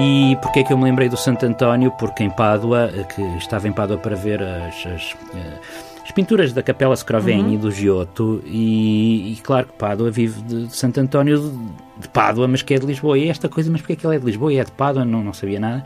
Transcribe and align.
E 0.00 0.36
porquê 0.36 0.60
é 0.60 0.64
que 0.64 0.72
eu 0.72 0.78
me 0.78 0.84
lembrei 0.84 1.08
do 1.08 1.16
Santo 1.16 1.44
António? 1.46 1.90
Porque 1.92 2.22
em 2.22 2.30
Pádua, 2.30 2.90
que 3.14 3.22
estava 3.38 3.68
em 3.68 3.72
Pádua 3.72 3.98
para 3.98 4.16
ver 4.16 4.42
as, 4.42 4.86
as, 4.86 5.16
eh, 5.34 5.58
as 6.04 6.10
pinturas 6.12 6.52
da 6.52 6.62
Capela 6.62 6.94
Scrovegni 6.96 7.42
uhum. 7.42 7.54
e 7.54 7.58
do 7.58 7.70
Giotto, 7.70 8.42
e, 8.46 9.32
e, 9.32 9.36
claro 9.42 9.66
que 9.66 9.72
Pádua 9.74 10.10
vive 10.10 10.40
de, 10.42 10.66
de 10.66 10.76
Santo 10.76 11.00
António 11.00 11.38
de, 11.38 12.02
de, 12.02 12.08
Pádua, 12.08 12.46
mas 12.46 12.62
que 12.62 12.74
é 12.74 12.78
de 12.78 12.86
Lisboa. 12.86 13.18
E 13.18 13.28
esta 13.28 13.48
coisa, 13.48 13.70
mas 13.70 13.80
porquê 13.80 13.94
é 13.94 13.96
que 13.96 14.06
ele 14.06 14.16
é 14.16 14.18
de 14.18 14.26
Lisboa 14.26 14.52
e 14.52 14.58
é 14.58 14.64
de 14.64 14.72
Pádua? 14.72 15.04
Não, 15.04 15.22
não 15.22 15.32
sabia 15.32 15.60
nada. 15.60 15.84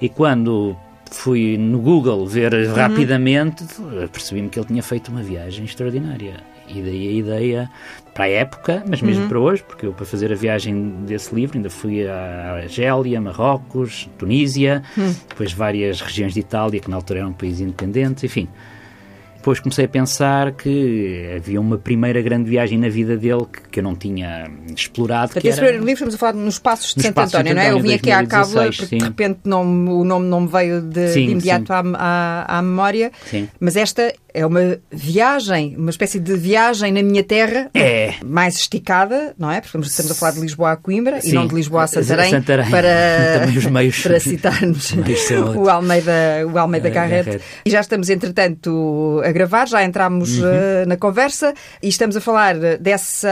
E 0.00 0.08
quando 0.08 0.76
fui 1.10 1.56
no 1.56 1.78
Google 1.78 2.26
ver 2.26 2.52
uhum. 2.52 2.74
rapidamente, 2.74 3.64
percebi-me 4.12 4.48
que 4.48 4.58
ele 4.58 4.66
tinha 4.66 4.82
feito 4.82 5.08
uma 5.08 5.22
viagem 5.22 5.64
extraordinária. 5.64 6.55
E 6.68 6.82
daí 6.82 7.08
a 7.08 7.12
ideia 7.12 7.70
para 8.14 8.24
a 8.24 8.28
época, 8.28 8.82
mas 8.88 9.02
mesmo 9.02 9.24
uhum. 9.24 9.28
para 9.28 9.38
hoje, 9.38 9.62
porque 9.62 9.86
eu 9.86 9.92
para 9.92 10.06
fazer 10.06 10.32
a 10.32 10.34
viagem 10.34 10.94
desse 11.06 11.34
livro 11.34 11.58
ainda 11.58 11.68
fui 11.68 12.06
à 12.06 12.60
Argélia, 12.62 13.20
Marrocos, 13.20 14.08
Tunísia, 14.16 14.82
uhum. 14.96 15.14
depois 15.28 15.52
várias 15.52 16.00
regiões 16.00 16.32
de 16.32 16.40
Itália, 16.40 16.80
que 16.80 16.88
na 16.88 16.96
altura 16.96 17.20
eram 17.20 17.30
um 17.30 17.34
país 17.34 17.60
independente, 17.60 18.24
enfim 18.24 18.48
depois 19.46 19.60
comecei 19.60 19.84
a 19.84 19.88
pensar 19.88 20.50
que 20.54 21.34
havia 21.36 21.60
uma 21.60 21.78
primeira 21.78 22.20
grande 22.20 22.50
viagem 22.50 22.76
na 22.76 22.88
vida 22.88 23.16
dele 23.16 23.46
que, 23.46 23.68
que 23.70 23.78
eu 23.78 23.84
não 23.84 23.94
tinha 23.94 24.50
explorado. 24.74 25.38
Até 25.38 25.48
esse 25.48 25.60
livro 25.60 25.88
estamos 25.88 26.16
a 26.16 26.18
falar 26.18 26.32
nos 26.32 26.58
Passos 26.58 26.92
de 26.96 27.02
Santo 27.02 27.20
António, 27.20 27.54
não 27.54 27.62
é? 27.62 27.70
Eu 27.70 27.78
vim 27.78 27.94
aqui 27.94 28.10
à 28.10 28.26
cábula 28.26 28.64
porque 28.64 28.86
sim. 28.86 28.98
de 28.98 29.04
repente 29.04 29.38
não, 29.44 29.62
o 29.62 30.02
nome 30.02 30.26
não 30.26 30.40
me 30.40 30.48
veio 30.48 30.80
de, 30.82 31.12
sim, 31.12 31.26
de 31.26 31.32
imediato 31.32 31.72
à, 31.72 31.80
à, 31.94 32.58
à, 32.58 32.62
memória, 32.62 33.12
mas 33.60 33.76
esta 33.76 34.12
é 34.36 34.44
uma 34.44 34.78
viagem, 34.92 35.74
uma 35.78 35.88
espécie 35.88 36.20
de 36.20 36.36
viagem 36.36 36.92
na 36.92 37.02
minha 37.02 37.24
terra, 37.24 37.70
é. 37.72 38.16
mais 38.22 38.56
esticada, 38.56 39.34
não 39.38 39.50
é? 39.50 39.62
Porque 39.62 39.78
estamos 39.78 40.12
a 40.12 40.14
falar 40.14 40.32
de 40.32 40.40
Lisboa 40.40 40.72
a 40.72 40.76
Coimbra 40.76 41.22
Sim. 41.22 41.30
e 41.30 41.32
não 41.32 41.46
de 41.46 41.54
Lisboa 41.54 41.84
a 41.84 41.86
Santarém, 41.86 42.30
Santarém. 42.30 42.70
Para, 42.70 43.48
os 43.56 43.64
meios, 43.64 43.98
para 44.04 44.20
citarmos 44.20 44.92
o 45.56 45.70
Almeida, 45.70 46.12
o 46.52 46.58
Almeida 46.58 46.88
é, 46.88 46.90
Carrete. 46.90 47.40
E 47.64 47.70
já 47.70 47.80
estamos, 47.80 48.10
entretanto, 48.10 49.22
a 49.24 49.32
gravar, 49.32 49.66
já 49.66 49.82
entramos 49.82 50.38
uhum. 50.38 50.44
uh, 50.44 50.86
na 50.86 50.98
conversa 50.98 51.54
e 51.82 51.88
estamos 51.88 52.14
a 52.14 52.20
falar 52.20 52.56
dessa 52.78 53.28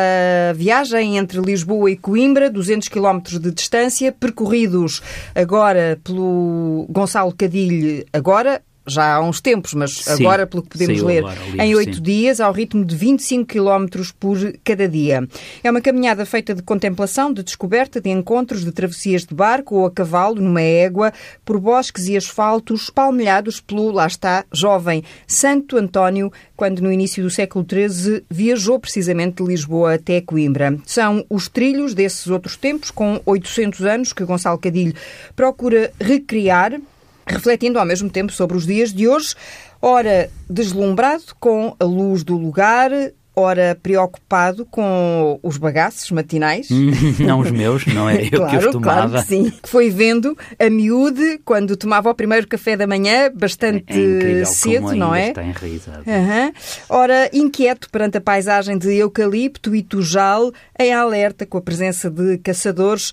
viagem 0.56 1.18
entre 1.18 1.39
Lisboa 1.39 1.91
e 1.91 1.98
Coimbra, 1.98 2.48
200 2.48 2.89
km 2.89 3.20
de 3.39 3.50
distância, 3.50 4.11
percorridos 4.11 5.02
agora 5.34 5.98
pelo 6.02 6.86
Gonçalo 6.89 7.34
Cadilho, 7.36 8.06
agora 8.11 8.62
já 8.86 9.14
há 9.14 9.20
uns 9.20 9.40
tempos, 9.40 9.74
mas 9.74 9.92
Sim, 9.92 10.24
agora, 10.24 10.46
pelo 10.46 10.62
que 10.62 10.70
podemos 10.70 11.02
ler, 11.02 11.24
livro, 11.24 11.62
em 11.62 11.74
oito 11.74 12.00
dias, 12.00 12.40
ao 12.40 12.52
ritmo 12.52 12.84
de 12.84 12.94
25 12.96 13.46
km 13.46 13.86
por 14.18 14.36
cada 14.62 14.88
dia. 14.88 15.27
É 15.62 15.70
uma 15.70 15.80
caminhada 15.80 16.27
feita 16.27 16.54
de 16.54 16.62
contemplação, 16.62 17.32
de 17.32 17.42
descoberta, 17.42 18.00
de 18.00 18.10
encontros, 18.10 18.64
de 18.64 18.72
travessias 18.72 19.24
de 19.24 19.34
barco 19.34 19.77
ou 19.77 19.86
a 19.86 19.90
cavalo, 19.90 20.40
numa 20.40 20.60
égua, 20.60 21.12
por 21.44 21.58
bosques 21.58 22.08
e 22.08 22.16
asfaltos 22.16 22.90
palmilhados 22.90 23.60
pelo, 23.60 23.90
lá 23.90 24.06
está, 24.06 24.44
jovem 24.52 25.02
Santo 25.27 25.77
António, 25.77 26.32
quando 26.56 26.80
no 26.80 26.92
início 26.92 27.22
do 27.22 27.30
século 27.30 27.66
XIII 27.68 28.24
viajou 28.30 28.78
precisamente 28.78 29.42
de 29.42 29.48
Lisboa 29.48 29.94
até 29.94 30.20
Coimbra. 30.20 30.78
São 30.86 31.24
os 31.28 31.48
trilhos 31.48 31.94
desses 31.94 32.27
outros 32.27 32.56
tempos, 32.56 32.90
com 32.90 33.20
800 33.24 33.80
anos, 33.82 34.12
que 34.12 34.24
Gonçalo 34.24 34.58
Cadilho 34.58 34.94
procura 35.34 35.92
recriar 36.00 36.80
refletindo 37.27 37.78
ao 37.78 37.86
mesmo 37.86 38.11
tempo 38.11 38.33
sobre 38.33 38.56
os 38.56 38.67
dias 38.67 38.92
de 38.92 39.08
hoje, 39.08 39.34
ora 39.80 40.30
deslumbrado 40.48 41.34
com 41.39 41.75
a 41.78 41.84
luz 41.84 42.22
do 42.22 42.36
lugar, 42.36 42.91
ora 43.36 43.77
preocupado 43.83 44.64
com 44.67 45.39
os 45.42 45.56
bagaços 45.56 46.11
matinais. 46.11 46.69
não 47.19 47.41
os 47.41 47.50
meus, 47.50 47.84
não 47.86 48.08
é 48.08 48.25
eu 48.25 48.30
claro, 48.30 48.50
que 48.50 48.67
os 48.67 48.72
tomava. 48.72 49.08
Claro 49.08 49.27
que 49.27 49.28
sim. 49.28 49.52
Foi 49.64 49.91
vendo 49.91 50.36
a 50.58 50.70
miúde 50.70 51.41
quando 51.45 51.77
tomava 51.77 52.11
o 52.11 52.14
primeiro 52.14 52.47
café 52.47 52.77
da 52.77 52.86
manhã, 52.86 53.30
bastante 53.34 53.92
é, 53.92 54.41
é 54.41 54.45
cedo, 54.45 54.95
não 54.95 55.14
é? 55.14 55.29
Está 55.29 55.42
enraizado. 55.42 56.05
Uhum. 56.06 56.52
Ora, 56.89 57.29
inquieto 57.33 57.91
perante 57.91 58.18
a 58.18 58.20
paisagem 58.20 58.79
de 58.79 58.95
eucalipto 58.95 59.74
e 59.74 59.83
tujal, 59.83 60.52
em 60.79 60.92
alerta 60.92 61.45
com 61.45 61.58
a 61.58 61.62
presença 61.62 62.08
de 62.08 62.39
caçadores 62.39 63.12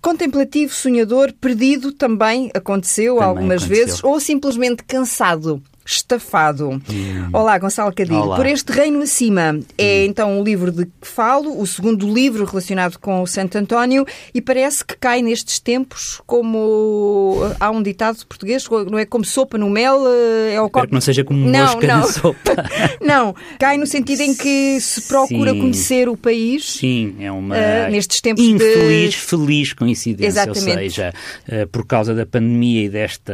Contemplativo, 0.00 0.72
sonhador, 0.72 1.32
perdido 1.38 1.92
também 1.92 2.50
aconteceu 2.54 3.20
também 3.20 3.24
algumas 3.24 3.62
aconteceu. 3.62 3.86
vezes, 3.86 4.04
ou 4.04 4.18
simplesmente 4.18 4.82
cansado 4.84 5.62
estafado. 5.84 6.70
Hum. 6.70 7.28
Olá, 7.32 7.58
Gonçalo 7.58 7.92
Cadilho. 7.92 8.22
Olá. 8.22 8.36
Por 8.36 8.46
este 8.46 8.72
reino 8.72 9.02
acima 9.02 9.58
é 9.76 10.02
hum. 10.02 10.04
então 10.08 10.40
o 10.40 10.44
livro 10.44 10.70
de 10.70 10.86
que 10.86 10.92
falo, 11.02 11.60
o 11.60 11.66
segundo 11.66 12.12
livro 12.12 12.44
relacionado 12.44 12.98
com 12.98 13.22
o 13.22 13.26
Santo 13.26 13.56
António, 13.56 14.06
e 14.34 14.40
parece 14.40 14.84
que 14.84 14.96
cai 14.96 15.22
nestes 15.22 15.58
tempos 15.58 16.20
como 16.26 17.36
há 17.58 17.70
um 17.70 17.82
ditado 17.82 18.24
português, 18.26 18.64
não 18.90 18.98
é 18.98 19.04
como 19.04 19.24
sopa 19.24 19.58
no 19.58 19.68
mel, 19.68 20.02
eh, 20.06 20.54
é 20.54 20.60
o 20.60 20.68
copo... 20.68 20.86
que 20.86 20.92
não 20.92 21.00
seja 21.00 21.24
como 21.24 21.46
não, 21.46 21.60
mosca 21.60 21.86
não. 21.86 21.96
na 22.00 22.06
sopa. 22.06 22.70
não, 23.00 23.34
cai 23.58 23.76
no 23.76 23.86
sentido 23.86 24.20
em 24.20 24.34
que 24.34 24.80
se 24.80 25.02
procura 25.02 25.52
Sim. 25.52 25.60
conhecer 25.60 26.08
o 26.08 26.16
país. 26.16 26.72
Sim, 26.72 27.16
é 27.18 27.32
uma 27.32 27.56
uh, 27.56 27.90
nestes 27.90 28.20
tempos 28.20 28.44
infeliz, 28.44 29.14
de... 29.14 29.20
feliz 29.20 29.72
coincidência, 29.72 30.26
Exatamente. 30.26 30.70
ou 30.70 30.74
seja, 30.74 31.14
uh, 31.48 31.66
por 31.68 31.86
causa 31.86 32.14
da 32.14 32.26
pandemia 32.26 32.84
e 32.84 32.88
desta 32.88 33.32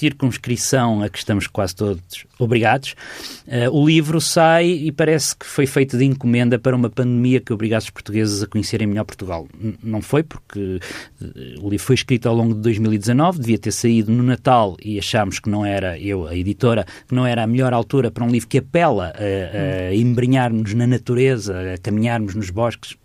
circunscrição 0.00 1.02
a 1.02 1.08
que 1.08 1.18
estamos 1.18 1.46
quase 1.46 1.76
todos 1.76 2.26
obrigados. 2.38 2.94
Uh, 3.46 3.70
o 3.70 3.86
livro 3.86 4.20
sai 4.20 4.66
e 4.66 4.90
parece 4.90 5.36
que 5.36 5.44
foi 5.44 5.66
feito 5.66 5.98
de 5.98 6.04
encomenda 6.04 6.58
para 6.58 6.74
uma 6.74 6.88
pandemia 6.88 7.40
que 7.40 7.52
obrigasse 7.52 7.86
os 7.86 7.90
portugueses 7.90 8.42
a 8.42 8.46
conhecerem 8.46 8.86
melhor 8.86 9.04
Portugal. 9.04 9.46
N 9.60 9.76
não 9.82 10.00
foi, 10.00 10.22
porque 10.22 10.80
uh, 11.20 11.64
o 11.64 11.68
livro 11.68 11.84
foi 11.84 11.94
escrito 11.94 12.28
ao 12.28 12.34
longo 12.34 12.54
de 12.54 12.60
2019, 12.60 13.40
devia 13.40 13.58
ter 13.58 13.72
saído 13.72 14.10
no 14.10 14.22
Natal 14.22 14.76
e 14.82 14.98
achámos 14.98 15.38
que 15.38 15.50
não 15.50 15.64
era, 15.64 15.98
eu, 15.98 16.26
a 16.26 16.34
editora, 16.34 16.86
que 17.06 17.14
não 17.14 17.26
era 17.26 17.42
a 17.42 17.46
melhor 17.46 17.72
altura 17.72 18.10
para 18.10 18.24
um 18.24 18.28
livro 18.28 18.48
que 18.48 18.58
apela 18.58 19.12
a, 19.14 19.88
a 19.88 19.94
embrenharmos 19.94 20.72
na 20.74 20.86
natureza, 20.86 21.74
a 21.74 21.78
caminharmos 21.78 22.34
nos 22.34 22.50
bosques 22.50 22.96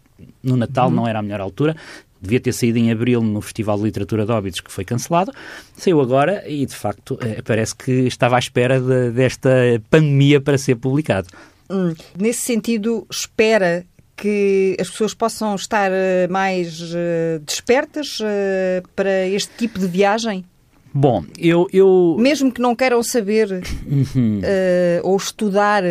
no 0.41 0.55
Natal 0.55 0.87
uhum. 0.87 0.95
não 0.95 1.07
era 1.07 1.19
a 1.19 1.21
melhor 1.21 1.41
altura 1.41 1.75
devia 2.25 2.39
ter 2.39 2.53
saído 2.53 2.77
em 2.77 2.91
abril 2.91 3.21
no 3.21 3.41
Festival 3.41 3.77
de 3.77 3.83
Literatura 3.83 4.25
de 4.25 4.31
Óbidos, 4.31 4.59
que 4.59 4.71
foi 4.71 4.83
cancelado, 4.83 5.31
saiu 5.77 6.01
agora 6.01 6.43
e, 6.47 6.65
de 6.65 6.75
facto, 6.75 7.17
eh, 7.21 7.41
parece 7.43 7.75
que 7.75 7.91
estava 8.07 8.35
à 8.35 8.39
espera 8.39 8.79
de, 8.79 9.11
desta 9.11 9.49
pandemia 9.89 10.41
para 10.41 10.57
ser 10.57 10.75
publicado. 10.75 11.27
Hum, 11.69 11.93
nesse 12.17 12.41
sentido, 12.41 13.07
espera 13.09 13.85
que 14.15 14.77
as 14.79 14.89
pessoas 14.89 15.13
possam 15.13 15.55
estar 15.55 15.91
eh, 15.91 16.27
mais 16.29 16.81
uh, 16.81 17.39
despertas 17.45 18.19
uh, 18.19 18.87
para 18.95 19.27
este 19.27 19.51
tipo 19.57 19.77
de 19.77 19.87
viagem? 19.87 20.45
Bom, 20.93 21.25
eu, 21.37 21.67
eu... 21.73 22.15
Mesmo 22.17 22.49
que 22.51 22.61
não 22.61 22.73
queiram 22.73 23.03
saber 23.03 23.61
uhum. 23.85 24.39
uh, 24.39 25.01
ou 25.03 25.17
estudar 25.17 25.83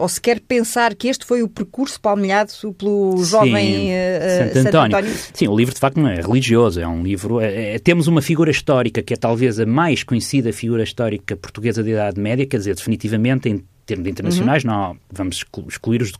ou 0.00 0.08
sequer 0.08 0.40
pensar 0.40 0.94
que 0.94 1.08
este 1.08 1.24
foi 1.24 1.42
o 1.42 1.48
percurso 1.48 2.00
palmilhado 2.00 2.52
pelo 2.76 3.18
Sim, 3.18 3.24
jovem 3.24 3.90
uh, 3.90 4.54
Santo, 4.54 4.68
António. 4.68 4.96
António. 4.96 5.16
Sim, 5.32 5.48
o 5.48 5.56
livro 5.56 5.74
de 5.74 5.80
facto 5.80 6.00
não 6.00 6.08
é 6.08 6.20
religioso, 6.20 6.80
é 6.80 6.88
um 6.88 7.02
livro. 7.02 7.40
É, 7.40 7.74
é, 7.74 7.78
temos 7.78 8.06
uma 8.06 8.22
figura 8.22 8.50
histórica 8.50 9.02
que 9.02 9.14
é 9.14 9.16
talvez 9.16 9.60
a 9.60 9.66
mais 9.66 10.02
conhecida 10.02 10.52
figura 10.52 10.82
histórica 10.82 11.36
portuguesa 11.36 11.82
da 11.82 11.90
Idade 11.90 12.20
Média, 12.20 12.46
quer 12.46 12.58
dizer, 12.58 12.74
definitivamente 12.74 13.48
em 13.48 13.62
termos 13.90 14.08
internacionais, 14.08 14.64
uhum. 14.64 14.70
não 14.70 14.96
vamos 15.12 15.44
excluir 15.68 16.02
os 16.02 16.12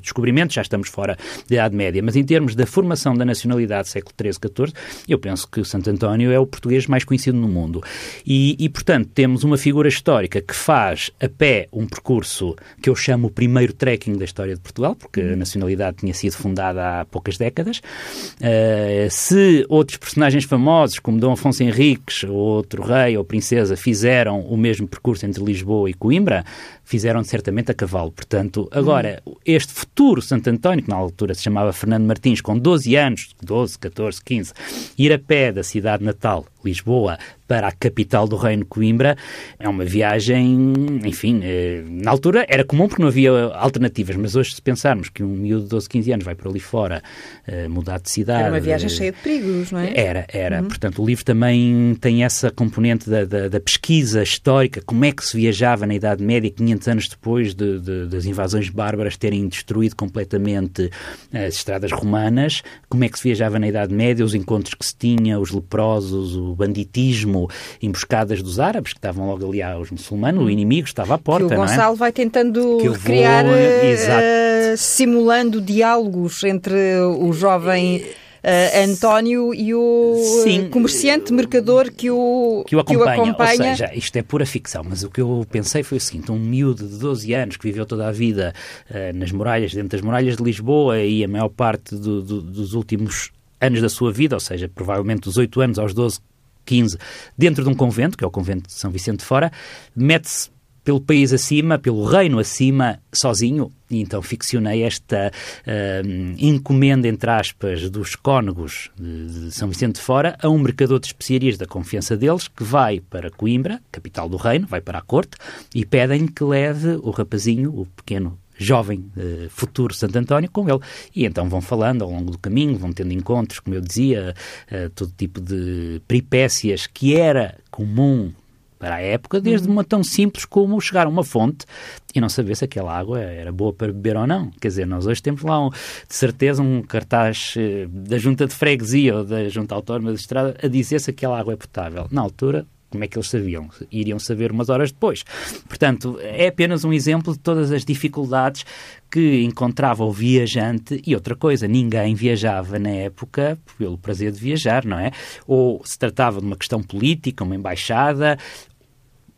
descobrimentos, 0.00 0.54
já 0.54 0.62
estamos 0.62 0.88
fora 0.88 1.16
da 1.48 1.54
Idade 1.56 1.76
Média, 1.76 2.02
mas 2.02 2.16
em 2.16 2.24
termos 2.24 2.54
da 2.54 2.66
formação 2.66 3.14
da 3.14 3.24
nacionalidade 3.24 3.88
século 3.88 4.14
XIII, 4.18 4.32
XIV, 4.32 4.72
eu 5.08 5.18
penso 5.18 5.46
que 5.48 5.62
Santo 5.64 5.90
António 5.90 6.30
é 6.32 6.38
o 6.38 6.46
português 6.46 6.86
mais 6.86 7.04
conhecido 7.04 7.36
no 7.36 7.48
mundo. 7.48 7.82
E, 8.26 8.56
e, 8.58 8.68
portanto, 8.68 9.10
temos 9.14 9.44
uma 9.44 9.58
figura 9.58 9.88
histórica 9.88 10.40
que 10.40 10.54
faz 10.54 11.10
a 11.20 11.28
pé 11.28 11.68
um 11.72 11.86
percurso 11.86 12.56
que 12.80 12.88
eu 12.88 12.96
chamo 12.96 13.28
o 13.28 13.30
primeiro 13.30 13.72
trekking 13.72 14.16
da 14.16 14.24
história 14.24 14.54
de 14.54 14.60
Portugal, 14.60 14.94
porque 14.94 15.20
a 15.20 15.24
uhum. 15.24 15.36
nacionalidade 15.36 15.98
tinha 15.98 16.14
sido 16.14 16.32
fundada 16.32 17.00
há 17.00 17.04
poucas 17.04 17.36
décadas. 17.36 17.78
Uh, 17.78 19.10
se 19.10 19.66
outros 19.68 19.98
personagens 19.98 20.44
famosos, 20.44 20.98
como 20.98 21.18
Dom 21.18 21.32
Afonso 21.32 21.62
Henriques, 21.62 22.24
ou 22.24 22.34
outro 22.34 22.82
rei 22.82 23.16
ou 23.16 23.24
princesa, 23.24 23.76
fizeram 23.76 24.40
o 24.40 24.56
mesmo 24.56 24.88
percurso 24.88 25.26
entre 25.26 25.42
Lisboa 25.44 25.90
e 25.90 25.94
Coimbra, 25.94 26.44
fizeram 26.90 27.22
certamente 27.22 27.70
a 27.70 27.74
cavalo. 27.74 28.10
Portanto, 28.10 28.68
agora, 28.72 29.22
hum. 29.24 29.36
este 29.46 29.72
futuro 29.72 30.20
Santo 30.20 30.50
António, 30.50 30.82
que 30.82 30.90
na 30.90 30.96
altura 30.96 31.34
se 31.34 31.42
chamava 31.42 31.72
Fernando 31.72 32.04
Martins, 32.04 32.40
com 32.40 32.58
12 32.58 32.96
anos, 32.96 33.28
12, 33.40 33.78
14, 33.78 34.20
15, 34.24 34.52
ir 34.98 35.12
a 35.12 35.18
pé 35.18 35.52
da 35.52 35.62
cidade 35.62 36.02
natal, 36.02 36.46
Lisboa, 36.64 37.16
para 37.50 37.66
a 37.66 37.72
capital 37.72 38.28
do 38.28 38.36
Reino, 38.36 38.64
Coimbra, 38.64 39.16
é 39.58 39.68
uma 39.68 39.84
viagem, 39.84 40.72
enfim, 41.04 41.40
eh, 41.42 41.82
na 41.84 42.08
altura 42.08 42.46
era 42.48 42.64
comum 42.64 42.86
porque 42.86 43.02
não 43.02 43.08
havia 43.08 43.32
alternativas, 43.54 44.14
mas 44.14 44.36
hoje 44.36 44.54
se 44.54 44.62
pensarmos 44.62 45.08
que 45.08 45.24
um 45.24 45.34
miúdo 45.34 45.64
de 45.64 45.70
12, 45.70 45.88
15 45.88 46.12
anos 46.12 46.24
vai 46.24 46.36
para 46.36 46.48
ali 46.48 46.60
fora 46.60 47.02
uh, 47.48 47.68
mudar 47.68 47.98
de 47.98 48.08
cidade... 48.08 48.42
Era 48.42 48.52
uma 48.52 48.60
viagem 48.60 48.88
cheia 48.88 49.10
de 49.10 49.18
perigos, 49.18 49.72
não 49.72 49.80
é? 49.80 49.92
Era, 49.96 50.26
era. 50.28 50.62
Uhum. 50.62 50.68
Portanto, 50.68 51.02
o 51.02 51.04
livro 51.04 51.24
também 51.24 51.96
tem 52.00 52.22
essa 52.22 52.52
componente 52.52 53.10
da, 53.10 53.24
da, 53.24 53.48
da, 53.48 53.58
pesquisa 53.58 54.22
histórica, 54.22 54.80
como 54.86 55.04
é 55.04 55.10
que 55.10 55.24
se 55.24 55.36
viajava 55.36 55.88
na 55.88 55.94
Idade 55.96 56.22
Média, 56.22 56.48
500 56.52 56.86
anos 56.88 57.08
depois 57.08 57.52
de, 57.52 57.80
de, 57.80 58.06
das 58.06 58.26
invasões 58.26 58.68
bárbaras 58.68 59.16
terem 59.16 59.48
destruído 59.48 59.96
completamente 59.96 60.88
as 61.32 61.54
estradas 61.54 61.90
romanas, 61.90 62.62
como 62.88 63.02
é 63.02 63.08
que 63.08 63.18
se 63.18 63.24
viajava 63.24 63.58
na 63.58 63.66
Idade 63.66 63.92
Média, 63.92 64.24
os 64.24 64.36
encontros 64.36 64.74
que 64.74 64.86
se 64.86 64.94
tinha, 64.94 65.36
os 65.36 65.50
leprosos, 65.50 66.36
o 66.36 66.54
banditismo, 66.54 67.39
emboscadas 67.82 68.42
dos 68.42 68.58
árabes, 68.58 68.92
que 68.92 68.98
estavam 68.98 69.26
logo 69.26 69.48
ali 69.48 69.62
aos 69.62 69.90
muçulmanos, 69.90 70.42
o 70.42 70.46
hum. 70.46 70.50
inimigo 70.50 70.86
estava 70.86 71.14
à 71.14 71.18
porta. 71.18 71.46
Que 71.46 71.54
o 71.54 71.54
é? 71.54 71.56
Gonçalo 71.56 71.94
é? 71.94 71.98
vai 71.98 72.12
tentando 72.12 72.78
criar, 73.02 73.44
uh, 73.44 74.76
simulando 74.76 75.60
diálogos 75.60 76.42
entre 76.44 77.00
o 77.00 77.32
jovem. 77.32 78.04
Uh, 78.42 78.90
António 78.90 79.52
e 79.52 79.74
o 79.74 80.16
Sim, 80.42 80.70
comerciante, 80.70 81.30
mercador 81.30 81.92
que 81.92 82.10
o, 82.10 82.64
que 82.66 82.74
o, 82.74 82.80
acompanha. 82.80 83.14
que 83.14 83.20
o 83.20 83.22
acompanha. 83.22 83.50
Ou 83.50 83.76
seja, 83.76 83.90
isto 83.94 84.16
é 84.16 84.22
pura 84.22 84.46
ficção, 84.46 84.82
mas 84.82 85.02
o 85.02 85.10
que 85.10 85.20
eu 85.20 85.46
pensei 85.50 85.82
foi 85.82 85.98
o 85.98 86.00
seguinte: 86.00 86.32
um 86.32 86.38
miúdo 86.38 86.88
de 86.88 86.96
12 86.96 87.34
anos 87.34 87.58
que 87.58 87.64
viveu 87.64 87.84
toda 87.84 88.08
a 88.08 88.10
vida 88.10 88.54
uh, 88.90 89.14
nas 89.14 89.30
muralhas, 89.30 89.74
dentro 89.74 89.90
das 89.90 90.00
muralhas 90.00 90.38
de 90.38 90.42
Lisboa 90.42 91.00
e 91.00 91.22
a 91.22 91.28
maior 91.28 91.50
parte 91.50 91.94
do, 91.94 92.22
do, 92.22 92.40
dos 92.40 92.72
últimos 92.72 93.30
anos 93.60 93.82
da 93.82 93.90
sua 93.90 94.10
vida, 94.10 94.36
ou 94.36 94.40
seja, 94.40 94.70
provavelmente 94.74 95.20
dos 95.20 95.36
8 95.36 95.60
anos 95.60 95.78
aos 95.78 95.92
12 95.92 96.20
15, 96.64 96.98
dentro 97.36 97.64
de 97.64 97.70
um 97.70 97.74
convento, 97.74 98.16
que 98.16 98.24
é 98.24 98.26
o 98.26 98.30
convento 98.30 98.68
de 98.68 98.72
São 98.72 98.90
Vicente 98.90 99.18
de 99.18 99.24
Fora, 99.24 99.50
mete-se 99.94 100.50
pelo 100.84 101.00
país 101.00 101.32
acima, 101.32 101.78
pelo 101.78 102.04
reino 102.04 102.38
acima, 102.38 102.98
sozinho, 103.12 103.70
e 103.90 104.00
então 104.00 104.22
ficcionei 104.22 104.82
esta 104.82 105.30
uh, 105.66 106.34
encomenda, 106.38 107.06
entre 107.06 107.30
aspas, 107.30 107.90
dos 107.90 108.16
cônegos 108.16 108.90
de, 108.98 109.52
São 109.52 109.68
Vicente 109.68 109.96
de 109.96 110.00
Fora 110.00 110.36
a 110.40 110.48
um 110.48 110.58
mercador 110.58 110.98
de 110.98 111.06
especiarias 111.06 111.58
da 111.58 111.66
confiança 111.66 112.16
deles, 112.16 112.48
que 112.48 112.64
vai 112.64 113.00
para 113.00 113.30
Coimbra, 113.30 113.80
capital 113.92 114.28
do 114.28 114.36
reino, 114.36 114.66
vai 114.66 114.80
para 114.80 114.98
a 114.98 115.02
corte, 115.02 115.36
e 115.74 115.84
pedem 115.84 116.26
que 116.26 116.42
leve 116.42 116.98
o 117.02 117.10
rapazinho, 117.10 117.70
o 117.78 117.86
pequeno 117.86 118.38
jovem 118.60 119.10
uh, 119.16 119.48
futuro 119.48 119.94
Santo 119.94 120.16
António 120.16 120.50
com 120.50 120.68
ele. 120.68 120.80
E 121.16 121.24
então 121.24 121.48
vão 121.48 121.60
falando 121.60 122.02
ao 122.02 122.10
longo 122.10 122.30
do 122.30 122.38
caminho, 122.38 122.76
vão 122.76 122.92
tendo 122.92 123.12
encontros, 123.12 123.58
como 123.58 123.74
eu 123.74 123.80
dizia, 123.80 124.34
uh, 124.70 124.90
todo 124.90 125.12
tipo 125.16 125.40
de 125.40 126.02
peripécias 126.06 126.86
que 126.86 127.16
era 127.16 127.56
comum 127.70 128.32
para 128.78 128.94
a 128.94 129.00
época, 129.00 129.40
desde 129.40 129.66
uhum. 129.66 129.74
uma 129.74 129.84
tão 129.84 130.02
simples 130.02 130.46
como 130.46 130.80
chegar 130.80 131.06
a 131.06 131.08
uma 131.10 131.22
fonte 131.22 131.66
e 132.14 132.20
não 132.20 132.30
saber 132.30 132.56
se 132.56 132.64
aquela 132.64 132.96
água 132.96 133.20
era 133.20 133.52
boa 133.52 133.74
para 133.74 133.88
beber 133.88 134.16
ou 134.16 134.26
não. 134.26 134.50
Quer 134.58 134.68
dizer, 134.68 134.86
nós 134.86 135.06
hoje 135.06 135.22
temos 135.22 135.42
lá, 135.42 135.66
um, 135.66 135.68
de 135.68 136.14
certeza, 136.14 136.62
um 136.62 136.82
cartaz 136.82 137.54
uh, 137.56 137.88
da 137.88 138.16
junta 138.16 138.46
de 138.46 138.54
freguesia 138.54 139.18
ou 139.18 139.24
da 139.24 139.48
junta 139.50 139.74
autónoma 139.74 140.12
de 140.12 140.20
estrada 140.20 140.56
a 140.62 140.66
dizer 140.66 140.98
se 140.98 141.10
aquela 141.10 141.38
água 141.38 141.52
é 141.52 141.56
potável. 141.56 142.06
Na 142.10 142.22
altura, 142.22 142.66
como 142.90 143.04
é 143.04 143.08
que 143.08 143.16
eles 143.16 143.28
sabiam? 143.28 143.68
Iriam 143.90 144.18
saber 144.18 144.50
umas 144.50 144.68
horas 144.68 144.90
depois. 144.90 145.24
Portanto, 145.68 146.18
é 146.20 146.48
apenas 146.48 146.84
um 146.84 146.92
exemplo 146.92 147.32
de 147.32 147.38
todas 147.38 147.70
as 147.72 147.84
dificuldades 147.84 148.64
que 149.10 149.42
encontrava 149.42 150.04
o 150.04 150.12
viajante 150.12 151.02
e 151.04 151.14
outra 151.14 151.34
coisa, 151.34 151.66
ninguém 151.66 152.14
viajava 152.14 152.78
na 152.78 152.90
época 152.90 153.58
pelo 153.76 153.98
prazer 153.98 154.30
de 154.30 154.38
viajar, 154.38 154.84
não 154.84 154.98
é? 154.98 155.10
Ou 155.46 155.82
se 155.84 155.98
tratava 155.98 156.40
de 156.40 156.46
uma 156.46 156.56
questão 156.56 156.82
política, 156.82 157.42
uma 157.42 157.56
embaixada, 157.56 158.38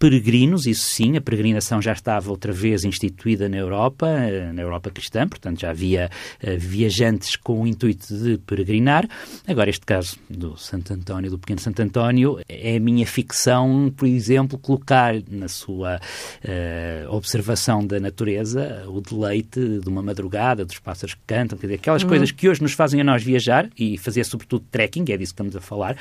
peregrinos, 0.03 0.67
isso 0.67 0.83
sim, 0.83 1.17
a 1.17 1.21
peregrinação 1.21 1.81
já 1.81 1.93
estava 1.93 2.29
outra 2.29 2.53
vez 2.53 2.83
instituída 2.83 3.49
na 3.49 3.57
Europa, 3.57 4.09
eh, 4.09 4.53
na 4.53 4.61
Europa 4.61 4.91
cristã, 4.91 5.29
portanto 5.29 5.61
já 5.61 5.71
havia 5.71 6.11
uh, 6.43 6.59
viajantes 6.59 7.37
com 7.37 7.63
o 7.63 7.69
intuito 7.69 8.13
de 8.13 8.37
peregrinar. 8.39 9.09
Agora, 9.47 9.71
este 9.71 9.87
caso 9.87 10.17
do 10.29 10.57
Santo 10.57 10.93
António, 10.93 11.31
do 11.31 11.39
pequeno 11.39 11.61
Santo 11.61 11.83
António, 11.83 12.41
é 12.49 12.79
a 12.79 12.81
minha 12.81 13.07
ficção, 13.07 13.95
por 13.97 14.09
exemplo, 14.09 14.59
colocar 14.59 15.15
na 15.31 15.47
sua 15.47 16.01
uh, 16.01 17.15
observação 17.15 17.87
da 17.87 18.01
natureza 18.01 18.83
o 18.89 19.01
deleite 19.01 19.79
de 19.79 19.89
uma 19.89 20.03
madrugada, 20.03 20.65
dos 20.65 20.81
pássaros 20.81 21.15
que 21.15 21.21
cantam, 21.29 21.57
quer 21.57 21.69
dizer, 21.69 21.79
aquelas 21.79 22.03
uhum. 22.03 22.09
coisas 22.09 22.33
que 22.33 22.49
hoje 22.49 22.61
nos 22.61 22.73
fazem 22.73 23.01
a 23.01 23.05
nós 23.05 23.23
viajar 23.23 23.71
e 23.79 23.97
fazer 23.97 24.25
sobretudo 24.25 24.65
trekking, 24.69 25.05
é 25.13 25.17
disso 25.17 25.33
que 25.33 25.41
estamos 25.41 25.55
a 25.55 25.61
falar, 25.61 25.97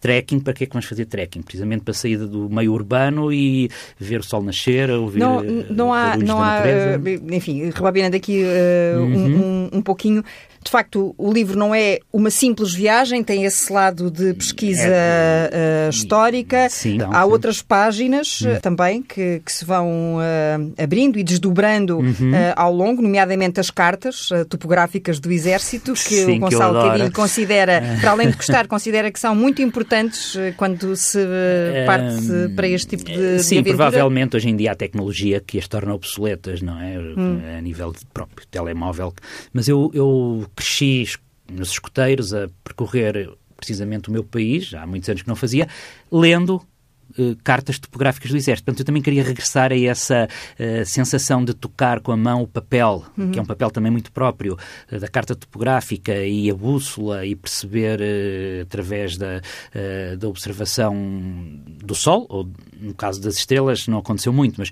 Trekking, 0.00 0.40
para 0.40 0.52
que 0.52 0.64
é 0.64 0.66
que 0.66 0.72
vamos 0.72 0.86
fazer 0.86 1.06
trekking? 1.06 1.42
Precisamente 1.42 1.82
para 1.82 1.92
sair 1.92 2.16
do 2.18 2.48
meio 2.48 2.72
urbano 2.72 3.32
e 3.32 3.68
ver 3.98 4.20
o 4.20 4.22
sol 4.22 4.42
nascer, 4.42 4.90
ouvir 4.90 5.18
não, 5.18 5.42
não 5.42 5.92
há, 5.92 6.16
não 6.16 6.40
há, 6.40 6.60
uh, 6.60 7.34
enfim, 7.34 7.70
rebobinando 7.70 8.16
aqui 8.16 8.44
uh, 8.44 9.00
uhum. 9.00 9.14
um, 9.14 9.36
um, 9.36 9.70
um 9.78 9.82
pouquinho, 9.82 10.24
de 10.64 10.70
facto, 10.70 11.14
o 11.16 11.32
livro 11.32 11.58
não 11.58 11.74
é 11.74 11.98
uma 12.12 12.30
simples 12.30 12.74
viagem, 12.74 13.22
tem 13.22 13.44
esse 13.44 13.72
lado 13.72 14.10
de 14.10 14.34
pesquisa 14.34 14.82
é, 14.84 15.86
uh, 15.86 15.90
histórica. 15.90 16.68
Sim, 16.68 16.96
então, 16.96 17.10
Há 17.12 17.22
sim. 17.24 17.30
outras 17.30 17.62
páginas 17.62 18.40
uh, 18.40 18.60
também 18.60 19.02
que, 19.02 19.40
que, 19.44 19.52
se 19.52 19.64
vão 19.64 20.16
uh, 20.16 20.82
abrindo 20.82 21.18
e 21.18 21.22
desdobrando 21.22 21.98
uhum. 21.98 22.32
ao 22.56 22.72
longo, 22.72 23.00
nomeadamente 23.00 23.60
as 23.60 23.70
cartas 23.70 24.28
topográficas 24.48 25.20
do 25.20 25.30
Exército, 25.30 25.92
que 25.92 25.98
sim, 25.98 26.36
o 26.36 26.40
Gonçalo 26.40 26.82
Cadinho 26.82 27.12
considera, 27.12 27.82
para 28.00 28.10
além 28.10 28.30
de 28.30 28.36
gostar, 28.36 28.66
considera 28.66 29.10
que 29.10 29.20
são 29.20 29.34
muito 29.34 29.62
importantes 29.62 30.36
quando 30.56 30.96
se 30.96 31.18
parte 31.86 32.54
para 32.54 32.68
este 32.68 32.96
tipo 32.96 33.10
de. 33.10 33.42
Sim, 33.42 33.62
de 33.62 33.70
provavelmente 33.70 34.36
hoje 34.36 34.48
em 34.48 34.56
dia 34.56 34.72
há 34.72 34.74
tecnologia 34.74 35.40
que 35.40 35.58
as 35.58 35.68
torna 35.68 35.94
obsoletas, 35.94 36.62
não 36.62 36.80
é? 36.80 36.98
Hum. 36.98 37.40
A 37.56 37.60
nível 37.60 37.92
de 37.92 38.04
próprio 38.12 38.46
telemóvel. 38.48 39.12
Mas 39.52 39.68
eu, 39.68 39.90
eu 39.94 40.47
cresci 40.54 41.04
nos 41.50 41.70
escuteiros 41.70 42.34
a 42.34 42.48
percorrer 42.62 43.30
precisamente 43.56 44.08
o 44.08 44.12
meu 44.12 44.22
país, 44.22 44.72
há 44.74 44.86
muitos 44.86 45.08
anos 45.08 45.22
que 45.22 45.28
não 45.28 45.36
fazia, 45.36 45.68
lendo 46.12 46.62
eh, 47.16 47.36
cartas 47.42 47.78
topográficas 47.78 48.30
do 48.30 48.36
Exército. 48.36 48.64
Portanto, 48.64 48.80
eu 48.80 48.86
também 48.86 49.02
queria 49.02 49.22
regressar 49.22 49.72
a 49.72 49.78
essa 49.78 50.28
uh, 50.28 50.84
sensação 50.84 51.44
de 51.44 51.54
tocar 51.54 52.00
com 52.00 52.12
a 52.12 52.16
mão 52.16 52.42
o 52.42 52.46
papel, 52.46 53.04
uhum. 53.16 53.30
que 53.30 53.38
é 53.38 53.42
um 53.42 53.46
papel 53.46 53.70
também 53.70 53.90
muito 53.90 54.12
próprio 54.12 54.58
uh, 54.92 54.98
da 54.98 55.08
carta 55.08 55.34
topográfica 55.34 56.14
e 56.14 56.50
a 56.50 56.54
bússola 56.54 57.24
e 57.24 57.34
perceber 57.34 58.00
através 58.62 59.16
da, 59.16 59.40
da 60.18 60.28
observação 60.28 60.94
do 61.84 61.94
Sol, 61.94 62.26
ou 62.28 62.48
no 62.80 62.94
caso 62.94 63.20
das 63.20 63.36
estrelas 63.36 63.86
não 63.86 63.98
aconteceu 63.98 64.32
muito, 64.32 64.56
mas 64.58 64.70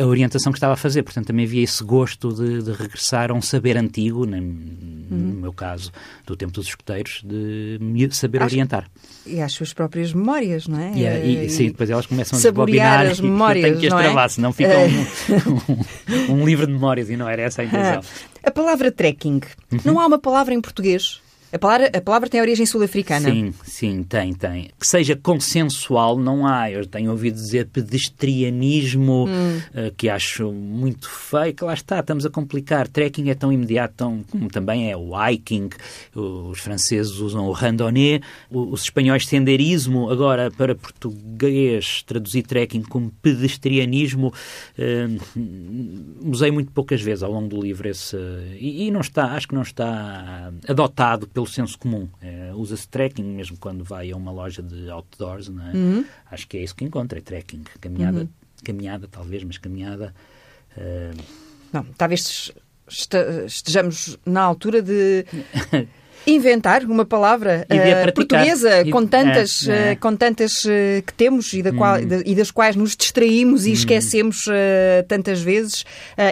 a 0.00 0.06
orientação 0.06 0.52
que 0.52 0.58
estava 0.58 0.74
a 0.74 0.76
fazer. 0.76 1.02
Portanto, 1.02 1.26
também 1.26 1.44
havia 1.44 1.62
esse 1.62 1.82
gosto 1.82 2.32
de, 2.32 2.62
de 2.62 2.72
regressar 2.72 3.30
a 3.30 3.34
um 3.34 3.42
saber 3.42 3.76
antigo, 3.76 4.26
no 4.26 4.36
uhum. 4.36 5.38
meu 5.40 5.52
caso, 5.52 5.90
do 6.26 6.36
tempo 6.36 6.52
dos 6.52 6.66
escuteiros, 6.66 7.22
de 7.24 7.78
saber 8.14 8.42
Acho, 8.42 8.54
orientar. 8.54 8.90
E 9.26 9.40
às 9.40 9.52
suas 9.52 9.72
próprias 9.72 10.12
memórias, 10.12 10.66
não 10.66 10.78
é? 10.78 10.92
Yeah, 10.92 11.24
e, 11.24 11.48
sim, 11.52 11.66
depois 11.66 11.90
elas 11.90 12.06
começam 12.06 12.38
a 12.38 12.42
desbobinar 12.42 13.06
as 13.06 13.20
memórias, 13.20 13.64
e 13.64 13.68
eu 13.68 13.70
tenho 13.70 13.80
que 13.80 13.94
as 13.94 14.02
travar, 14.02 14.26
é? 14.26 14.28
senão 14.28 14.52
fica 14.52 14.72
é. 14.72 14.86
um, 14.86 16.32
um, 16.32 16.40
um, 16.40 16.44
livro 16.44 16.66
de 16.66 16.72
memórias 16.72 17.10
e 17.10 17.16
não 17.16 17.28
era 17.28 17.42
essa 17.42 17.62
a 17.62 17.64
intenção. 17.64 18.02
A 18.42 18.50
palavra 18.50 18.90
trekking, 18.90 19.40
uhum. 19.72 19.78
não 19.84 20.00
há 20.00 20.06
uma 20.06 20.18
palavra 20.18 20.54
em 20.54 20.60
português? 20.60 21.20
A 21.52 21.58
palavra, 21.58 21.90
a 21.94 22.00
palavra 22.00 22.30
tem 22.30 22.40
origem 22.40 22.64
sul-africana. 22.64 23.30
Sim, 23.30 23.52
sim, 23.62 24.02
tem, 24.02 24.32
tem. 24.32 24.70
Que 24.80 24.86
seja 24.86 25.14
consensual, 25.14 26.18
não 26.18 26.46
há. 26.46 26.70
Eu 26.70 26.86
tenho 26.86 27.10
ouvido 27.10 27.34
dizer 27.34 27.66
pedestrianismo, 27.66 29.26
hum. 29.26 29.58
uh, 29.58 29.92
que 29.94 30.08
acho 30.08 30.50
muito 30.50 31.10
feio, 31.10 31.52
que 31.52 31.62
lá 31.62 31.74
está, 31.74 32.00
estamos 32.00 32.24
a 32.24 32.30
complicar. 32.30 32.88
Trekking 32.88 33.28
é 33.28 33.34
tão 33.34 33.52
imediato, 33.52 33.92
tão, 33.98 34.24
como 34.30 34.48
também 34.48 34.90
é 34.90 34.96
o 34.96 35.10
hiking, 35.14 35.68
os 36.14 36.58
franceses 36.58 37.18
usam 37.18 37.46
o 37.46 37.52
randonnée, 37.52 38.22
os 38.50 38.84
espanhóis 38.84 39.26
senderismo, 39.26 40.08
agora 40.08 40.50
para 40.50 40.74
português 40.74 42.02
traduzir 42.06 42.44
trekking 42.44 42.82
como 42.82 43.10
pedestrianismo, 43.20 44.32
uh, 44.78 46.30
usei 46.30 46.50
muito 46.50 46.72
poucas 46.72 47.02
vezes 47.02 47.22
ao 47.22 47.30
longo 47.30 47.48
do 47.48 47.60
livro 47.60 47.86
esse, 47.88 48.16
e, 48.58 48.86
e 48.86 48.90
não 48.90 49.02
está, 49.02 49.32
acho 49.32 49.48
que 49.48 49.54
não 49.54 49.62
está 49.62 50.50
adotado 50.66 51.26
pelo 51.26 51.41
pelo 51.42 51.46
senso 51.46 51.78
comum. 51.78 52.08
É, 52.20 52.52
Usa-se 52.54 52.88
trekking 52.88 53.24
mesmo 53.24 53.56
quando 53.56 53.82
vai 53.84 54.10
a 54.12 54.16
uma 54.16 54.30
loja 54.30 54.62
de 54.62 54.88
outdoors, 54.88 55.48
não 55.48 55.66
é? 55.66 55.72
Uhum. 55.72 56.04
Acho 56.30 56.46
que 56.46 56.56
é 56.56 56.62
isso 56.62 56.74
que 56.74 56.84
encontra, 56.84 57.18
é 57.18 57.22
trekking. 57.22 57.64
Caminhada, 57.80 58.20
uhum. 58.20 58.28
caminhada 58.64 59.08
talvez, 59.10 59.42
mas 59.42 59.58
caminhada... 59.58 60.14
Uh... 60.76 61.20
Não, 61.72 61.84
talvez 61.96 62.52
estejamos 62.88 64.18
na 64.26 64.42
altura 64.42 64.82
de 64.82 65.24
inventar 66.26 66.84
uma 66.84 67.04
palavra 67.04 67.66
uh, 67.70 68.12
portuguesa 68.12 68.84
com 68.90 69.06
tantas, 69.06 69.68
é, 69.68 69.90
é. 69.90 69.92
Uh, 69.92 69.98
com 69.98 70.16
tantas 70.16 70.64
uh, 70.64 70.68
que 71.06 71.12
temos 71.14 71.52
e, 71.52 71.62
da 71.62 71.72
qual, 71.72 71.96
hum. 71.96 72.22
e, 72.24 72.34
das 72.34 72.50
quais 72.50 72.76
nos 72.76 72.96
distraímos 72.96 73.66
e 73.66 73.70
hum. 73.70 73.74
esquecemos 73.74 74.46
tantas 75.08 75.40
vezes, 75.40 75.84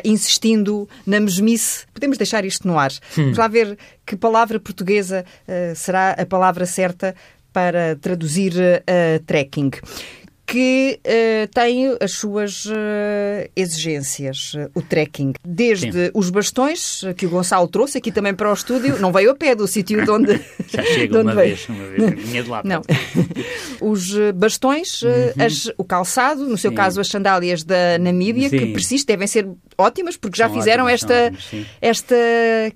insistindo 0.05 0.89
na 1.07 1.21
mesmice. 1.21 1.85
Podemos 1.93 2.17
deixar 2.19 2.45
isto 2.45 2.67
no 2.67 2.79
ar. 2.79 2.91
Hum. 3.17 3.25
Vamos 3.25 3.39
lá 3.39 3.49
ver 3.49 3.79
que 4.07 4.17
palavra 4.17 4.59
portuguesa 4.59 5.25
será 5.75 6.13
a 6.13 6.27
palavra 6.27 6.67
certa 6.67 7.15
para 7.53 7.97
traduzir 7.97 8.53
uh, 8.55 9.23
trekking 9.27 9.71
que 10.50 10.99
uh, 11.07 11.49
tem 11.54 11.97
as 12.00 12.11
suas 12.11 12.64
uh, 12.66 13.49
exigências, 13.54 14.54
uh, 14.54 14.69
o 14.75 14.83
trekking. 14.83 15.35
Desde 15.45 16.07
Sim. 16.07 16.11
os 16.12 16.28
bastões 16.28 17.02
que 17.16 17.25
o 17.25 17.30
Gonçalo 17.30 17.69
trouxe 17.69 17.99
aqui 17.99 18.11
também 18.11 18.35
para 18.35 18.50
o 18.50 18.52
estúdio, 18.52 18.99
não 18.99 19.12
veio 19.12 19.30
a 19.30 19.35
pé 19.37 19.54
do 19.54 19.69
sítio 19.69 20.04
de 20.04 20.11
onde. 20.11 20.40
Já 20.66 20.83
chega 20.83 21.23
uma 21.23 21.33
veio. 21.33 21.54
vez, 21.54 21.69
uma 21.69 21.87
vez. 21.87 22.25
Vinha 22.25 22.42
de 22.42 22.50
lá. 22.50 22.62
Não. 22.64 22.83
os 23.80 24.12
bastões, 24.35 25.02
uhum. 25.02 25.11
as, 25.38 25.71
o 25.78 25.85
calçado, 25.85 26.45
no 26.49 26.59
seu 26.59 26.71
Sim. 26.71 26.76
caso 26.76 27.00
as 27.00 27.07
sandálias 27.07 27.62
da 27.62 27.97
Namíbia, 28.00 28.49
Sim. 28.49 28.59
que 28.59 28.66
persiste, 28.73 29.07
devem 29.07 29.28
ser 29.28 29.49
ótimas, 29.78 30.16
porque 30.16 30.37
já 30.37 30.49
São 30.49 30.57
fizeram 30.57 30.87
ótimas, 30.87 31.04
esta, 31.04 31.33
esta 31.80 32.16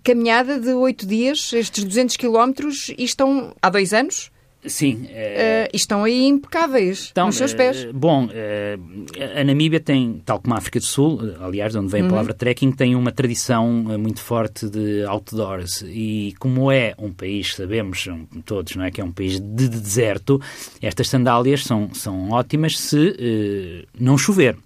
caminhada 0.05 0.61
de 0.61 0.73
oito 0.75 1.05
dias, 1.07 1.53
estes 1.53 1.83
200 1.83 2.17
quilómetros, 2.17 2.93
e 2.97 3.03
estão 3.03 3.53
há 3.61 3.69
dois 3.69 3.93
anos. 3.93 4.31
Sim. 4.67 5.05
Uh, 5.05 5.69
estão 5.73 6.05
aí 6.05 6.25
impecáveis 6.27 7.09
então, 7.11 7.27
nos 7.27 7.37
seus 7.37 7.53
pés. 7.53 7.85
Uh, 7.85 7.93
bom, 7.93 8.27
uh, 8.27 9.41
a 9.41 9.45
Namíbia 9.45 9.81
tem, 9.81 10.23
tal 10.25 10.41
como 10.41 10.55
a 10.55 10.59
África 10.59 10.79
do 10.79 10.85
Sul, 10.85 11.21
aliás, 11.41 11.73
de 11.73 11.79
onde 11.79 11.89
vem 11.89 12.01
a 12.01 12.05
uhum. 12.05 12.11
palavra 12.11 12.35
trekking, 12.35 12.73
tem 12.73 12.95
uma 12.95 13.13
tradição 13.13 13.71
muito 13.99 14.21
forte 14.21 14.69
de 14.69 15.05
outdoors. 15.05 15.83
E 15.87 16.35
como 16.39 16.71
é 16.73 16.95
um 16.99 17.13
país, 17.13 17.55
sabemos 17.55 18.09
todos, 18.45 18.75
não 18.77 18.85
é, 18.85 18.91
que 18.91 19.01
é 19.01 19.05
um 19.05 19.13
país 19.13 19.39
de 19.39 19.69
deserto, 19.69 20.41
estas 20.81 21.09
sandálias 21.09 21.65
são, 21.65 21.91
são 21.93 22.31
ótimas 22.31 22.79
se 22.79 23.87
não 23.99 24.17
chover. 24.17 24.57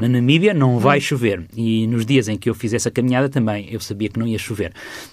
Na 0.00 0.08
Namíbia 0.08 0.52
não 0.52 0.78
vai 0.78 0.98
hum. 0.98 1.02
chover 1.02 1.44
e 1.56 1.86
nos 1.86 2.04
dias 2.04 2.28
em 2.28 2.36
que 2.36 2.48
eu 2.48 2.54
fiz 2.54 2.72
essa 2.72 2.90
caminhada 2.90 3.28
também 3.28 3.68
eu 3.70 3.80
sabia 3.80 4.08
que 4.08 4.18
não 4.18 4.26
ia 4.26 4.38
chover. 4.38 4.72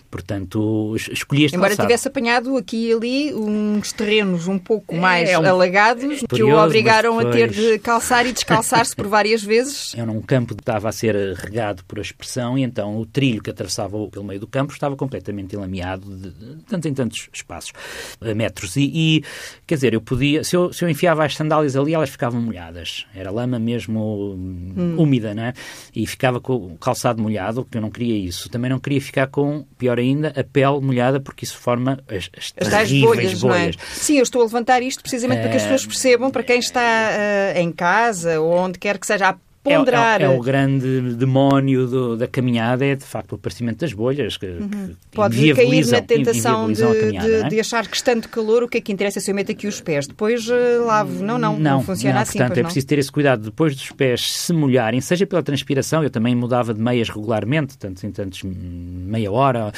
Portanto, 0.10 0.94
escolhi 0.98 1.46
este 1.46 1.56
Embora 1.56 1.74
tivesse 1.76 2.08
apanhado 2.08 2.58
aqui 2.58 2.90
e 2.90 2.94
ali 2.94 3.34
uns 3.34 3.94
terrenos 3.94 4.46
um 4.46 4.60
pouco 4.60 4.96
é, 4.96 5.00
mais 5.00 5.30
é 5.30 5.40
um, 5.40 5.46
alagados 5.46 6.24
é 6.24 6.28
que 6.28 6.44
o 6.44 6.54
obrigaram 6.54 7.18
depois... 7.18 7.34
a 7.34 7.38
ter 7.38 7.50
de 7.50 7.80
calçar 7.80 8.26
e 8.26 8.34
descalçar-se 8.34 8.94
por 8.94 9.08
várias 9.08 9.42
vezes. 9.42 9.94
Era 9.96 10.12
um 10.12 10.22
campo 10.22 10.54
que 10.54 10.62
estava 10.62 10.90
a 10.90 10.92
ser 10.92 11.16
regado 11.36 11.86
por 11.86 11.98
expressão 12.00 12.58
e 12.58 12.64
então 12.64 12.98
o 12.98 13.06
trilho 13.06 13.42
que 13.42 13.50
atravessava 13.50 13.98
pelo 14.10 14.26
meio 14.26 14.40
do 14.40 14.48
campo 14.48 14.74
estava 14.74 14.98
completamente 14.98 15.56
enlameado 15.56 16.14
de, 16.14 16.30
de 16.32 16.64
tantos 16.64 16.92
em 16.92 16.94
tantos 16.94 17.30
espaços, 17.32 17.72
metros. 18.36 18.76
E, 18.76 18.92
e, 18.94 19.24
quer 19.66 19.76
dizer, 19.76 19.94
eu 19.94 20.02
podia, 20.02 20.44
se 20.44 20.56
eu, 20.56 20.74
se 20.74 20.84
eu 20.84 20.90
enfiava 20.90 21.24
as 21.24 21.36
sandálias 21.36 21.76
ali, 21.76 21.94
elas 21.94 22.10
ficavam 22.10 22.42
molhadas. 22.42 23.06
Era 23.16 23.32
lama 23.32 23.58
mesmo 23.58 24.51
hum. 24.52 24.96
úmida, 24.98 25.34
não 25.34 25.44
é? 25.44 25.54
E 25.96 26.06
ficava 26.06 26.40
com 26.40 26.54
o 26.54 26.78
calçado 26.78 27.22
molhado, 27.22 27.66
que 27.70 27.78
eu 27.78 27.82
não 27.82 27.90
queria 27.90 28.18
isso. 28.18 28.50
Também 28.50 28.70
não 28.70 28.80
queria 28.80 29.02
ficar 29.02 29.28
com, 29.28 29.66
pior 29.78 30.00
ainda, 30.00 30.30
a 30.30 30.44
pele 30.44 30.80
molhada, 30.82 31.20
porque 31.20 31.46
isso 31.46 31.58
forma 31.58 32.00
as, 32.08 32.30
as, 32.38 32.54
as 32.58 32.70
terríveis 32.70 33.40
bolhas. 33.40 33.42
bolhas. 33.42 33.76
É? 33.76 33.96
Sim, 33.96 34.18
eu 34.18 34.24
estou 34.24 34.42
a 34.42 34.46
levantar 34.46 34.82
isto 34.82 35.02
precisamente 35.02 35.42
para 35.42 35.50
que 35.50 35.58
as 35.58 35.64
pessoas 35.64 35.86
percebam, 35.86 36.32
para 36.32 36.44
quem 36.44 36.60
está 36.60 36.82
uh, 36.82 37.58
em 37.58 37.72
casa 37.72 38.40
ou 38.40 38.54
onde 38.54 38.78
quer 38.78 38.98
que 38.98 39.08
seja, 39.08 39.36
ponderar. 39.64 40.22
É, 40.22 40.26
é, 40.26 40.28
é, 40.28 40.30
o 40.30 40.40
grande 40.40 41.16
demónio 41.16 41.88
do, 41.88 42.18
da 42.18 42.28
caminhada, 42.28 42.86
é 42.86 42.96
de 42.96 43.04
facto 43.04 43.34
o 43.34 43.36
aparecimento 43.36 43.80
das 43.80 43.94
bolhas. 43.94 44.38
Que, 44.38 44.46
uhum. 44.48 44.96
que 45.10 45.16
Pode 45.16 45.54
cair 45.54 45.86
na 45.88 46.02
tentação 46.02 46.72
de, 46.72 46.82
caminhada, 46.82 47.28
de, 47.28 47.34
é? 47.34 47.50
de, 47.50 47.60
achar 47.60 47.88
que 47.88 47.96
estando 47.96 48.28
calor, 48.28 48.64
o 48.64 48.68
que 48.68 48.78
é 48.78 48.82
que 48.82 48.92
interessa 48.92 49.20
se 49.20 49.30
eu 49.32 49.36
meto 49.36 49.52
aqui 49.52 49.68
os 49.68 49.80
pés? 49.82 50.08
Depois 50.08 50.48
uh, 50.48 50.86
lavo. 50.86 51.24
Não, 51.24 51.38
não, 51.38 51.54
não, 51.54 51.60
não 51.60 51.84
funciona 51.84 52.16
não, 52.16 52.22
assim. 52.22 52.40
Portanto, 52.40 52.58
é 52.58 52.62
não. 52.62 52.68
preciso 52.68 52.88
ter 52.88 53.00
esse 53.00 53.12
cuidado 53.12 53.44
depois 53.44 53.76
dos 53.76 53.92
pés 53.92 54.32
se 54.32 54.54
molharem, 54.54 55.00
seja 55.02 55.26
pela 55.26 55.44
transpiração, 55.44 56.04
eu 56.04 56.10
também 56.10 56.36
mudava 56.36 56.74
de 56.74 56.82
meias 56.82 57.10
regularmente, 57.10 57.78
tanto 57.78 58.06
em 58.06 58.12
tantos 58.12 58.42
meia 58.44 59.32
hora, 59.32 59.72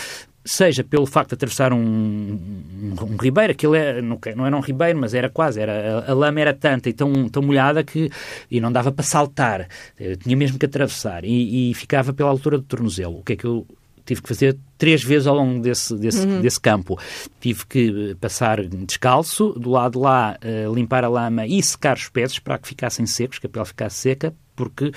seja 0.45 0.83
pelo 0.83 1.05
facto 1.05 1.29
de 1.29 1.35
atravessar 1.35 1.71
um, 1.71 1.77
um, 1.79 2.95
um 3.01 3.17
ribeiro, 3.17 3.51
aquilo 3.51 3.75
é, 3.75 4.01
não, 4.01 4.19
não 4.35 4.45
era 4.45 4.55
um 4.55 4.59
ribeiro, 4.59 4.99
mas 4.99 5.13
era 5.13 5.29
quase, 5.29 5.59
era, 5.59 5.99
a, 5.99 6.11
a, 6.11 6.13
lama 6.13 6.41
era 6.41 6.53
tanta 6.53 6.89
e 6.89 6.93
tão, 6.93 7.29
tão 7.29 7.41
molhada 7.41 7.83
que 7.83 8.09
e 8.51 8.59
não 8.59 8.71
dava 8.71 8.91
para 8.91 9.03
saltar, 9.03 9.67
eu 9.99 10.17
tinha 10.17 10.35
mesmo 10.35 10.59
que 10.59 10.65
atravessar 10.65 11.23
e, 11.23 11.71
e, 11.71 11.73
ficava 11.73 12.13
pela 12.13 12.29
altura 12.29 12.57
do 12.57 12.63
tornozelo. 12.63 13.19
O 13.19 13.23
que 13.23 13.33
é 13.33 13.35
que 13.35 13.45
eu 13.45 13.65
tive 14.05 14.21
que 14.21 14.27
fazer 14.27 14.57
três 14.77 15.01
vezes 15.01 15.27
ao 15.27 15.35
longo 15.35 15.61
desse, 15.61 15.95
desse, 15.95 16.27
uhum. 16.27 16.41
desse 16.41 16.59
campo? 16.59 16.99
Tive 17.39 17.65
que 17.65 18.11
eh, 18.11 18.15
passar 18.19 18.61
descalço, 18.65 19.53
do 19.57 19.69
lado 19.71 19.93
de 19.93 19.99
lá 19.99 20.37
uh, 20.43 20.73
limpar 20.73 21.05
a 21.05 21.09
lama 21.09 21.47
e 21.47 21.61
secar 21.63 21.95
os 21.95 22.09
pés 22.09 22.37
para 22.39 22.57
que 22.57 22.67
ficassem 22.67 23.05
secos, 23.05 23.39
que 23.39 23.47
a 23.47 23.49
pele 23.49 23.65
ficasse 23.65 23.95
seca, 23.95 24.33
porque 24.55 24.91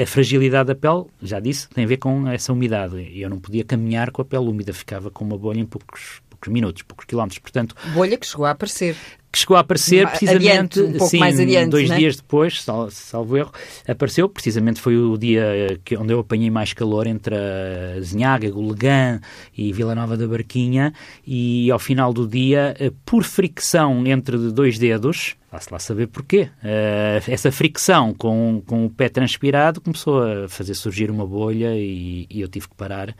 a 0.00 0.06
fragilidade 0.06 0.68
da 0.68 0.74
pele, 0.74 1.04
já 1.22 1.40
disse, 1.40 1.68
tem 1.68 1.84
a 1.84 1.86
ver 1.86 1.96
com 1.96 2.28
essa 2.28 2.52
umidade. 2.52 2.96
E 2.96 3.22
eu 3.22 3.30
não 3.30 3.38
podia 3.38 3.64
caminhar 3.64 4.10
com 4.10 4.22
a 4.22 4.24
pele 4.24 4.48
úmida, 4.48 4.72
ficava 4.72 5.10
com 5.10 5.24
uma 5.24 5.38
bolha 5.38 5.60
em 5.60 5.66
poucos, 5.66 6.22
poucos 6.28 6.48
minutos, 6.48 6.82
poucos 6.82 7.04
quilómetros. 7.04 7.38
Portanto, 7.38 7.74
bolha 7.94 8.16
que 8.16 8.26
chegou 8.26 8.46
a 8.46 8.50
aparecer 8.50 8.96
que 9.32 9.38
chegou 9.38 9.56
a 9.56 9.60
aparecer 9.60 10.06
precisamente 10.06 10.50
adiante, 10.50 10.80
um 10.82 10.92
pouco 10.92 11.10
sim, 11.10 11.18
mais 11.18 11.40
adiante, 11.40 11.70
dois 11.70 11.88
né? 11.88 11.96
dias 11.96 12.16
depois, 12.16 12.62
salvo 12.90 13.38
erro, 13.38 13.50
apareceu. 13.88 14.28
Precisamente 14.28 14.78
foi 14.78 14.94
o 14.94 15.16
dia 15.16 15.42
eh, 15.42 15.78
que, 15.82 15.96
onde 15.96 16.12
eu 16.12 16.20
apanhei 16.20 16.50
mais 16.50 16.74
calor 16.74 17.06
entre 17.06 17.34
a 17.34 17.98
Zinhaga, 18.02 18.50
Gulegã 18.50 19.20
e 19.56 19.72
Vila 19.72 19.94
Nova 19.94 20.18
da 20.18 20.28
Barquinha. 20.28 20.92
E 21.26 21.70
ao 21.70 21.78
final 21.78 22.12
do 22.12 22.28
dia, 22.28 22.76
eh, 22.78 22.92
por 23.06 23.24
fricção 23.24 24.06
entre 24.06 24.36
dois 24.36 24.78
dedos, 24.78 25.34
Vá-se 25.52 25.70
lá 25.70 25.78
saber 25.78 26.06
porquê. 26.06 26.48
Uh, 26.64 27.30
essa 27.30 27.52
fricção 27.52 28.14
com, 28.14 28.62
com 28.66 28.86
o 28.86 28.90
pé 28.90 29.10
transpirado 29.10 29.82
começou 29.82 30.22
a 30.22 30.48
fazer 30.48 30.72
surgir 30.72 31.10
uma 31.10 31.26
bolha 31.26 31.76
e, 31.76 32.26
e 32.30 32.40
eu 32.40 32.48
tive 32.48 32.70
que 32.70 32.74
parar 32.74 33.14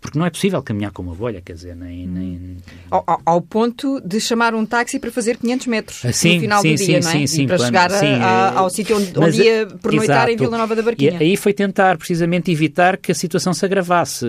porque 0.00 0.18
não 0.18 0.24
é 0.24 0.30
possível 0.30 0.62
caminhar 0.62 0.92
com 0.92 1.02
uma 1.02 1.14
bolha, 1.14 1.42
quer 1.42 1.52
dizer, 1.52 1.76
nem... 1.76 2.06
nem... 2.06 2.56
Ao, 2.90 3.20
ao, 3.24 3.40
ponto 3.42 4.00
de 4.00 4.18
chamar 4.18 4.54
um 4.54 4.64
táxi 4.64 4.98
para 4.98 5.12
fazer 5.12 5.36
500 5.36 5.66
metros 5.66 6.04
ah, 6.04 6.12
sim, 6.12 6.36
no 6.36 6.40
final 6.40 6.62
sim, 6.62 6.74
do 6.74 6.76
dia, 6.76 6.86
sim, 6.86 6.92
não 6.92 7.10
é? 7.10 7.12
Sim, 7.12 7.26
sim, 7.26 7.46
para 7.46 7.58
chegar 7.58 7.90
sim, 7.90 8.14
a, 8.14 8.26
a, 8.26 8.58
ao 8.58 8.70
sítio 8.70 8.96
onde, 8.96 9.12
onde 9.18 9.42
ia 9.42 9.66
pernoitar 9.66 10.16
exato. 10.16 10.30
em 10.30 10.36
Vila 10.36 10.56
Nova 10.56 10.74
da 10.74 10.82
Barquinha. 10.82 11.18
E 11.20 11.24
aí 11.24 11.36
foi 11.36 11.52
tentar 11.52 11.98
precisamente 11.98 12.50
evitar 12.50 12.96
que 12.96 13.12
a 13.12 13.14
situação 13.14 13.52
se 13.52 13.62
agravasse, 13.64 14.26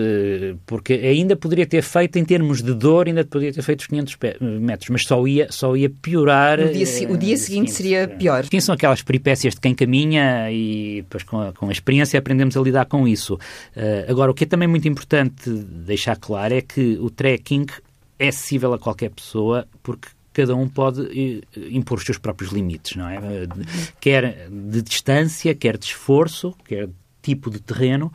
porque 0.66 0.92
ainda 0.92 1.34
poderia 1.36 1.66
ter 1.66 1.82
feito, 1.82 2.18
em 2.18 2.24
termos 2.24 2.62
de 2.62 2.74
dor, 2.74 3.06
ainda 3.06 3.24
poderia 3.24 3.52
ter 3.52 3.62
feito 3.62 3.80
os 3.80 3.86
500 3.86 4.18
metros, 4.60 4.90
mas 4.90 5.04
só 5.04 5.26
ia, 5.26 5.50
só 5.50 5.74
ia 5.74 5.88
piorar... 5.88 6.60
O 6.60 6.70
dia, 6.70 7.10
o 7.10 7.16
dia 7.16 7.34
uh, 7.34 7.38
seguinte 7.38 7.72
seria 7.72 8.06
pior. 8.06 8.46
Quem 8.46 8.60
são 8.60 8.74
aquelas 8.74 9.00
peripécias 9.00 9.54
de 9.54 9.60
quem 9.60 9.74
caminha 9.74 10.50
e 10.50 11.02
depois 11.02 11.22
com 11.22 11.40
a, 11.40 11.52
com 11.52 11.68
a 11.68 11.72
experiência 11.72 12.18
aprendemos 12.18 12.56
a 12.58 12.60
lidar 12.60 12.84
com 12.84 13.08
isso. 13.08 13.34
Uh, 13.34 14.10
agora, 14.10 14.30
o 14.30 14.34
que 14.34 14.44
é 14.44 14.46
também 14.46 14.68
muito 14.68 14.86
importante 14.86 15.61
deixar 15.62 16.16
claro 16.16 16.54
é 16.54 16.60
que 16.60 16.98
o 17.00 17.10
trekking 17.10 17.66
é 18.18 18.28
acessível 18.28 18.72
a 18.72 18.78
qualquer 18.78 19.10
pessoa 19.10 19.66
porque 19.82 20.08
cada 20.32 20.54
um 20.54 20.68
pode 20.68 21.02
eh, 21.02 21.60
impor 21.70 21.98
os 21.98 22.04
seus 22.04 22.18
próprios 22.18 22.52
limites, 22.52 22.96
não 22.96 23.08
é? 23.08 23.20
Quer 24.00 24.48
de 24.48 24.80
distância, 24.82 25.54
quer 25.54 25.76
de 25.76 25.86
esforço, 25.86 26.54
quer 26.64 26.86
de 26.86 26.94
tipo 27.22 27.50
de 27.50 27.60
terreno 27.60 28.12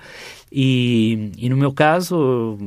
e, 0.51 1.31
e, 1.37 1.49
no 1.49 1.57
meu 1.57 1.73
caso, 1.73 2.57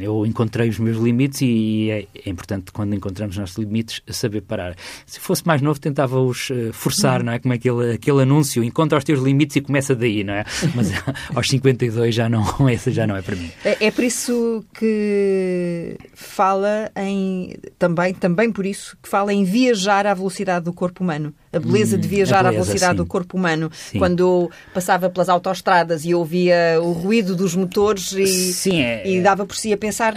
eu 0.00 0.24
encontrei 0.24 0.68
os 0.68 0.78
meus 0.78 0.96
limites 0.96 1.42
e 1.42 1.90
é, 1.90 2.06
é, 2.24 2.30
importante, 2.30 2.72
quando 2.72 2.94
encontramos 2.94 3.36
os 3.36 3.40
nossos 3.40 3.56
limites, 3.58 4.00
saber 4.08 4.40
parar. 4.40 4.74
Se 5.04 5.20
fosse 5.20 5.46
mais 5.46 5.60
novo, 5.60 5.78
tentava-os 5.78 6.48
uh, 6.48 6.72
forçar, 6.72 7.20
uhum. 7.20 7.26
não 7.26 7.32
é? 7.34 7.38
Como 7.38 7.52
é 7.52 7.56
aquele, 7.56 7.92
aquele 7.92 8.22
anúncio, 8.22 8.64
encontra 8.64 8.96
os 8.96 9.04
teus 9.04 9.20
limites 9.20 9.56
e 9.56 9.60
começa 9.60 9.94
daí, 9.94 10.24
não 10.24 10.32
é? 10.32 10.44
Mas 10.74 10.90
aos 11.34 11.48
52 11.48 12.14
já 12.14 12.30
não, 12.30 12.44
essa 12.68 12.90
já 12.90 13.06
não 13.06 13.14
é 13.14 13.20
para 13.20 13.36
mim. 13.36 13.50
É, 13.62 13.86
é 13.86 13.90
por 13.90 14.04
isso 14.04 14.64
que 14.72 15.98
fala 16.14 16.90
em, 16.96 17.56
também, 17.78 18.14
também 18.14 18.50
por 18.50 18.64
isso, 18.64 18.96
que 19.02 19.08
fala 19.08 19.34
em 19.34 19.44
viajar 19.44 20.06
à 20.06 20.14
velocidade 20.14 20.64
do 20.64 20.72
corpo 20.72 21.04
humano. 21.04 21.34
A 21.52 21.58
beleza 21.58 21.96
hum, 21.96 22.00
de 22.00 22.08
viajar 22.08 22.42
beleza, 22.42 22.48
à 22.48 22.52
velocidade 22.52 22.92
sim. 22.92 22.96
do 22.96 23.06
corpo 23.06 23.36
humano. 23.36 23.70
Sim. 23.72 23.98
Quando 23.98 24.20
eu 24.20 24.50
passava 24.72 25.10
pelas 25.10 25.28
autoestradas 25.28 26.04
e 26.04 26.14
ouvia 26.14 26.78
o 26.80 26.92
ruído 26.92 27.17
ruído 27.18 27.36
dos 27.36 27.54
motores 27.54 28.12
e, 28.12 28.26
Sim, 28.52 28.80
é... 28.80 29.08
e 29.08 29.20
dava 29.20 29.44
por 29.44 29.56
si 29.56 29.72
a 29.72 29.76
pensar 29.76 30.14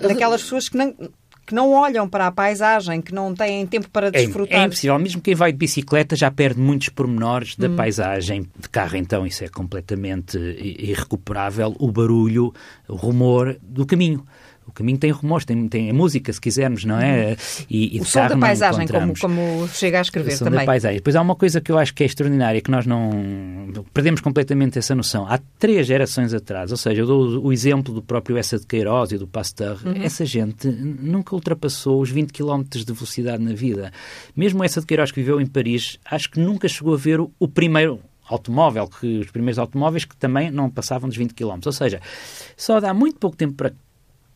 naquelas 0.00 0.42
pessoas 0.42 0.68
que 0.68 0.76
não, 0.76 0.94
que 1.46 1.54
não 1.54 1.72
olham 1.72 2.08
para 2.08 2.26
a 2.26 2.32
paisagem, 2.32 3.00
que 3.00 3.12
não 3.12 3.34
têm 3.34 3.66
tempo 3.66 3.88
para 3.90 4.10
desfrutar. 4.10 4.58
É, 4.58 4.62
é 4.62 4.66
impossível. 4.66 4.98
Mesmo 4.98 5.20
quem 5.20 5.34
vai 5.34 5.52
de 5.52 5.58
bicicleta 5.58 6.14
já 6.16 6.30
perde 6.30 6.60
muitos 6.60 6.88
pormenores 6.88 7.56
da 7.56 7.68
hum. 7.68 7.76
paisagem. 7.76 8.46
De 8.58 8.68
carro, 8.68 8.96
então, 8.96 9.26
isso 9.26 9.44
é 9.44 9.48
completamente 9.48 10.38
irrecuperável. 10.38 11.74
O 11.78 11.90
barulho, 11.90 12.52
o 12.88 12.94
rumor 12.94 13.56
do 13.62 13.84
caminho. 13.84 14.24
O 14.70 14.72
caminho 14.72 14.98
tem 14.98 15.10
rumores, 15.10 15.44
tem, 15.44 15.68
tem 15.68 15.90
a 15.90 15.94
música, 15.94 16.32
se 16.32 16.40
quisermos, 16.40 16.84
não 16.84 16.98
é? 16.98 17.36
E, 17.68 17.96
e 17.96 18.00
o 18.00 18.04
som 18.04 18.26
da 18.26 18.36
paisagem, 18.36 18.86
como, 18.86 19.14
como 19.18 19.68
chega 19.68 19.98
a 19.98 20.02
escrever 20.02 20.34
o 20.34 20.36
som 20.36 20.44
também. 20.44 20.60
Da 20.60 20.66
paisagem. 20.66 20.96
Depois 20.98 21.16
há 21.16 21.20
uma 21.20 21.34
coisa 21.34 21.60
que 21.60 21.70
eu 21.70 21.78
acho 21.78 21.94
que 21.94 22.02
é 22.02 22.06
extraordinária, 22.06 22.60
que 22.60 22.70
nós 22.70 22.86
não 22.86 23.10
perdemos 23.92 24.20
completamente 24.20 24.78
essa 24.78 24.94
noção. 24.94 25.26
Há 25.28 25.38
três 25.58 25.86
gerações 25.86 26.32
atrás, 26.32 26.70
ou 26.70 26.76
seja, 26.76 27.02
eu 27.02 27.06
dou 27.06 27.44
o 27.44 27.52
exemplo 27.52 27.92
do 27.92 28.02
próprio 28.02 28.36
Essa 28.36 28.58
de 28.58 28.66
Queiroz 28.66 29.12
e 29.12 29.18
do 29.18 29.26
Pasteur, 29.26 29.78
uhum. 29.84 30.02
essa 30.02 30.24
gente 30.24 30.68
nunca 30.68 31.34
ultrapassou 31.34 32.00
os 32.00 32.10
20 32.10 32.32
km 32.32 32.62
de 32.62 32.92
velocidade 32.92 33.42
na 33.42 33.52
vida. 33.52 33.92
Mesmo 34.34 34.62
essa 34.64 34.80
de 34.80 34.86
Queiroz 34.86 35.10
que 35.10 35.20
viveu 35.20 35.40
em 35.40 35.46
Paris, 35.46 35.98
acho 36.04 36.30
que 36.30 36.40
nunca 36.40 36.68
chegou 36.68 36.94
a 36.94 36.96
ver 36.96 37.20
o, 37.20 37.48
primeiro 37.48 38.00
automóvel, 38.28 38.88
que 38.88 39.18
os 39.18 39.30
primeiros 39.30 39.58
automóveis 39.58 40.04
que 40.04 40.16
também 40.16 40.50
não 40.50 40.70
passavam 40.70 41.08
dos 41.08 41.18
20 41.18 41.34
km. 41.34 41.58
Ou 41.66 41.72
seja, 41.72 42.00
só 42.56 42.80
dá 42.80 42.94
muito 42.94 43.18
pouco 43.18 43.36
tempo 43.36 43.54
para 43.54 43.72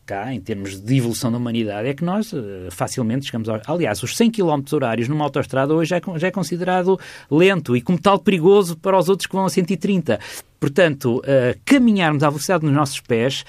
cá, 0.05 0.33
em 0.33 0.39
termos 0.39 0.79
de 0.79 0.97
evolução 0.97 1.31
da 1.31 1.37
humanidade, 1.37 1.87
é 1.87 1.93
que 1.93 2.03
nós 2.03 2.31
uh, 2.31 2.69
facilmente 2.69 3.25
chegamos 3.25 3.49
ao... 3.49 3.59
Aliás, 3.67 4.01
os 4.03 4.15
100 4.15 4.31
km 4.31 4.61
horários 4.73 5.07
numa 5.07 5.25
autoestrada 5.25 5.73
hoje 5.73 5.89
já 5.89 5.97
é, 5.97 6.01
já 6.17 6.27
é, 6.27 6.31
considerado 6.31 6.99
lento 7.29 7.75
e, 7.75 7.81
como 7.81 7.99
tal, 7.99 8.19
perigoso 8.19 8.77
para 8.77 8.97
os 8.97 9.09
outros 9.09 9.27
que 9.27 9.35
vão 9.35 9.45
a 9.45 9.49
130. 9.49 10.19
Portanto, 10.59 11.17
uh, 11.17 11.59
caminharmos 11.65 12.23
à 12.23 12.29
velocidade 12.29 12.65
dos 12.65 12.73
nossos 12.73 12.99
pés 13.01 13.43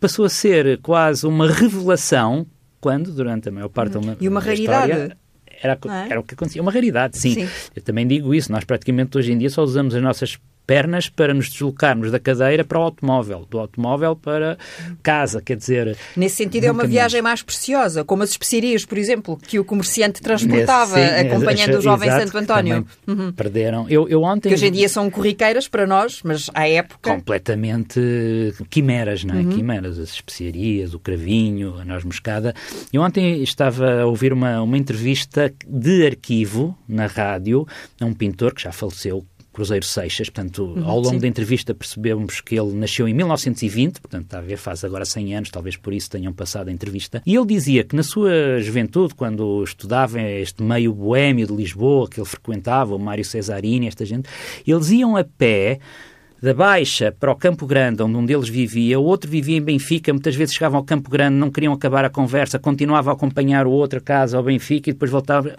passou 0.00 0.24
a 0.24 0.28
ser 0.28 0.78
quase 0.78 1.26
uma 1.26 1.50
revelação, 1.50 2.46
quando, 2.80 3.12
durante 3.12 3.48
a 3.48 3.52
maior 3.52 3.68
parte 3.68 3.98
da, 3.98 4.16
e 4.20 4.28
uma 4.28 4.40
raridade. 4.40 4.92
História, 4.92 5.16
era, 5.60 5.78
é? 5.86 6.10
era 6.10 6.20
o 6.20 6.22
que 6.22 6.34
acontecia. 6.34 6.62
Uma 6.62 6.70
raridade, 6.70 7.18
sim. 7.18 7.34
sim. 7.34 7.48
Eu 7.74 7.82
também 7.82 8.06
digo 8.06 8.34
isso. 8.34 8.50
Nós 8.52 8.64
praticamente 8.64 9.18
hoje 9.18 9.32
em 9.32 9.38
dia 9.38 9.50
só 9.50 9.62
usamos 9.62 9.94
as 9.94 10.02
nossas 10.02 10.38
pernas 10.68 11.08
para 11.08 11.32
nos 11.32 11.48
deslocarmos 11.48 12.10
da 12.10 12.20
cadeira 12.20 12.62
para 12.62 12.78
o 12.78 12.82
automóvel, 12.82 13.46
do 13.48 13.58
automóvel 13.58 14.14
para 14.14 14.58
casa, 15.02 15.40
quer 15.40 15.56
dizer... 15.56 15.96
Nesse 16.14 16.36
sentido 16.36 16.64
é 16.64 16.70
uma 16.70 16.86
viagem 16.86 17.22
mais 17.22 17.42
preciosa, 17.42 18.04
como 18.04 18.22
as 18.22 18.32
especiarias, 18.32 18.84
por 18.84 18.98
exemplo, 18.98 19.38
que 19.38 19.58
o 19.58 19.64
comerciante 19.64 20.20
transportava 20.20 20.98
Nesse, 20.98 21.22
sim, 21.22 21.26
acompanhando 21.26 21.78
o 21.78 21.80
jovem 21.80 22.10
exato, 22.10 22.24
Santo 22.26 22.38
António. 22.38 22.86
Uhum. 23.06 23.32
Perderam. 23.32 23.86
Eu, 23.88 24.06
eu 24.10 24.22
ontem... 24.22 24.50
Que 24.50 24.56
hoje 24.56 24.66
em 24.66 24.72
dia 24.72 24.90
são 24.90 25.10
corriqueiras 25.10 25.66
para 25.66 25.86
nós, 25.86 26.20
mas 26.22 26.50
à 26.52 26.68
época... 26.68 27.14
Completamente 27.14 28.52
quimeras, 28.68 29.24
não 29.24 29.36
é? 29.36 29.38
Uhum. 29.38 29.48
Quimeras, 29.48 29.98
as 29.98 30.10
especiarias, 30.10 30.92
o 30.92 30.98
cravinho, 30.98 31.78
a 31.80 31.84
noz 31.86 32.04
moscada. 32.04 32.54
Eu 32.92 33.00
ontem 33.00 33.42
estava 33.42 34.02
a 34.02 34.04
ouvir 34.04 34.34
uma, 34.34 34.60
uma 34.60 34.76
entrevista 34.76 35.50
de 35.66 36.06
arquivo 36.06 36.76
na 36.86 37.06
rádio 37.06 37.66
a 37.98 38.04
um 38.04 38.12
pintor 38.12 38.52
que 38.52 38.62
já 38.62 38.70
faleceu, 38.70 39.24
Cruzeiro 39.58 39.84
Seixas. 39.84 40.30
Portanto, 40.30 40.62
uhum, 40.62 40.84
ao 40.84 41.00
longo 41.00 41.10
sim. 41.10 41.18
da 41.18 41.26
entrevista 41.26 41.74
percebemos 41.74 42.40
que 42.40 42.54
ele 42.54 42.72
nasceu 42.74 43.08
em 43.08 43.12
1920, 43.12 44.00
portanto, 44.00 44.24
está 44.26 44.38
a 44.38 44.40
ver, 44.40 44.56
faz 44.56 44.84
agora 44.84 45.04
100 45.04 45.34
anos, 45.34 45.50
talvez 45.50 45.76
por 45.76 45.92
isso 45.92 46.08
tenham 46.08 46.32
passado 46.32 46.68
a 46.68 46.72
entrevista. 46.72 47.20
E 47.26 47.34
ele 47.34 47.46
dizia 47.46 47.82
que 47.82 47.96
na 47.96 48.04
sua 48.04 48.60
juventude, 48.60 49.16
quando 49.16 49.64
estudava 49.64 50.20
este 50.22 50.62
meio 50.62 50.94
boêmio 50.94 51.44
de 51.44 51.52
Lisboa, 51.52 52.08
que 52.08 52.20
ele 52.20 52.28
frequentava, 52.28 52.94
o 52.94 53.00
Mário 53.00 53.24
Cesarini, 53.24 53.88
esta 53.88 54.04
gente, 54.04 54.28
eles 54.64 54.90
iam 54.90 55.16
a 55.16 55.24
pé 55.24 55.80
da 56.40 56.54
Baixa 56.54 57.10
para 57.18 57.32
o 57.32 57.34
Campo 57.34 57.66
Grande, 57.66 58.00
onde 58.00 58.16
um 58.16 58.24
deles 58.24 58.48
vivia, 58.48 59.00
o 59.00 59.02
outro 59.02 59.28
vivia 59.28 59.56
em 59.56 59.60
Benfica, 59.60 60.12
muitas 60.12 60.36
vezes 60.36 60.54
chegavam 60.54 60.78
ao 60.78 60.84
Campo 60.84 61.10
Grande, 61.10 61.34
não 61.34 61.50
queriam 61.50 61.72
acabar 61.72 62.04
a 62.04 62.10
conversa, 62.10 62.60
continuavam 62.60 63.12
a 63.12 63.16
acompanhar 63.16 63.66
o 63.66 63.72
outro 63.72 63.98
a 63.98 64.02
casa 64.02 64.36
ao 64.36 64.42
Benfica 64.44 64.88
e 64.88 64.92
depois 64.92 65.10
voltavam 65.10 65.50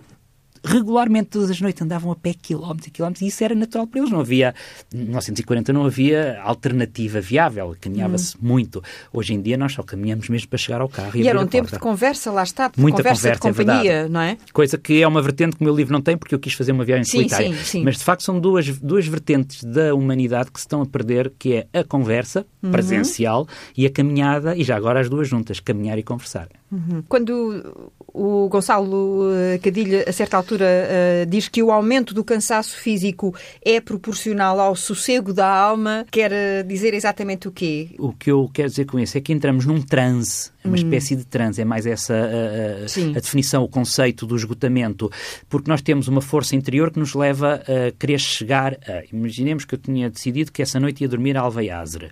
regularmente 0.63 1.29
todas 1.29 1.49
as 1.49 1.61
noites 1.61 1.81
andavam 1.81 2.11
a 2.11 2.15
pé 2.15 2.33
quilómetros 2.33 2.87
e 2.87 2.91
quilómetros 2.91 3.21
e 3.21 3.27
isso 3.27 3.43
era 3.43 3.55
natural 3.55 3.87
para 3.87 3.99
eles. 3.99 4.11
Não 4.11 4.19
havia, 4.19 4.53
em 4.93 4.97
1940 4.97 5.73
não 5.73 5.85
havia 5.85 6.39
alternativa 6.41 7.21
viável, 7.21 7.75
caminhava-se 7.79 8.35
hum. 8.35 8.39
muito. 8.41 8.83
Hoje 9.13 9.33
em 9.33 9.41
dia 9.41 9.57
nós 9.57 9.73
só 9.73 9.83
caminhamos 9.83 10.29
mesmo 10.29 10.47
para 10.47 10.57
chegar 10.57 10.81
ao 10.81 10.89
carro. 10.89 11.11
E, 11.15 11.21
e 11.21 11.27
era 11.27 11.39
um 11.39 11.47
tempo 11.47 11.71
de 11.71 11.79
conversa, 11.79 12.31
lá 12.31 12.43
está, 12.43 12.67
de 12.67 12.79
Muita 12.79 12.97
conversa, 12.97 13.21
conversa 13.21 13.41
de 13.41 13.47
é 13.47 13.63
companhia, 13.65 13.91
é 13.91 14.09
não 14.09 14.21
é? 14.21 14.37
Coisa 14.53 14.77
que 14.77 15.01
é 15.01 15.07
uma 15.07 15.21
vertente 15.21 15.55
que 15.55 15.61
o 15.61 15.65
meu 15.65 15.75
livro 15.75 15.93
não 15.93 16.01
tem 16.01 16.17
porque 16.17 16.35
eu 16.35 16.39
quis 16.39 16.53
fazer 16.53 16.71
uma 16.71 16.83
viagem 16.83 17.03
sim, 17.03 17.17
solitária. 17.17 17.49
Sim, 17.49 17.63
sim. 17.63 17.83
Mas 17.83 17.97
de 17.97 18.03
facto 18.03 18.23
são 18.23 18.39
duas, 18.39 18.67
duas 18.79 19.07
vertentes 19.07 19.63
da 19.63 19.93
humanidade 19.93 20.51
que 20.51 20.59
se 20.59 20.65
estão 20.65 20.81
a 20.81 20.85
perder, 20.85 21.31
que 21.37 21.53
é 21.53 21.79
a 21.79 21.83
conversa 21.83 22.45
uhum. 22.61 22.71
presencial 22.71 23.47
e 23.75 23.85
a 23.85 23.89
caminhada, 23.89 24.55
e 24.55 24.63
já 24.63 24.75
agora 24.75 24.99
as 24.99 25.09
duas 25.09 25.27
juntas, 25.27 25.59
caminhar 25.59 25.97
e 25.97 26.03
conversar. 26.03 26.49
Uhum. 26.71 27.03
Quando 27.07 27.91
o 28.13 28.47
Gonçalo 28.49 29.31
eh, 29.33 29.57
Cadilha, 29.59 30.05
a 30.07 30.11
certa 30.11 30.37
altura, 30.37 30.65
uh, 30.65 31.25
diz 31.25 31.47
que 31.47 31.61
o 31.61 31.71
aumento 31.71 32.13
do 32.13 32.23
cansaço 32.23 32.77
físico 32.77 33.35
é 33.63 33.79
proporcional 33.79 34.59
ao 34.59 34.75
sossego 34.75 35.33
da 35.33 35.47
alma, 35.47 36.05
quer 36.11 36.31
eh, 36.31 36.63
dizer 36.63 36.93
exatamente 36.93 37.47
o 37.47 37.51
quê? 37.51 37.89
O 37.97 38.13
que 38.13 38.31
eu 38.31 38.49
quero 38.53 38.69
dizer 38.69 38.85
com 38.85 38.99
isso 38.99 39.17
é 39.17 39.21
que 39.21 39.33
entramos 39.33 39.65
num 39.65 39.81
transe, 39.81 40.51
uma 40.63 40.73
hum. 40.73 40.75
espécie 40.75 41.15
de 41.15 41.25
transe, 41.25 41.61
é 41.61 41.65
mais 41.65 41.85
essa 41.85 42.13
a, 42.13 42.17
a, 42.17 43.17
a, 43.17 43.19
definição, 43.19 43.63
o 43.63 43.67
conceito 43.67 44.25
do 44.25 44.35
esgotamento, 44.35 45.11
porque 45.47 45.69
nós 45.69 45.81
temos 45.81 46.07
uma 46.07 46.21
força 46.21 46.55
interior 46.55 46.91
que 46.91 46.99
nos 46.99 47.13
leva 47.13 47.61
a 47.63 47.91
querer 47.97 48.19
chegar 48.19 48.73
a. 48.73 49.03
Imaginemos 49.11 49.65
que 49.65 49.75
eu 49.75 49.79
tinha 49.79 50.09
decidido 50.09 50.51
que 50.51 50.61
essa 50.61 50.79
noite 50.79 51.01
ia 51.01 51.07
dormir 51.07 51.37
a 51.37 51.41
Alveiazre 51.41 52.11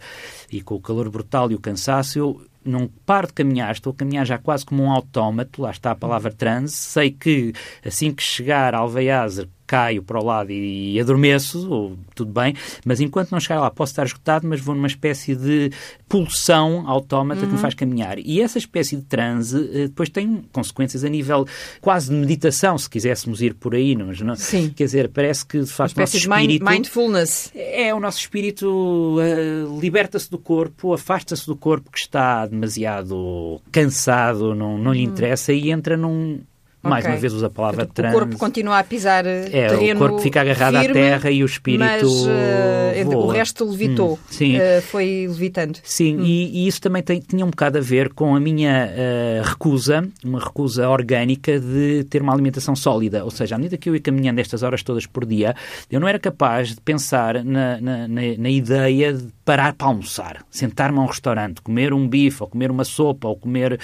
e 0.51 0.61
com 0.61 0.75
o 0.75 0.81
calor 0.81 1.09
brutal 1.09 1.51
e 1.51 1.55
o 1.55 1.59
cansaço, 1.59 2.17
eu 2.19 2.41
não 2.67 2.89
paro 3.05 3.27
de 3.27 3.33
caminhar, 3.33 3.71
estou 3.71 3.91
a 3.91 3.95
caminhar 3.95 4.25
já 4.25 4.38
quase 4.38 4.65
como 4.65 4.83
um 4.83 4.91
autómato, 4.91 5.62
lá 5.62 5.71
está 5.71 5.91
a 5.91 5.95
palavra 5.95 6.31
transe, 6.31 6.74
sei 6.74 7.12
que 7.12 7.53
assim 7.86 8.13
que 8.13 8.24
chegar 8.24 8.75
a 8.75 8.79
Alveiazer 8.79 9.47
caio 9.67 10.01
para 10.01 10.17
o 10.17 10.24
lado 10.24 10.51
e, 10.51 11.00
adormeço, 11.00 11.69
ou, 11.69 11.97
tudo 12.15 12.31
bem, 12.31 12.55
mas 12.86 13.01
enquanto 13.01 13.31
não 13.31 13.39
chegar 13.39 13.59
lá 13.59 13.69
posso 13.69 13.91
estar 13.91 14.05
esgotado, 14.05 14.47
mas 14.47 14.62
vou 14.62 14.74
numa 14.74 14.88
espécie 14.88 15.36
de 15.36 15.69
pulsão 16.07 16.88
autómata 16.88 17.41
uhum. 17.41 17.47
que 17.47 17.51
me 17.51 17.55
uhum. 17.57 17.62
faz 17.62 17.74
caminhar. 17.74 18.17
E 18.17 18.41
essa 18.41 18.57
espécie 18.57 18.95
de 18.95 19.03
transe 19.03 19.69
eh, 19.74 19.88
depois 19.88 20.09
tem 20.09 20.43
consequências 20.53 21.03
a 21.03 21.09
nível 21.09 21.45
quase 21.81 22.09
de 22.09 22.15
meditação, 22.15 22.77
se 22.77 22.89
quiséssemos 22.89 23.41
ir 23.41 23.53
por 23.53 23.75
aí, 23.75 23.95
mas 23.95 24.21
não, 24.21 24.36
Sim. 24.36 24.71
quer 24.75 24.86
dizer, 24.86 25.10
parece 25.10 25.45
que 25.45 25.60
de 25.60 25.71
facto 25.71 25.97
o 25.97 25.99
nosso 25.99 26.17
espírito... 26.17 26.65
mindfulness. 26.65 27.51
É, 27.53 27.93
o 27.93 27.99
nosso 27.99 28.19
espírito 28.19 29.17
uh, 29.17 29.80
liberta-se 29.80 30.32
do 30.32 30.38
corpo, 30.38 30.93
afasta-se 30.93 31.45
do 31.45 31.56
corpo 31.56 31.91
que 31.91 31.99
está 31.99 32.45
demasiado 32.45 33.62
cansado, 33.71 34.56
não, 34.56 34.77
não 34.77 34.93
lhe 34.93 35.06
uhum. 35.06 35.12
interessa 35.12 35.51
e 35.51 35.71
entra 35.71 35.97
num 35.97 36.39
mais 36.81 37.03
okay. 37.03 37.15
uma 37.15 37.19
vez 37.19 37.33
usa 37.33 37.47
a 37.47 37.49
palavra 37.49 37.85
Portanto, 37.85 37.95
trans. 37.95 38.15
O 38.15 38.19
corpo 38.19 38.37
continua 38.37 38.79
a 38.79 38.83
pisar 38.83 39.25
eh, 39.25 39.49
é, 39.51 39.67
terreno 39.67 39.95
o 39.95 40.07
corpo 40.07 40.19
fica 40.19 40.41
agarrado 40.41 40.79
firme, 40.79 40.89
à 40.89 40.93
terra 40.93 41.31
e 41.31 41.43
o 41.43 41.45
espírito 41.45 41.83
mas, 41.83 42.03
uh, 42.03 43.17
o 43.17 43.27
resto 43.27 43.65
levitou, 43.65 44.13
hum, 44.13 44.17
sim. 44.29 44.57
Uh, 44.57 44.81
foi 44.83 45.27
levitando. 45.27 45.79
Sim, 45.83 46.17
hum. 46.17 46.23
e, 46.23 46.63
e, 46.63 46.67
isso 46.67 46.81
também 46.81 47.01
tem, 47.01 47.19
tinha 47.19 47.45
um 47.45 47.49
bocado 47.49 47.77
a 47.77 47.81
ver 47.81 48.13
com 48.13 48.35
a 48.35 48.39
minha 48.39 48.89
uh, 48.89 49.47
recusa, 49.47 50.07
uma 50.23 50.39
recusa 50.39 50.87
orgânica 50.89 51.59
de 51.59 52.05
ter 52.09 52.21
uma 52.21 52.33
alimentação 52.33 52.75
sólida, 52.75 53.23
ou 53.23 53.31
seja, 53.31 53.55
à 53.55 53.57
medida 53.57 53.77
que 53.77 53.89
eu 53.89 53.95
ia 53.95 54.01
caminhando 54.01 54.39
estas 54.39 54.63
horas 54.63 54.83
todas 54.83 55.05
por 55.05 55.25
dia, 55.25 55.55
eu 55.91 55.99
não 55.99 56.07
era 56.07 56.19
capaz 56.19 56.69
de 56.69 56.81
pensar 56.81 57.43
na, 57.43 57.79
na, 57.81 58.07
na, 58.07 58.21
na 58.37 58.49
ideia 58.49 59.13
de 59.13 59.37
parar 59.47 59.73
para 59.73 59.88
almoçar, 59.88 60.45
sentar-me 60.49 60.99
a 60.99 61.01
um 61.01 61.05
restaurante, 61.05 61.62
comer 61.62 61.93
um 61.93 62.07
bife, 62.07 62.43
ou 62.43 62.47
comer 62.47 62.71
uma 62.71 62.86
sopa, 62.86 63.27
ou 63.27 63.36
comer 63.36 63.77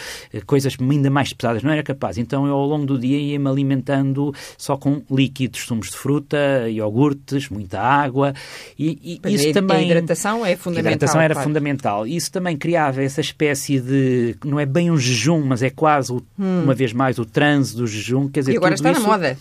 coisas 0.46 0.78
ainda 0.80 1.10
mais 1.10 1.34
pesadas, 1.34 1.64
não 1.64 1.72
era 1.72 1.84
capaz. 1.84 2.18
Então 2.18 2.48
eu 2.48 2.54
ao 2.54 2.66
longo 2.66 2.86
do 2.86 2.94
do 2.94 3.00
dia 3.00 3.18
ia-me 3.18 3.50
alimentando 3.50 4.34
só 4.58 4.78
com 4.78 5.02
líquidos, 5.10 5.62
sumos 5.62 5.90
de 5.90 5.98
fruta, 5.98 6.70
iogurtes, 6.70 7.50
muita 7.50 7.82
água. 7.82 8.34
E, 8.78 9.20
e 9.26 9.34
isso 9.34 9.50
a, 9.50 9.54
também. 9.54 9.78
A 9.78 9.82
hidratação 9.84 10.46
é 10.46 10.56
fundamental. 10.56 10.92
A 10.92 10.96
hidratação 10.96 11.22
era 11.22 11.34
claro. 11.34 11.48
fundamental. 11.48 12.08
Isso 12.08 12.32
também 12.32 12.58
criava 12.58 13.04
essa 13.04 13.22
espécie 13.22 13.80
de. 13.80 14.36
Não 14.46 14.60
é 14.60 14.66
bem 14.66 14.92
um 14.92 14.98
jejum, 14.98 15.44
mas 15.46 15.62
é 15.62 15.70
quase, 15.70 16.14
o, 16.14 16.18
hum. 16.40 16.64
uma 16.64 16.74
vez 16.74 16.94
mais, 16.94 17.18
o 17.20 17.26
transe 17.26 17.76
do 17.76 17.88
jejum. 17.88 18.28
Quer 18.28 18.42
dizer, 18.42 18.54
e 18.54 18.58
agora 18.58 18.76
está 18.76 18.92
isso... 18.92 19.02
na 19.02 19.08
moda. 19.08 19.38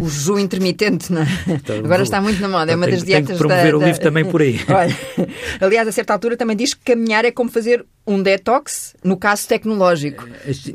O 0.00 0.08
jejum 0.08 0.38
intermitente, 0.38 1.12
não 1.12 1.22
é? 1.22 1.26
Então, 1.48 1.78
Agora 1.78 2.02
está 2.02 2.20
muito 2.20 2.40
na 2.40 2.48
moda, 2.48 2.72
é 2.72 2.76
uma 2.76 2.86
tenho, 2.86 2.98
das 2.98 3.06
dietas 3.06 3.26
tenho 3.26 3.38
que 3.38 3.46
promover 3.46 3.72
da, 3.72 3.78
o 3.78 3.82
livro 3.84 4.00
também 4.00 4.24
por 4.24 4.42
aí. 4.42 4.60
Olha, 4.68 4.96
aliás, 5.60 5.88
a 5.88 5.92
certa 5.92 6.12
altura 6.12 6.36
também 6.36 6.56
diz 6.56 6.74
que 6.74 6.80
caminhar 6.84 7.24
é 7.24 7.30
como 7.30 7.50
fazer 7.50 7.84
um 8.06 8.22
detox, 8.22 8.94
no 9.02 9.16
caso 9.16 9.46
tecnológico. 9.48 10.26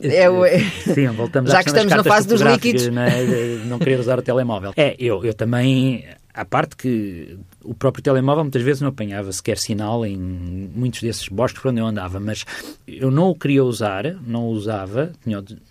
É, 0.01 0.25
é, 0.25 0.59
Sim, 0.93 1.07
voltamos 1.09 1.51
Já 1.51 1.63
que 1.63 1.69
estamos 1.69 1.93
na 1.93 2.03
fase 2.03 2.27
dos 2.27 2.41
líquidos. 2.41 2.87
Não, 2.87 3.01
é? 3.01 3.23
não 3.65 3.79
querer 3.79 3.99
usar 3.99 4.19
o 4.19 4.21
telemóvel. 4.21 4.73
É, 4.75 4.95
eu, 4.99 5.23
eu 5.23 5.33
também 5.33 6.05
à 6.33 6.43
parte 6.43 6.75
que 6.75 7.37
o 7.63 7.73
próprio 7.73 8.03
telemóvel 8.03 8.43
muitas 8.43 8.61
vezes 8.61 8.81
não 8.81 8.89
apanhava 8.89 9.31
sequer 9.31 9.57
sinal 9.57 10.05
em 10.05 10.17
muitos 10.17 11.01
desses 11.01 11.27
bosques 11.27 11.61
por 11.61 11.69
onde 11.69 11.79
eu 11.79 11.85
andava, 11.85 12.19
mas 12.19 12.45
eu 12.87 13.09
não 13.09 13.29
o 13.29 13.35
queria 13.35 13.63
usar, 13.63 14.15
não 14.25 14.47
o 14.47 14.51
usava, 14.51 15.11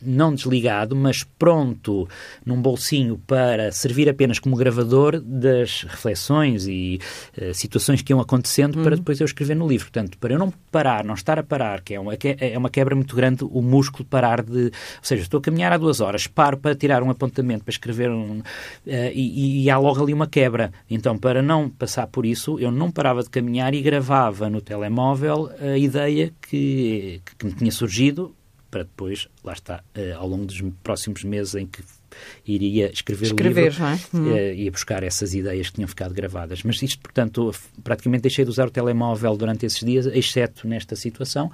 não 0.00 0.34
desligado, 0.34 0.96
mas 0.96 1.24
pronto 1.38 2.08
num 2.44 2.60
bolsinho 2.60 3.20
para 3.26 3.70
servir 3.72 4.08
apenas 4.08 4.38
como 4.38 4.56
gravador 4.56 5.20
das 5.20 5.82
reflexões 5.82 6.66
e 6.66 7.00
uh, 7.40 7.54
situações 7.54 8.02
que 8.02 8.12
iam 8.12 8.20
acontecendo 8.20 8.76
uhum. 8.76 8.84
para 8.84 8.96
depois 8.96 9.20
eu 9.20 9.24
escrever 9.24 9.54
no 9.54 9.68
livro. 9.68 9.86
Portanto, 9.86 10.18
para 10.18 10.32
eu 10.32 10.38
não 10.38 10.52
parar, 10.70 11.04
não 11.04 11.14
estar 11.14 11.38
a 11.38 11.42
parar, 11.42 11.82
que 11.82 11.94
é 11.94 12.00
uma, 12.00 12.14
é 12.14 12.56
uma 12.56 12.70
quebra 12.70 12.94
muito 12.94 13.14
grande 13.14 13.44
o 13.44 13.60
músculo 13.60 14.04
parar 14.04 14.42
de... 14.42 14.64
Ou 14.64 14.70
seja, 15.02 15.22
estou 15.22 15.38
a 15.38 15.42
caminhar 15.42 15.72
há 15.72 15.76
duas 15.76 16.00
horas, 16.00 16.26
paro 16.26 16.56
para 16.56 16.74
tirar 16.74 17.02
um 17.02 17.10
apontamento, 17.10 17.64
para 17.64 17.72
escrever 17.72 18.10
um... 18.10 18.38
Uh, 18.38 18.42
e, 19.12 19.64
e 19.64 19.70
há 19.70 19.78
logo 19.78 20.02
ali 20.02 20.12
uma 20.12 20.26
quebra. 20.26 20.72
Então, 20.90 21.18
para 21.18 21.42
não 21.42 21.68
passar 21.82 22.06
por 22.06 22.24
isso, 22.24 22.60
eu 22.60 22.70
não 22.70 22.92
parava 22.92 23.24
de 23.24 23.28
caminhar 23.28 23.74
e 23.74 23.82
gravava 23.82 24.48
no 24.48 24.60
telemóvel 24.60 25.50
a 25.58 25.76
ideia 25.76 26.32
que, 26.40 27.20
que 27.36 27.44
me 27.44 27.52
tinha 27.52 27.72
surgido 27.72 28.32
para 28.70 28.84
depois, 28.84 29.28
lá 29.42 29.52
está, 29.52 29.82
eh, 29.92 30.12
ao 30.12 30.28
longo 30.28 30.46
dos 30.46 30.62
próximos 30.80 31.24
meses 31.24 31.56
em 31.56 31.66
que 31.66 31.82
iria 32.46 32.88
escrever, 32.92 33.26
escrever 33.26 33.62
o 33.62 33.64
livro, 33.64 33.84
é? 33.84 33.98
hum. 34.14 34.36
ia 34.54 34.70
buscar 34.70 35.02
essas 35.02 35.34
ideias 35.34 35.70
que 35.70 35.74
tinham 35.74 35.88
ficado 35.88 36.14
gravadas. 36.14 36.62
Mas 36.62 36.80
isto, 36.80 37.00
portanto, 37.00 37.52
praticamente 37.82 38.22
deixei 38.22 38.44
de 38.44 38.50
usar 38.50 38.68
o 38.68 38.70
telemóvel 38.70 39.36
durante 39.36 39.66
esses 39.66 39.80
dias, 39.80 40.06
exceto 40.06 40.68
nesta 40.68 40.94
situação. 40.94 41.50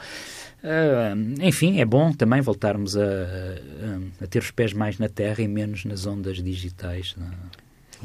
Uh, 0.63 1.43
enfim, 1.43 1.81
é 1.81 1.87
bom 1.87 2.13
também 2.13 2.43
voltarmos 2.43 2.99
a, 2.99 3.03
a, 3.03 4.25
a, 4.25 4.27
ter 4.27 4.41
os 4.41 4.51
pés 4.51 4.75
mais 4.75 4.99
na 4.99 5.09
terra 5.09 5.43
e 5.43 5.49
menos 5.49 5.87
nas 5.87 6.07
ondas 6.07 6.37
digitais. 6.43 7.15
Não? 7.17 7.31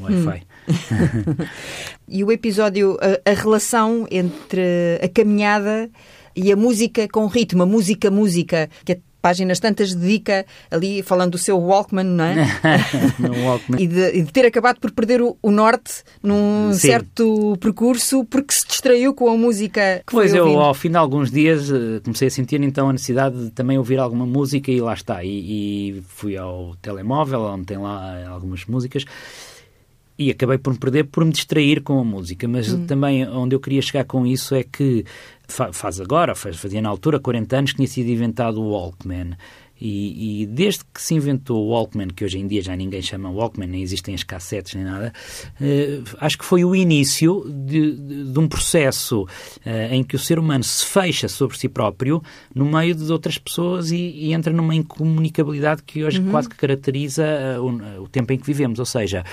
Wi-Fi. 0.00 0.42
Hum. 0.68 1.46
e 2.08 2.24
o 2.24 2.32
episódio, 2.32 2.98
a, 3.00 3.30
a, 3.30 3.34
relação 3.34 4.06
entre 4.10 5.00
a 5.02 5.08
caminhada 5.08 5.90
e 6.34 6.50
a 6.52 6.56
música 6.56 7.06
com 7.08 7.26
ritmo, 7.26 7.62
a 7.62 7.66
música, 7.66 8.10
música, 8.10 8.68
que 8.84 8.92
é 8.92 8.98
páginas 9.24 9.58
tantas 9.58 9.94
dedica 9.94 10.44
ali 10.70 11.02
falando 11.02 11.32
do 11.32 11.38
seu 11.38 11.58
Walkman, 11.58 12.04
não 12.04 12.24
é? 12.24 12.34
Walkman. 13.42 13.82
e, 13.82 13.86
de, 13.86 14.18
e, 14.18 14.22
de, 14.22 14.30
ter 14.30 14.44
acabado 14.44 14.78
por 14.78 14.90
perder 14.90 15.22
o, 15.22 15.34
o 15.40 15.50
norte 15.50 16.02
num 16.22 16.70
Sim. 16.74 16.88
certo 16.88 17.56
percurso 17.58 18.26
porque 18.26 18.52
se 18.52 18.66
distraiu 18.66 19.14
com 19.14 19.30
a 19.30 19.36
música 19.36 20.02
que 20.06 20.12
Pois 20.12 20.34
eu, 20.34 20.60
ao 20.60 20.74
fim 20.74 20.90
de 20.90 20.98
alguns 20.98 21.30
dias, 21.30 21.70
eh, 21.70 22.00
comecei 22.04 22.28
a 22.28 22.30
sentir 22.30 22.60
então 22.62 22.90
a 22.90 22.92
necessidade 22.92 23.46
de 23.46 23.50
também 23.50 23.78
ouvir 23.78 23.98
alguma 23.98 24.26
música 24.26 24.70
e 24.70 24.78
lá 24.78 24.92
está. 24.92 25.24
E, 25.24 25.30
e 25.30 26.02
fui 26.06 26.36
ao 26.36 26.76
telemóvel, 26.82 27.40
onde 27.44 27.64
tem 27.64 27.78
lá 27.78 28.28
algumas 28.28 28.66
músicas 28.66 29.06
e 30.18 30.30
acabei 30.30 30.58
por 30.58 30.72
me 30.72 30.78
perder 30.78 31.04
por 31.04 31.24
me 31.24 31.32
distrair 31.32 31.82
com 31.82 31.98
a 31.98 32.04
música, 32.04 32.46
mas 32.46 32.72
hum. 32.72 32.86
também 32.86 33.26
onde 33.28 33.54
eu 33.54 33.60
queria 33.60 33.82
chegar 33.82 34.04
com 34.04 34.26
isso 34.26 34.54
é 34.54 34.62
que 34.62 35.04
faz 35.46 36.00
agora, 36.00 36.34
fazia 36.34 36.80
na 36.80 36.88
altura 36.88 37.20
40 37.20 37.56
anos 37.56 37.70
que 37.72 37.76
tinha 37.76 37.88
sido 37.88 38.08
inventado 38.08 38.60
o 38.60 38.70
Walkman. 38.70 39.36
E, 39.80 40.42
e, 40.42 40.46
desde 40.46 40.82
que 40.94 41.02
se 41.02 41.14
inventou 41.14 41.66
o 41.66 41.70
Walkman, 41.70 42.08
que 42.08 42.24
hoje 42.24 42.38
em 42.38 42.46
dia 42.46 42.62
já 42.62 42.76
ninguém 42.76 43.02
chama 43.02 43.28
Walkman, 43.28 43.66
nem 43.66 43.82
existem 43.82 44.14
as 44.14 44.22
cassetes 44.22 44.74
nem 44.74 44.84
nada, 44.84 45.12
eh, 45.60 46.00
acho 46.20 46.38
que 46.38 46.44
foi 46.44 46.64
o 46.64 46.76
início 46.76 47.44
de, 47.50 47.92
de, 47.92 48.32
de 48.32 48.38
um 48.38 48.46
processo 48.46 49.26
eh, 49.64 49.94
em 49.94 50.04
que 50.04 50.14
o 50.14 50.18
ser 50.18 50.38
humano 50.38 50.62
se 50.62 50.86
fecha 50.86 51.28
sobre 51.28 51.58
si 51.58 51.68
próprio 51.68 52.22
no 52.54 52.64
meio 52.64 52.94
de 52.94 53.12
outras 53.12 53.36
pessoas 53.36 53.90
e, 53.90 53.96
e 53.96 54.32
entra 54.32 54.52
numa 54.52 54.76
incomunicabilidade 54.76 55.82
que 55.82 56.04
hoje 56.04 56.20
uhum. 56.20 56.30
quase 56.30 56.48
que 56.48 56.56
caracteriza 56.56 57.24
uh, 57.58 58.00
o, 58.00 58.04
o 58.04 58.08
tempo 58.08 58.32
em 58.32 58.38
que 58.38 58.46
vivemos. 58.46 58.78
Ou 58.78 58.86
seja, 58.86 59.24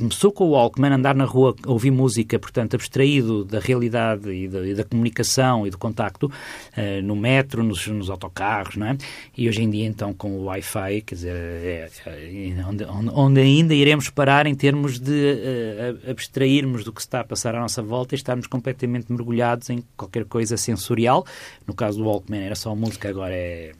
começou 0.00 0.32
com 0.32 0.44
o 0.44 0.50
Walkman, 0.52 0.94
andar 0.94 1.14
na 1.14 1.26
rua, 1.26 1.54
ouvir 1.66 1.90
música, 1.90 2.38
portanto, 2.38 2.74
abstraído 2.74 3.44
da 3.44 3.60
realidade 3.60 4.30
e 4.30 4.48
da, 4.48 4.66
e 4.66 4.74
da 4.74 4.82
comunicação 4.82 5.66
e 5.66 5.70
do 5.70 5.76
contacto, 5.76 6.26
uh, 6.26 7.02
no 7.02 7.14
metro, 7.14 7.62
nos, 7.62 7.86
nos, 7.86 8.08
autocarros, 8.08 8.76
não 8.76 8.86
é? 8.86 8.96
E 9.36 9.46
hoje 9.48 9.62
em 9.62 9.68
dia, 9.68 9.86
então, 9.86 10.14
com 10.14 10.32
o 10.38 10.44
Wi-Fi, 10.44 11.02
quer 11.02 11.14
dizer, 11.14 11.34
é, 11.34 11.90
é, 12.06 12.66
onde, 12.66 12.84
onde, 13.12 13.40
ainda 13.40 13.74
iremos 13.74 14.08
parar 14.08 14.46
em 14.46 14.54
termos 14.54 14.98
de 14.98 15.12
uh, 15.12 16.10
abstrairmos 16.10 16.82
do 16.82 16.92
que 16.92 17.00
está 17.00 17.20
a 17.20 17.24
passar 17.24 17.54
à 17.54 17.60
nossa 17.60 17.82
volta 17.82 18.14
e 18.14 18.16
estarmos 18.16 18.46
completamente 18.46 19.12
mergulhados 19.12 19.68
em 19.68 19.84
qualquer 19.96 20.24
coisa 20.24 20.56
sensorial. 20.56 21.26
No 21.66 21.74
caso 21.74 21.98
do 21.98 22.04
Walkman 22.04 22.40
era 22.40 22.54
só 22.54 22.74
música, 22.74 23.08
agora 23.08 23.34
é 23.34 23.72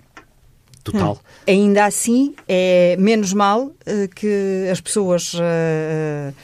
total. 0.83 1.15
Hum. 1.15 1.19
Ainda 1.47 1.85
assim, 1.85 2.35
é 2.49 2.97
menos 2.99 3.33
mal 3.33 3.67
uh, 3.67 4.09
que 4.15 4.69
as 4.71 4.81
pessoas 4.81 5.35
uh, 5.35 6.35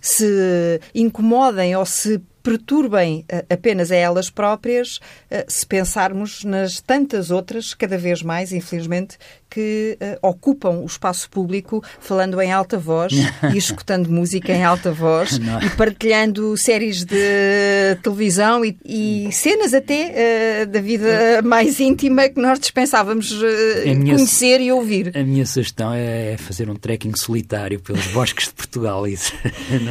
se 0.00 0.80
incomodem 0.94 1.74
ou 1.76 1.86
se 1.86 2.20
perturbem 2.42 3.24
apenas 3.48 3.90
a 3.90 3.96
elas 3.96 4.28
próprias, 4.28 5.00
se 5.48 5.64
pensarmos 5.66 6.44
nas 6.44 6.78
tantas 6.78 7.30
outras, 7.30 7.72
cada 7.72 7.96
vez 7.96 8.22
mais, 8.22 8.52
infelizmente, 8.52 9.16
que 9.54 9.96
uh, 10.00 10.28
ocupam 10.28 10.80
o 10.80 10.86
espaço 10.86 11.30
público 11.30 11.80
falando 12.00 12.40
em 12.40 12.52
alta 12.52 12.76
voz 12.76 13.12
e 13.54 13.56
escutando 13.56 14.10
música 14.10 14.52
em 14.52 14.64
alta 14.64 14.90
voz 14.90 15.38
Não. 15.38 15.62
e 15.62 15.70
partilhando 15.70 16.56
séries 16.56 17.04
de 17.04 17.96
televisão 18.02 18.64
e, 18.64 18.76
e 18.84 19.28
cenas 19.30 19.72
até 19.72 20.64
uh, 20.64 20.66
da 20.66 20.80
vida 20.80 21.40
mais 21.44 21.78
íntima 21.78 22.28
que 22.28 22.40
nós 22.40 22.58
dispensávamos 22.58 23.30
uh, 23.30 23.44
conhecer 23.84 24.60
e 24.60 24.72
ouvir. 24.72 25.16
A 25.16 25.22
minha 25.22 25.46
sugestão 25.46 25.92
é 25.94 26.36
fazer 26.36 26.68
um 26.68 26.74
trekking 26.74 27.14
solitário 27.16 27.78
pelos 27.78 28.08
bosques 28.08 28.48
de 28.48 28.54
Portugal. 28.54 29.06
Isso, 29.06 29.32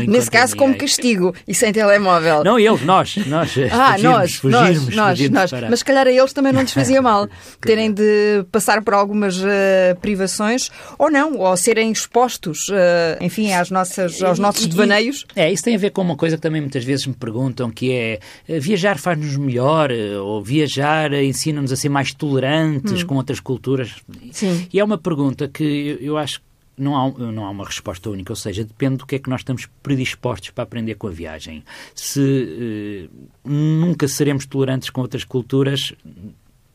Nesse 0.07 0.29
caso, 0.29 0.57
como 0.57 0.75
castigo 0.75 1.33
e 1.47 1.55
sem 1.55 1.71
telemóvel. 1.71 2.43
Não, 2.43 2.59
eles, 2.59 2.81
nós. 2.81 3.15
nós 3.27 3.55
ah, 3.71 3.93
fugirmos, 3.93 4.03
nós, 4.03 4.35
fugirmos, 4.35 4.95
nós, 4.95 5.09
fugirmos 5.19 5.51
nós. 5.51 5.69
Mas 5.69 5.79
se 5.79 5.85
calhar 5.85 6.07
a 6.07 6.11
eles 6.11 6.33
também 6.33 6.51
não 6.51 6.61
lhes 6.61 6.73
fazia 6.73 7.01
mal 7.01 7.29
terem 7.61 7.93
de 7.93 8.43
passar 8.51 8.83
por 8.83 8.93
algumas 8.93 9.41
uh, 9.53 9.99
privações 9.99 10.69
ou 10.97 11.11
não, 11.11 11.37
ou 11.37 11.55
serem 11.55 11.91
expostos, 11.91 12.69
uh, 12.69 13.21
enfim, 13.21 13.51
às 13.53 13.69
nossas, 13.69 14.21
aos 14.21 14.39
nossos 14.39 14.65
devaneios. 14.65 15.25
É, 15.35 15.51
isso 15.51 15.63
tem 15.63 15.75
a 15.75 15.79
ver 15.79 15.91
com 15.91 16.01
uma 16.01 16.15
coisa 16.15 16.35
que 16.35 16.41
também 16.41 16.61
muitas 16.61 16.83
vezes 16.83 17.05
me 17.05 17.13
perguntam, 17.13 17.69
que 17.69 17.91
é 17.91 18.19
eh, 18.47 18.59
viajar 18.59 18.97
faz-nos 18.97 19.37
melhor, 19.37 19.91
ou 20.21 20.43
viajar 20.43 21.13
ensina-nos 21.13 21.71
a 21.71 21.75
ser 21.75 21.89
mais 21.89 22.13
tolerantes 22.13 23.03
hum. 23.03 23.07
com 23.07 23.15
outras 23.15 23.39
culturas. 23.39 23.95
Sim. 24.31 24.67
E 24.73 24.79
é 24.79 24.83
uma 24.83 24.97
pergunta 24.97 25.47
que 25.47 25.63
eu, 25.63 25.97
eu 25.97 26.17
acho 26.17 26.39
que 26.39 26.53
não 26.77 26.97
há, 26.97 27.31
não 27.31 27.45
há 27.45 27.49
uma 27.49 27.65
resposta 27.65 28.09
única, 28.09 28.31
ou 28.31 28.35
seja, 28.35 28.63
depende 28.63 28.97
do 28.97 29.05
que 29.05 29.15
é 29.15 29.19
que 29.19 29.29
nós 29.29 29.41
estamos 29.41 29.67
predispostos 29.81 30.49
para 30.49 30.63
aprender 30.63 30.95
com 30.95 31.07
a 31.07 31.11
viagem. 31.11 31.63
Se 31.93 33.09
eh, 33.09 33.09
nunca 33.43 34.07
seremos 34.07 34.45
tolerantes 34.45 34.89
com 34.89 35.01
outras 35.01 35.23
culturas, 35.23 35.93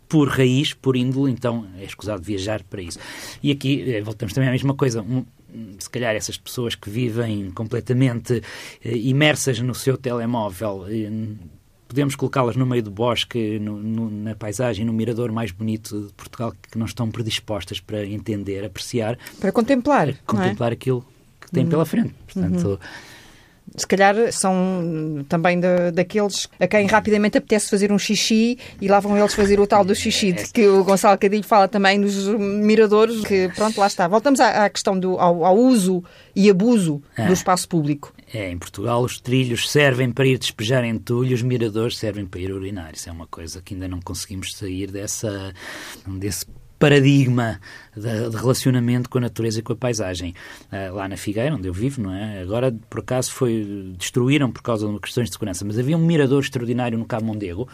por 0.09 0.29
raiz, 0.29 0.73
por 0.73 0.97
índole, 0.97 1.31
então 1.31 1.66
é 1.79 1.85
escusado 1.85 2.23
viajar 2.23 2.62
para 2.64 2.81
isso. 2.81 2.99
E 3.42 3.51
aqui 3.51 3.94
eh, 3.94 4.01
voltamos 4.01 4.33
também 4.33 4.49
à 4.49 4.53
mesma 4.53 4.75
coisa. 4.75 5.03
Um, 5.03 5.25
se 5.79 5.88
calhar 5.88 6.14
essas 6.14 6.37
pessoas 6.37 6.75
que 6.75 6.90
vivem 6.90 7.51
completamente 7.51 8.42
eh, 8.85 8.97
imersas 8.97 9.61
no 9.61 9.75
seu 9.75 9.97
telemóvel, 9.97 10.87
eh, 10.88 11.11
podemos 11.87 12.14
colocá-las 12.16 12.57
no 12.57 12.66
meio 12.66 12.83
do 12.83 12.90
bosque, 12.90 13.59
no, 13.59 13.79
no, 13.79 14.11
na 14.11 14.35
paisagem, 14.35 14.85
no 14.85 14.92
mirador 14.92 15.31
mais 15.33 15.51
bonito 15.51 16.07
de 16.07 16.12
Portugal, 16.12 16.53
que 16.71 16.79
não 16.79 16.87
estão 16.87 17.11
predispostas 17.11 17.81
para 17.81 18.07
entender, 18.07 18.64
apreciar. 18.64 19.18
Para 19.40 19.53
contemplar. 19.53 20.14
contemplar 20.27 20.73
é? 20.73 20.75
aquilo 20.75 21.05
que 21.40 21.51
têm 21.51 21.64
uhum. 21.64 21.71
pela 21.71 21.87
frente. 21.87 22.14
Portanto. 22.27 22.68
Uhum 22.68 22.79
se 23.79 23.87
calhar 23.87 24.14
são 24.33 25.25
também 25.29 25.61
daqueles 25.93 26.49
a 26.59 26.67
quem 26.67 26.87
rapidamente 26.87 27.38
apetece 27.38 27.71
fazer 27.71 27.93
um 27.93 27.99
xixi 27.99 28.59
e 28.81 28.88
lá 28.88 29.01
vão 29.01 29.17
eles 29.17 29.35
fazer 29.35 29.61
o 29.61 29.67
tal 29.67 29.85
do 29.85 29.95
xixi, 29.95 30.33
de 30.33 30.47
que 30.53 30.67
o 30.67 30.85
Gonçalo 30.85 31.19
Cadilho 31.19 31.45
fala 31.45 31.69
também 31.69 31.99
nos 31.99 32.27
miradores, 32.27 33.25
que 33.25 33.49
pronto, 33.55 33.79
lá 33.79 33.87
está. 33.87 34.09
Voltamos 34.09 34.41
à, 34.41 34.64
à 34.64 34.71
questão 34.71 34.99
do 34.99 35.19
ao, 35.19 35.45
ao, 35.45 35.57
uso 35.57 36.03
e 36.35 36.51
abuso 36.51 37.03
é. 37.17 37.27
do 37.27 37.33
espaço 37.33 37.69
público. 37.69 38.12
É, 38.33 38.51
em 38.51 38.59
Portugal 38.59 39.03
os 39.03 39.21
trilhos 39.21 39.71
servem 39.71 40.11
para 40.12 40.27
ir 40.27 40.38
despejar 40.38 40.85
entulho, 40.85 41.35
os 41.35 41.43
miradores 41.43 41.97
servem 41.97 42.27
para 42.27 42.41
ir 42.41 42.53
urinar. 42.53 42.93
Isso 42.95 43.09
é 43.09 43.12
uma 43.12 43.27
coisa 43.27 43.62
que 43.62 43.75
ainda 43.75 43.88
não 43.88 44.01
conseguimos 44.01 44.55
sair 44.55 44.91
dessa, 44.91 45.53
desse 46.07 46.47
paradigma 46.79 47.61
de, 47.97 48.31
de, 48.31 48.37
relacionamento 48.37 49.11
com 49.11 49.19
a 49.19 49.23
natureza 49.23 49.59
e 49.61 49.62
com 49.62 49.73
a 49.73 49.77
paisagem. 49.77 50.35
Uh, 50.73 50.95
lá 50.95 51.09
na 51.09 51.17
Figueira, 51.17 51.55
onde 51.55 51.69
eu 51.69 51.73
vivo, 51.73 52.03
não 52.03 52.14
é? 52.14 52.41
Agora, 52.41 52.75
por 52.88 53.01
acaso, 53.01 53.33
foi 53.33 53.95
destruíram 53.99 54.51
por 54.51 54.62
causa 54.62 54.87
de 54.88 54.99
questões 55.01 55.29
de 55.29 55.33
segurança, 55.33 55.64
mas 55.64 55.79
havia 55.79 55.97
um 55.97 56.05
mirador 56.05 56.43
extraordinário 56.43 56.99
no 56.99 57.05
Cabo 57.05 57.27
Mondego, 57.27 57.69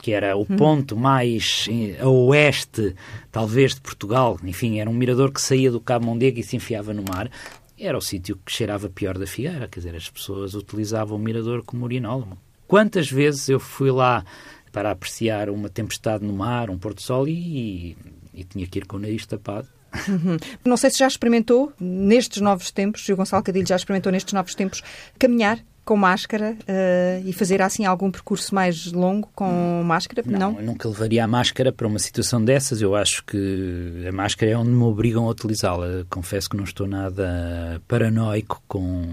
que 0.00 0.12
era 0.12 0.36
o 0.36 0.42
hum. 0.42 0.56
ponto 0.56 0.96
mais 0.96 1.68
a 2.00 2.08
oeste, 2.08 2.94
talvez, 3.32 3.74
de 3.74 3.80
Portugal. 3.80 4.38
Enfim, 4.44 4.78
era 4.78 4.88
um 4.88 4.94
mirador 4.94 5.32
que 5.32 5.40
saía 5.40 5.70
do 5.70 5.80
Cabo 5.80 6.06
Mondego 6.06 6.38
e 6.38 6.42
se 6.42 6.56
enfiava 6.56 6.94
no 6.94 7.02
mar. 7.02 7.30
Era 7.78 7.98
o 7.98 8.00
sítio 8.00 8.38
que 8.44 8.52
cheirava 8.52 8.88
pior 8.88 9.18
da 9.18 9.26
Figueira, 9.26 9.66
quer 9.66 9.80
dizer, 9.80 9.96
as 9.96 10.08
pessoas 10.08 10.54
utilizavam 10.54 11.16
o 11.16 11.20
mirador 11.20 11.62
como 11.64 11.84
urinol. 11.84 12.38
Quantas 12.68 13.10
vezes 13.10 13.48
eu 13.48 13.58
fui 13.58 13.90
lá 13.90 14.24
para 14.70 14.90
apreciar 14.90 15.50
uma 15.50 15.68
tempestade 15.68 16.24
no 16.24 16.32
mar, 16.32 16.70
um 16.70 16.78
pôr-do-sol 16.78 17.28
e, 17.28 17.32
e 17.32 17.96
tinha 18.42 18.66
que 18.66 18.78
ir 18.78 18.86
com 18.86 18.96
o 18.96 19.00
nariz 19.00 19.24
tapado. 19.26 19.68
Uhum. 20.08 20.36
Não 20.64 20.76
sei 20.76 20.90
se 20.90 20.98
já 20.98 21.06
experimentou, 21.06 21.72
nestes 21.78 22.40
novos 22.40 22.70
tempos, 22.70 23.08
e 23.08 23.12
o 23.12 23.16
Gonçalo 23.16 23.44
Cadilho 23.44 23.66
já 23.66 23.76
experimentou 23.76 24.10
nestes 24.10 24.32
novos 24.32 24.54
tempos, 24.54 24.82
caminhar 25.18 25.60
com 25.84 25.96
máscara 25.96 26.56
uh, 26.60 27.28
e 27.28 27.32
fazer 27.32 27.60
assim 27.60 27.84
algum 27.84 28.10
percurso 28.10 28.54
mais 28.54 28.90
longo 28.90 29.28
com 29.34 29.82
máscara? 29.84 30.22
Não, 30.26 30.52
não, 30.52 30.60
eu 30.60 30.66
nunca 30.66 30.88
levaria 30.88 31.22
a 31.22 31.28
máscara 31.28 31.70
para 31.70 31.86
uma 31.86 31.98
situação 31.98 32.42
dessas. 32.42 32.80
Eu 32.80 32.96
acho 32.96 33.24
que 33.24 34.04
a 34.08 34.12
máscara 34.12 34.52
é 34.52 34.56
onde 34.56 34.70
me 34.70 34.82
obrigam 34.82 35.26
a 35.26 35.30
utilizá-la. 35.30 36.04
Confesso 36.08 36.48
que 36.48 36.56
não 36.56 36.64
estou 36.64 36.86
nada 36.86 37.80
paranoico 37.86 38.62
com. 38.66 39.04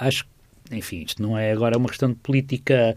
Acho 0.00 0.24
que 0.24 0.30
enfim, 0.72 1.02
isto 1.06 1.22
não 1.22 1.36
é 1.36 1.52
agora 1.52 1.76
uma 1.78 1.88
questão 1.88 2.08
de 2.08 2.16
política 2.16 2.96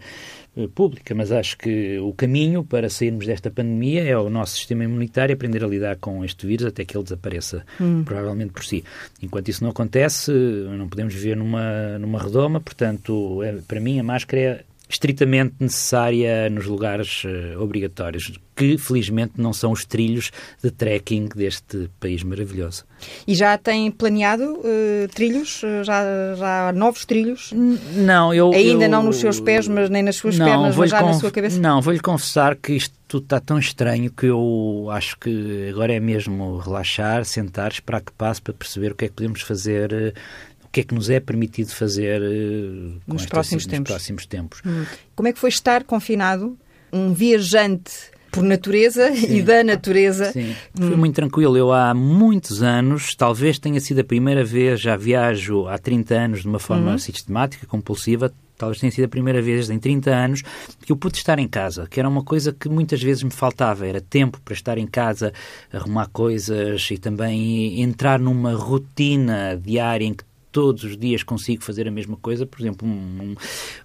eh, 0.56 0.68
pública, 0.74 1.14
mas 1.14 1.30
acho 1.30 1.56
que 1.56 1.98
o 1.98 2.12
caminho 2.12 2.64
para 2.64 2.90
sairmos 2.90 3.26
desta 3.26 3.50
pandemia 3.50 4.02
é 4.04 4.16
o 4.16 4.28
nosso 4.28 4.56
sistema 4.56 4.84
imunitário 4.84 5.34
aprender 5.34 5.62
a 5.64 5.66
lidar 5.66 5.96
com 5.96 6.24
este 6.24 6.46
vírus 6.46 6.66
até 6.66 6.84
que 6.84 6.96
ele 6.96 7.04
desapareça, 7.04 7.64
hum. 7.80 8.02
provavelmente 8.04 8.52
por 8.52 8.64
si. 8.64 8.84
Enquanto 9.22 9.48
isso 9.48 9.62
não 9.62 9.70
acontece, 9.70 10.32
não 10.32 10.88
podemos 10.88 11.14
viver 11.14 11.36
numa, 11.36 11.98
numa 11.98 12.22
redoma, 12.22 12.60
portanto, 12.60 13.42
é, 13.42 13.52
para 13.66 13.80
mim 13.80 13.98
a 13.98 14.02
máscara 14.02 14.40
é 14.40 14.64
estritamente 14.90 15.54
necessária 15.60 16.50
nos 16.50 16.66
lugares 16.66 17.22
uh, 17.24 17.60
obrigatórios, 17.60 18.32
que 18.56 18.76
felizmente 18.76 19.34
não 19.36 19.52
são 19.52 19.70
os 19.72 19.84
trilhos 19.84 20.30
de 20.62 20.70
trekking 20.70 21.28
deste 21.34 21.88
país 22.00 22.22
maravilhoso. 22.24 22.84
E 23.26 23.34
já 23.34 23.56
tem 23.56 23.90
planeado 23.90 24.42
uh, 24.42 25.08
trilhos? 25.14 25.62
Eh, 25.64 25.84
já, 25.84 26.34
já 26.34 26.68
há 26.68 26.72
novos 26.72 27.06
trilhos? 27.06 27.52
Não, 27.94 28.34
eu... 28.34 28.52
Ainda 28.52 28.84
eu, 28.84 28.90
não 28.90 29.02
nos 29.04 29.16
seus 29.16 29.40
pés, 29.40 29.66
mas 29.68 29.88
nem 29.88 30.02
nas 30.02 30.16
suas 30.16 30.36
não, 30.36 30.44
pernas, 30.44 30.76
mas 30.76 30.90
já 30.90 31.00
na 31.00 31.14
sua 31.14 31.30
cabeça? 31.30 31.58
Não, 31.58 31.80
vou-lhe 31.80 32.00
confessar 32.00 32.56
que 32.56 32.72
isto 32.72 32.94
tudo 33.08 33.24
está 33.24 33.40
tão 33.40 33.58
estranho 33.58 34.10
que 34.10 34.26
eu 34.26 34.88
acho 34.92 35.18
que 35.18 35.68
agora 35.68 35.92
é 35.92 35.98
mesmo 35.98 36.58
relaxar, 36.58 37.24
sentar, 37.24 37.72
esperar 37.72 38.00
que 38.02 38.12
passe 38.12 38.40
para 38.40 38.52
perceber 38.52 38.92
o 38.92 38.94
que 38.94 39.06
é 39.06 39.08
que 39.08 39.14
podemos 39.14 39.42
fazer 39.42 39.92
o 39.92 40.49
que 40.72 40.80
é 40.80 40.84
que 40.84 40.94
nos 40.94 41.10
é 41.10 41.20
permitido 41.20 41.70
fazer 41.70 42.20
uh, 42.22 43.00
nos, 43.06 43.26
próximos, 43.26 43.64
nos 43.64 43.70
tempos. 43.70 43.90
próximos 43.90 44.26
tempos. 44.26 44.62
Hum. 44.64 44.84
Como 45.16 45.28
é 45.28 45.32
que 45.32 45.38
foi 45.38 45.48
estar 45.48 45.84
confinado, 45.84 46.56
um 46.92 47.12
viajante 47.12 47.92
por 48.30 48.44
natureza 48.44 49.12
Sim. 49.14 49.36
e 49.36 49.42
da 49.42 49.64
natureza. 49.64 50.32
Sim, 50.32 50.54
foi 50.76 50.96
muito 50.96 51.16
tranquilo. 51.16 51.56
Eu 51.56 51.72
há 51.72 51.92
muitos 51.92 52.62
anos, 52.62 53.14
talvez 53.14 53.58
tenha 53.58 53.80
sido 53.80 54.00
a 54.00 54.04
primeira 54.04 54.44
vez, 54.44 54.80
já 54.80 54.96
viajo 54.96 55.66
há 55.66 55.76
30 55.78 56.14
anos 56.14 56.42
de 56.42 56.48
uma 56.48 56.58
forma 56.58 56.92
uhum. 56.92 56.98
sistemática, 56.98 57.66
compulsiva, 57.66 58.32
talvez 58.56 58.78
tenha 58.78 58.92
sido 58.92 59.04
a 59.04 59.08
primeira 59.08 59.40
vez 59.40 59.70
em 59.70 59.78
30 59.78 60.10
anos 60.10 60.42
que 60.84 60.92
eu 60.92 60.96
pude 60.96 61.16
estar 61.16 61.38
em 61.38 61.48
casa, 61.48 61.86
que 61.88 61.98
era 61.98 62.08
uma 62.08 62.22
coisa 62.22 62.52
que 62.52 62.68
muitas 62.68 63.02
vezes 63.02 63.22
me 63.22 63.30
faltava, 63.30 63.86
era 63.86 64.00
tempo 64.00 64.40
para 64.44 64.54
estar 64.54 64.76
em 64.76 64.86
casa, 64.86 65.32
arrumar 65.72 66.08
coisas 66.12 66.88
e 66.90 66.98
também 66.98 67.80
entrar 67.80 68.20
numa 68.20 68.52
rotina 68.52 69.58
diária 69.60 70.04
em 70.04 70.14
que 70.14 70.29
todos 70.50 70.84
os 70.84 70.96
dias 70.96 71.22
consigo 71.22 71.62
fazer 71.62 71.86
a 71.88 71.90
mesma 71.90 72.16
coisa. 72.16 72.46
Por 72.46 72.60
exemplo, 72.60 72.86
um, 72.86 73.34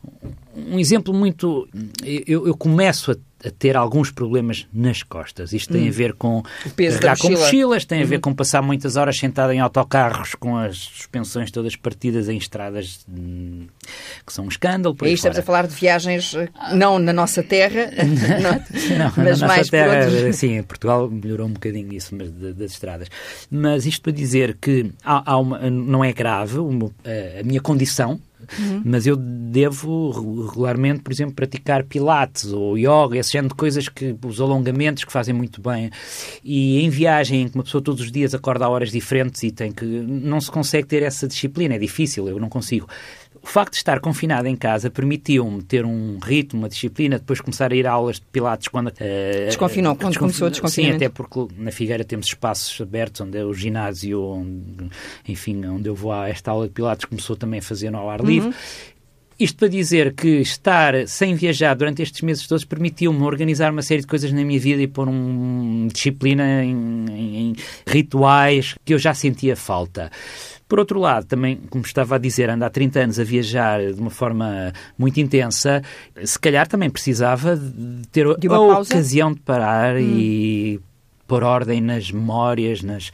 um, 0.04 0.32
um 0.56 0.80
exemplo 0.80 1.13
muito. 1.13 1.68
Eu, 2.04 2.48
eu 2.48 2.56
começo 2.56 3.12
a 3.12 3.15
a 3.46 3.52
ter 3.52 3.78
alguns 3.78 4.10
problemas 4.10 4.65
nas 4.74 5.04
costas. 5.04 5.54
Isto 5.54 5.74
tem 5.74 5.86
hum. 5.86 5.89
a 5.89 5.91
ver 5.91 6.13
com 6.13 6.39
o 6.65 6.70
peso 6.72 7.00
carregar 7.00 7.18
com 7.18 7.30
mochilas, 7.30 7.86
tem 7.86 8.02
a 8.02 8.06
ver 8.06 8.15
uhum. 8.15 8.22
com 8.22 8.34
passar 8.34 8.62
muitas 8.62 8.96
horas 8.96 9.18
sentado 9.18 9.52
em 9.52 9.60
autocarros 9.60 10.34
com 10.36 10.58
as 10.58 10.78
suspensões 10.78 11.52
todas 11.52 11.76
partidas 11.76 12.28
em 12.28 12.38
estradas 12.38 13.06
hum, 13.08 13.68
que 14.26 14.34
são 14.34 14.46
um 14.46 14.48
escândalo. 14.48 14.96
Por 14.96 15.08
aí, 15.08 15.13
estamos 15.13 15.38
a 15.38 15.44
falar 15.44 15.68
de 15.68 15.76
viagens 15.76 16.34
eh, 16.34 16.50
não 16.74 16.98
na 16.98 17.13
nossa 17.13 17.44
terra, 17.44 17.91
não, 18.41 18.98
não, 18.98 19.13
mas 19.18 19.41
na 19.41 19.48
mais 19.48 19.70
terra, 19.70 20.06
outros... 20.06 20.36
Sim, 20.36 20.63
Portugal 20.63 21.10
melhorou 21.10 21.48
um 21.48 21.54
bocadinho 21.54 21.94
isso 21.94 22.15
mas, 22.15 22.32
das 22.32 22.72
estradas. 22.72 23.10
Mas 23.52 23.86
isto 23.86 24.02
para 24.02 24.12
dizer 24.12 24.58
que 24.60 24.91
há, 25.04 25.34
há 25.34 25.38
uma, 25.38 25.70
não 25.70 26.04
é 26.04 26.12
grave 26.12 26.58
uma, 26.58 26.89
a 27.39 27.44
minha 27.44 27.62
condição, 27.62 28.20
Uhum. 28.60 28.82
Mas 28.86 29.06
eu 29.08 29.16
devo 29.16 30.46
regularmente, 30.48 31.02
por 31.02 31.12
exemplo, 31.12 31.36
praticar 31.36 31.84
pilates 31.84 32.52
ou 32.52 32.78
yoga, 32.78 33.18
esse 33.18 33.32
género 33.32 33.50
de 33.50 33.56
coisas 33.56 33.90
que 33.90 34.16
os 34.26 34.42
alongamentos 34.42 35.04
que 35.04 35.12
fazem 35.12 35.34
muito 35.34 35.62
bem. 35.62 35.90
E 36.44 36.82
em 36.82 36.90
viagem, 36.90 37.44
em 37.44 37.48
que 37.50 37.56
uma 37.56 37.64
pessoa 37.64 37.82
todos 37.82 38.02
os 38.02 38.12
dias 38.12 38.34
acorda 38.34 38.66
a 38.66 38.70
horas 38.70 38.92
diferentes 38.92 39.44
e 39.44 39.52
tem 39.52 39.72
que. 39.72 39.86
não 39.86 40.40
se 40.40 40.52
consegue 40.52 40.88
ter 40.88 41.04
essa 41.04 41.28
disciplina, 41.28 41.76
é 41.76 41.80
difícil, 41.80 42.28
eu 42.28 42.40
não 42.40 42.50
consigo. 42.50 42.88
O 43.46 43.48
facto 43.48 43.74
de 43.74 43.78
estar 43.78 44.00
confinado 44.00 44.48
em 44.48 44.56
casa 44.56 44.90
permitiu-me 44.90 45.62
ter 45.62 45.86
um 45.86 46.18
ritmo, 46.18 46.62
uma 46.62 46.68
disciplina, 46.68 47.20
depois 47.20 47.40
começar 47.40 47.72
a 47.72 47.76
ir 47.76 47.86
a 47.86 47.92
aulas 47.92 48.16
de 48.16 48.24
pilates 48.32 48.68
quando... 48.70 48.88
Uh, 48.88 49.46
Desconfinou, 49.46 49.96
quando 49.96 50.18
começou 50.18 50.48
a 50.48 50.50
desconfinar. 50.50 50.90
Sim, 50.90 50.96
até 50.96 51.10
porque 51.10 51.46
na 51.56 51.72
Figueira 51.72 52.04
temos 52.04 52.26
espaços 52.26 52.82
abertos, 52.82 53.22
onde 53.22 53.38
é 53.38 53.46
o 53.46 53.54
ginásio, 53.54 54.20
onde, 54.20 54.90
enfim, 55.28 55.64
onde 55.64 55.88
eu 55.88 55.94
vou 55.94 56.12
a 56.12 56.28
esta 56.28 56.50
aula 56.50 56.66
de 56.66 56.74
pilates, 56.74 57.06
começou 57.06 57.36
também 57.36 57.60
a 57.60 57.62
fazer 57.62 57.92
no 57.92 58.10
ar 58.10 58.20
livre. 58.22 58.50
Uhum. 58.50 58.56
Isto 59.38 59.58
para 59.58 59.68
dizer 59.68 60.14
que 60.16 60.40
estar 60.40 61.08
sem 61.08 61.36
viajar 61.36 61.76
durante 61.76 62.02
estes 62.02 62.22
meses 62.22 62.48
todos 62.48 62.66
permitiu-me 62.66 63.22
organizar 63.22 63.72
uma 63.72 63.82
série 63.82 64.02
de 64.02 64.08
coisas 64.08 64.32
na 64.32 64.44
minha 64.44 64.60
vida 64.60 64.82
e 64.82 64.88
pôr 64.88 65.08
uma 65.08 65.88
disciplina 65.90 66.64
em, 66.64 67.06
em, 67.12 67.38
em 67.50 67.56
rituais 67.86 68.76
que 68.84 68.94
eu 68.94 68.98
já 68.98 69.14
sentia 69.14 69.56
falta. 69.56 70.10
Por 70.67 70.80
outro 70.80 70.99
lado, 70.99 71.25
também, 71.25 71.58
como 71.69 71.86
estava 71.86 72.15
a 72.15 72.17
dizer, 72.17 72.49
anda 72.49 72.65
há 72.65 72.69
30 72.69 72.99
anos 72.99 73.19
a 73.19 73.23
viajar 73.23 73.93
de 73.93 73.99
uma 73.99 74.10
forma 74.10 74.73
muito 74.97 75.19
intensa, 75.19 75.84
se 76.23 76.39
calhar 76.39 76.67
também 76.67 76.89
precisava 76.89 77.56
de 77.56 78.08
ter 78.12 78.25
de 78.38 78.47
a 78.47 78.49
pausa? 78.49 78.93
ocasião 78.93 79.32
de 79.32 79.39
parar 79.41 79.95
hum. 79.95 79.99
e 79.99 80.80
pôr 81.28 81.43
ordem 81.43 81.82
nas 81.82 82.12
memórias, 82.12 82.82
nas, 82.82 83.12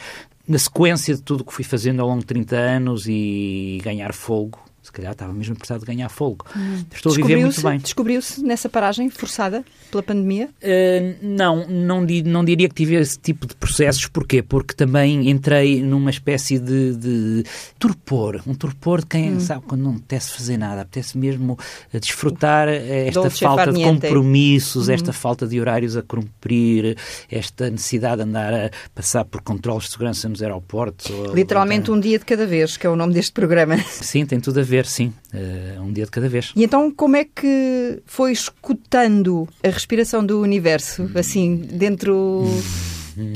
na 0.47 0.57
sequência 0.57 1.13
de 1.13 1.21
tudo 1.21 1.41
o 1.41 1.45
que 1.45 1.53
fui 1.53 1.65
fazendo 1.65 2.01
ao 2.01 2.07
longo 2.07 2.21
de 2.21 2.27
30 2.27 2.55
anos 2.55 3.05
e 3.07 3.79
ganhar 3.83 4.13
fogo 4.13 4.70
se 4.91 4.93
calhar 4.93 5.13
estava 5.13 5.31
mesmo 5.31 5.55
precisado 5.55 5.79
de 5.79 5.85
ganhar 5.85 6.09
fogo. 6.09 6.45
Hum. 6.55 6.83
Estou 6.93 7.13
a 7.13 7.15
viver 7.15 7.37
muito 7.37 7.61
bem. 7.61 7.79
Descobriu-se 7.79 8.43
nessa 8.43 8.67
paragem 8.67 9.09
forçada 9.09 9.63
pela 9.89 10.03
pandemia? 10.03 10.49
Uh, 10.61 11.15
não, 11.21 11.65
não, 11.67 12.05
não 12.25 12.45
diria 12.45 12.67
que 12.67 12.75
tive 12.75 12.95
esse 12.95 13.17
tipo 13.17 13.47
de 13.47 13.55
processos. 13.55 14.05
Porquê? 14.07 14.43
Porque 14.43 14.73
também 14.73 15.29
entrei 15.29 15.81
numa 15.81 16.09
espécie 16.09 16.59
de, 16.59 16.95
de 16.95 17.43
torpor. 17.79 18.41
Um 18.45 18.53
torpor 18.53 18.99
de 18.99 19.07
quem, 19.07 19.33
hum. 19.33 19.39
sabe, 19.39 19.63
quando 19.65 19.81
não 19.81 19.91
apetece 19.91 20.31
fazer 20.31 20.57
nada, 20.57 20.81
apetece 20.81 21.17
mesmo 21.17 21.57
desfrutar 21.93 22.67
esta 22.67 23.21
Dolce 23.21 23.39
falta 23.39 23.71
de 23.71 23.81
compromissos, 23.81 24.89
hum. 24.89 24.91
esta 24.91 25.13
falta 25.13 25.47
de 25.47 25.59
horários 25.59 25.95
a 25.95 26.01
cumprir, 26.01 26.97
esta 27.29 27.69
necessidade 27.69 28.17
de 28.17 28.23
andar 28.23 28.53
a 28.53 28.69
passar 28.93 29.23
por 29.23 29.41
controles 29.41 29.85
de 29.85 29.91
segurança 29.91 30.27
nos 30.27 30.41
aeroportos. 30.43 31.09
Literalmente 31.33 31.89
ou... 31.89 31.95
um 31.95 31.99
dia 31.99 32.19
de 32.19 32.25
cada 32.25 32.45
vez, 32.45 32.75
que 32.75 32.85
é 32.85 32.89
o 32.89 32.95
nome 32.95 33.13
deste 33.13 33.31
programa. 33.31 33.77
Sim, 33.87 34.25
tem 34.25 34.39
tudo 34.39 34.59
a 34.59 34.63
ver 34.63 34.80
sim, 34.85 35.13
uh, 35.33 35.81
um 35.81 35.91
dia 35.91 36.05
de 36.05 36.11
cada 36.11 36.29
vez. 36.29 36.51
E 36.55 36.63
então 36.63 36.91
como 36.91 37.15
é 37.15 37.25
que 37.25 38.01
foi 38.05 38.31
escutando 38.31 39.47
a 39.63 39.69
respiração 39.69 40.25
do 40.25 40.41
universo, 40.41 41.09
assim, 41.15 41.55
dentro, 41.55 42.45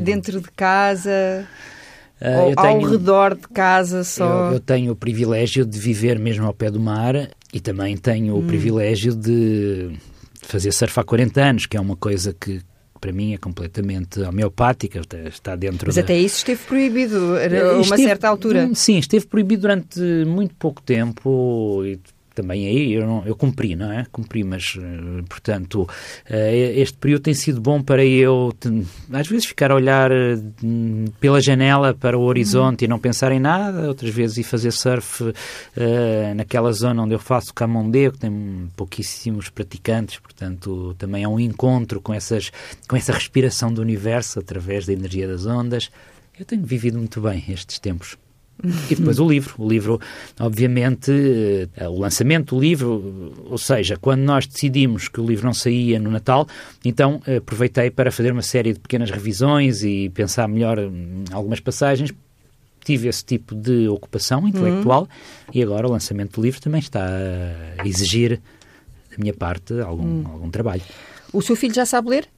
dentro 0.02 0.42
de 0.42 0.52
casa... 0.52 1.48
Uh, 2.22 2.46
ou 2.46 2.56
tenho, 2.56 2.86
ao 2.86 2.92
redor 2.92 3.36
de 3.36 3.48
casa 3.50 4.02
só? 4.06 4.48
Eu, 4.48 4.54
eu, 4.54 4.60
tenho 4.62 4.94
o 4.94 4.96
privilégio 4.96 5.66
de 5.66 5.78
viver 5.78 6.18
mesmo 6.18 6.46
ao 6.46 6.54
pé 6.54 6.72
do 6.72 6.80
mar 6.80 7.30
e 7.54 7.60
também 7.60 7.98
tenho 7.98 8.36
hum. 8.36 8.40
o 8.40 8.44
privilégio 8.44 9.14
de 9.14 9.92
fazer 10.42 10.72
surf 10.72 11.00
há 11.00 11.04
40 11.04 11.42
anos, 11.42 11.66
que 11.66 11.76
é 11.76 11.80
uma 11.80 11.96
coisa 11.96 12.34
que, 12.34 12.62
para 13.00 13.12
mim 13.12 13.34
é 13.34 13.38
completamente 13.38 14.20
homeopática, 14.22 15.02
está 15.28 15.56
dentro 15.56 15.88
Mas 15.88 15.96
da... 15.96 16.02
até 16.02 16.18
isso 16.18 16.38
esteve 16.38 16.64
proibido 16.64 17.18
a 17.18 17.74
uma 17.74 17.82
esteve, 17.82 18.04
certa 18.04 18.28
altura. 18.28 18.70
Sim, 18.74 18.98
esteve 18.98 19.26
proibido 19.28 19.64
durante 19.64 20.00
muito 20.26 20.56
pouco 20.56 20.82
tempo 20.82 21.84
e 21.86 22.00
também 22.36 22.68
aí 22.68 22.94
eu, 22.94 23.08
não, 23.08 23.26
eu 23.26 23.36
cumpri, 23.36 23.76
não 23.76 23.92
é? 23.92 24.06
Cumpri, 24.12 24.44
mas, 24.44 24.78
eh, 24.78 25.24
portanto, 25.28 25.88
eh, 26.30 26.74
este 26.76 26.98
período 26.98 27.24
tem 27.24 27.34
sido 27.34 27.62
bom 27.62 27.82
para 27.82 28.04
eu, 28.06 28.54
às 29.12 29.28
vezes, 29.28 29.46
ficar 29.46 29.72
a 29.72 29.76
olhar 29.76 30.12
eh, 30.12 30.38
pela 31.20 31.42
janela 31.42 31.94
para 31.94 32.18
o 32.18 32.24
horizonte 32.24 32.82
uhum. 32.82 32.86
e 32.86 32.90
não 32.90 33.00
pensar 33.00 33.32
em 33.32 33.40
nada, 33.40 33.88
outras 33.88 34.14
vezes 34.14 34.38
ir 34.38 34.44
fazer 34.44 34.72
surf 34.72 35.34
naquela 36.36 36.72
zona 36.74 37.04
onde 37.04 37.14
eu 37.14 37.20
faço 37.20 37.54
camondê, 37.54 38.12
que 38.12 38.20
tem 38.20 38.70
pouquíssimos 38.76 39.50
praticantes, 39.50 40.20
portanto, 40.20 40.94
também 40.98 41.24
é 41.24 41.28
um 41.28 41.40
encontro 41.40 42.02
com, 42.02 42.14
essas, 42.14 42.52
com 42.88 42.96
essa 42.96 43.14
respiração 43.14 43.74
do 43.74 43.82
universo 43.82 44.40
através 44.40 44.86
da 44.86 44.94
energia 44.94 45.28
das 45.28 45.46
ondas. 45.46 45.90
Eu 46.38 46.46
tenho 46.46 46.64
vivido 46.64 46.98
muito 46.98 47.22
bem 47.22 47.44
estes 47.48 47.80
tempos. 47.80 48.18
E 48.90 48.96
depois 48.96 49.20
o 49.20 49.28
livro. 49.28 49.56
O 49.58 49.68
livro, 49.68 50.00
obviamente, 50.40 51.12
eh, 51.76 51.88
o 51.88 52.00
lançamento 52.00 52.56
do 52.56 52.62
livro, 52.62 53.34
ou 53.46 53.58
seja, 53.58 53.98
quando 53.98 54.22
nós 54.22 54.48
decidimos 54.48 55.08
que 55.08 55.20
o 55.20 55.26
livro 55.26 55.46
não 55.46 55.54
saía 55.54 56.00
no 56.00 56.10
Natal, 56.10 56.48
então 56.84 57.22
eh, 57.28 57.38
aproveitei 57.38 57.92
para 57.92 58.12
fazer 58.12 58.32
uma 58.32 58.42
série 58.42 58.74
de 58.74 58.80
pequenas 58.80 59.12
revisões 59.12 59.84
e 59.84 60.10
pensar 60.10 60.48
melhor 60.48 60.80
em 60.80 61.26
algumas 61.32 61.60
passagens. 61.60 62.14
Tive 62.84 63.08
esse 63.08 63.26
tipo 63.26 63.56
de 63.56 63.88
ocupação 63.88 64.48
intelectual 64.48 65.02
uhum. 65.02 65.08
e 65.54 65.64
agora 65.64 65.88
o 65.88 65.92
lançamento 65.92 66.40
do 66.40 66.44
livro 66.44 66.62
também 66.62 66.80
está 66.80 67.04
a 67.80 67.88
exigir 67.88 68.40
da 69.10 69.18
minha 69.18 69.34
parte 69.34 69.74
algum, 69.82 70.04
uhum. 70.04 70.28
algum 70.28 70.50
trabalho. 70.52 70.84
O 71.34 71.42
seu 71.42 71.56
filho 71.56 71.74
já 71.74 71.86
sabe 71.86 72.10
ler? 72.10 72.30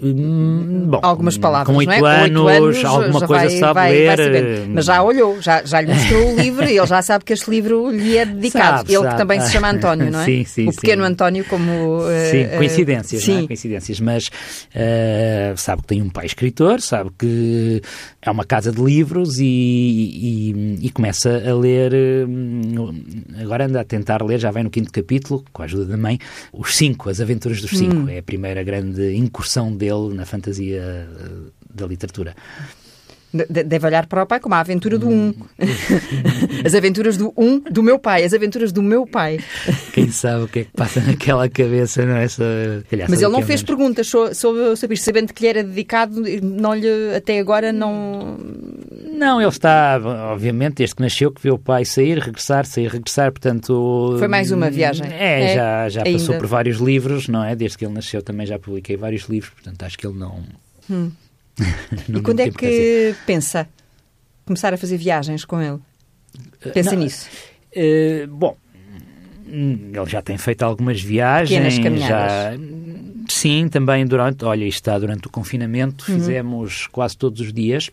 Hum, 0.00 0.84
bom, 0.86 1.00
algumas 1.02 1.36
palavras, 1.36 1.66
com 1.66 1.76
oito 1.76 1.90
é? 1.90 2.24
anos, 2.24 2.46
anos, 2.48 2.84
alguma 2.84 3.26
coisa 3.26 3.48
vai, 3.48 3.50
sabe 3.50 3.74
vai, 3.74 3.92
ler. 3.92 4.16
Vai 4.16 4.66
mas 4.68 4.84
já 4.84 5.02
olhou, 5.02 5.42
já, 5.42 5.64
já 5.64 5.80
lhe 5.80 5.92
mostrou 5.92 6.34
o 6.34 6.36
livro 6.40 6.66
e 6.66 6.78
ele 6.78 6.86
já 6.86 7.02
sabe 7.02 7.24
que 7.24 7.32
este 7.32 7.50
livro 7.50 7.90
lhe 7.90 8.16
é 8.16 8.24
dedicado. 8.24 8.78
Sabe, 8.78 8.94
ele 8.94 9.02
sabe. 9.02 9.10
que 9.10 9.16
também 9.16 9.40
se 9.40 9.50
chama 9.50 9.70
António, 9.70 10.08
não 10.08 10.20
é? 10.20 10.24
Sim, 10.28 10.44
sim. 10.44 10.68
O 10.68 10.72
pequeno 10.72 11.02
sim. 11.04 11.10
António, 11.10 11.44
como. 11.46 11.98
Uh, 11.98 12.30
sim, 12.30 12.46
coincidências, 12.56 13.24
sim. 13.24 13.42
É? 13.42 13.46
Coincidências, 13.48 13.98
mas 13.98 14.26
uh, 14.28 15.56
sabe 15.56 15.82
que 15.82 15.88
tem 15.88 16.00
um 16.00 16.10
pai 16.10 16.26
escritor, 16.26 16.80
sabe 16.80 17.10
que 17.18 17.82
é 18.22 18.30
uma 18.30 18.44
casa 18.44 18.70
de 18.70 18.80
livros 18.80 19.40
e, 19.40 19.44
e, 19.44 20.78
e 20.80 20.90
começa 20.90 21.42
a 21.44 21.54
ler. 21.56 21.92
Agora 23.42 23.66
anda 23.66 23.80
a 23.80 23.84
tentar 23.84 24.22
ler, 24.22 24.38
já 24.38 24.52
vai 24.52 24.62
no 24.62 24.70
quinto 24.70 24.92
capítulo, 24.92 25.44
com 25.52 25.62
a 25.62 25.64
ajuda 25.64 25.86
da 25.86 25.96
mãe, 25.96 26.20
os 26.52 26.76
cinco, 26.76 27.10
as 27.10 27.20
aventuras 27.20 27.60
dos 27.60 27.72
cinco. 27.72 27.96
Hum. 27.96 28.08
É 28.08 28.18
a 28.18 28.22
primeira 28.22 28.62
grande 28.62 29.16
incursão 29.16 29.72
dele 29.72 29.87
dele 29.88 30.14
na 30.14 30.24
fantasia 30.24 30.82
eh, 30.82 31.52
da 31.74 31.86
literatura. 31.86 32.34
Deve 33.30 33.86
olhar 33.86 34.06
para 34.06 34.22
o 34.22 34.26
pai 34.26 34.40
como 34.40 34.54
a 34.54 34.60
aventura 34.60 34.98
do 34.98 35.06
um. 35.06 35.34
as 36.64 36.74
aventuras 36.74 37.18
do 37.18 37.32
um 37.36 37.60
do 37.60 37.82
meu 37.82 37.98
pai, 37.98 38.24
as 38.24 38.32
aventuras 38.32 38.72
do 38.72 38.82
meu 38.82 39.06
pai. 39.06 39.38
Quem 39.92 40.10
sabe 40.10 40.44
o 40.44 40.48
que 40.48 40.60
é 40.60 40.64
que 40.64 40.70
passa 40.72 41.00
naquela 41.02 41.46
cabeça, 41.46 42.06
não 42.06 42.16
é? 42.16 42.26
Só, 42.26 42.42
Mas 43.06 43.20
ele 43.20 43.32
não 43.32 43.42
fez 43.42 43.62
perguntas 43.62 44.06
sobre, 44.06 44.76
sobre 44.76 44.94
isto, 44.94 45.04
sabendo 45.04 45.34
que 45.34 45.42
lhe 45.42 45.48
era 45.48 45.62
dedicado, 45.62 46.22
não 46.42 46.74
lhe, 46.74 46.88
até 47.14 47.38
agora 47.38 47.70
não. 47.70 48.38
Não, 49.12 49.40
ele 49.40 49.50
está, 49.50 50.00
obviamente, 50.32 50.76
desde 50.76 50.94
que 50.94 51.02
nasceu, 51.02 51.30
que 51.30 51.42
viu 51.42 51.54
o 51.54 51.58
pai 51.58 51.84
sair, 51.84 52.18
regressar, 52.18 52.64
sair, 52.64 52.88
regressar, 52.88 53.30
portanto. 53.30 54.16
Foi 54.18 54.28
mais 54.28 54.50
uma 54.50 54.70
viagem. 54.70 55.06
É, 55.06 55.42
é 55.42 55.54
já, 55.54 55.88
já 55.88 56.04
passou 56.04 56.36
por 56.36 56.46
vários 56.46 56.78
livros, 56.78 57.28
não 57.28 57.44
é? 57.44 57.54
Desde 57.54 57.76
que 57.76 57.84
ele 57.84 57.92
nasceu 57.92 58.22
também 58.22 58.46
já 58.46 58.58
publiquei 58.58 58.96
vários 58.96 59.24
livros, 59.24 59.52
portanto 59.52 59.82
acho 59.82 59.98
que 59.98 60.06
ele 60.06 60.18
não. 60.18 60.42
Hum. 60.90 61.10
e 62.08 62.20
quando 62.20 62.40
é 62.40 62.50
que 62.50 63.14
pensa 63.26 63.68
começar 64.44 64.72
a 64.72 64.76
fazer 64.76 64.96
viagens 64.96 65.44
com 65.44 65.60
ele? 65.60 65.78
Pensa 66.72 66.92
não, 66.92 67.02
nisso? 67.02 67.28
Uh, 67.74 68.26
bom, 68.28 68.56
ele 69.46 70.06
já 70.06 70.22
tem 70.22 70.36
feito 70.38 70.62
algumas 70.62 71.00
viagens. 71.00 71.50
Pequenas 71.50 71.78
caminhadas. 71.78 72.60
Já, 72.60 72.78
Sim, 73.28 73.68
também 73.68 74.06
durante, 74.06 74.44
olha, 74.44 74.64
isto 74.64 74.78
está 74.78 74.98
durante 74.98 75.26
o 75.26 75.30
confinamento, 75.30 76.10
uhum. 76.10 76.18
fizemos 76.18 76.86
quase 76.86 77.16
todos 77.16 77.40
os 77.40 77.52
dias 77.52 77.90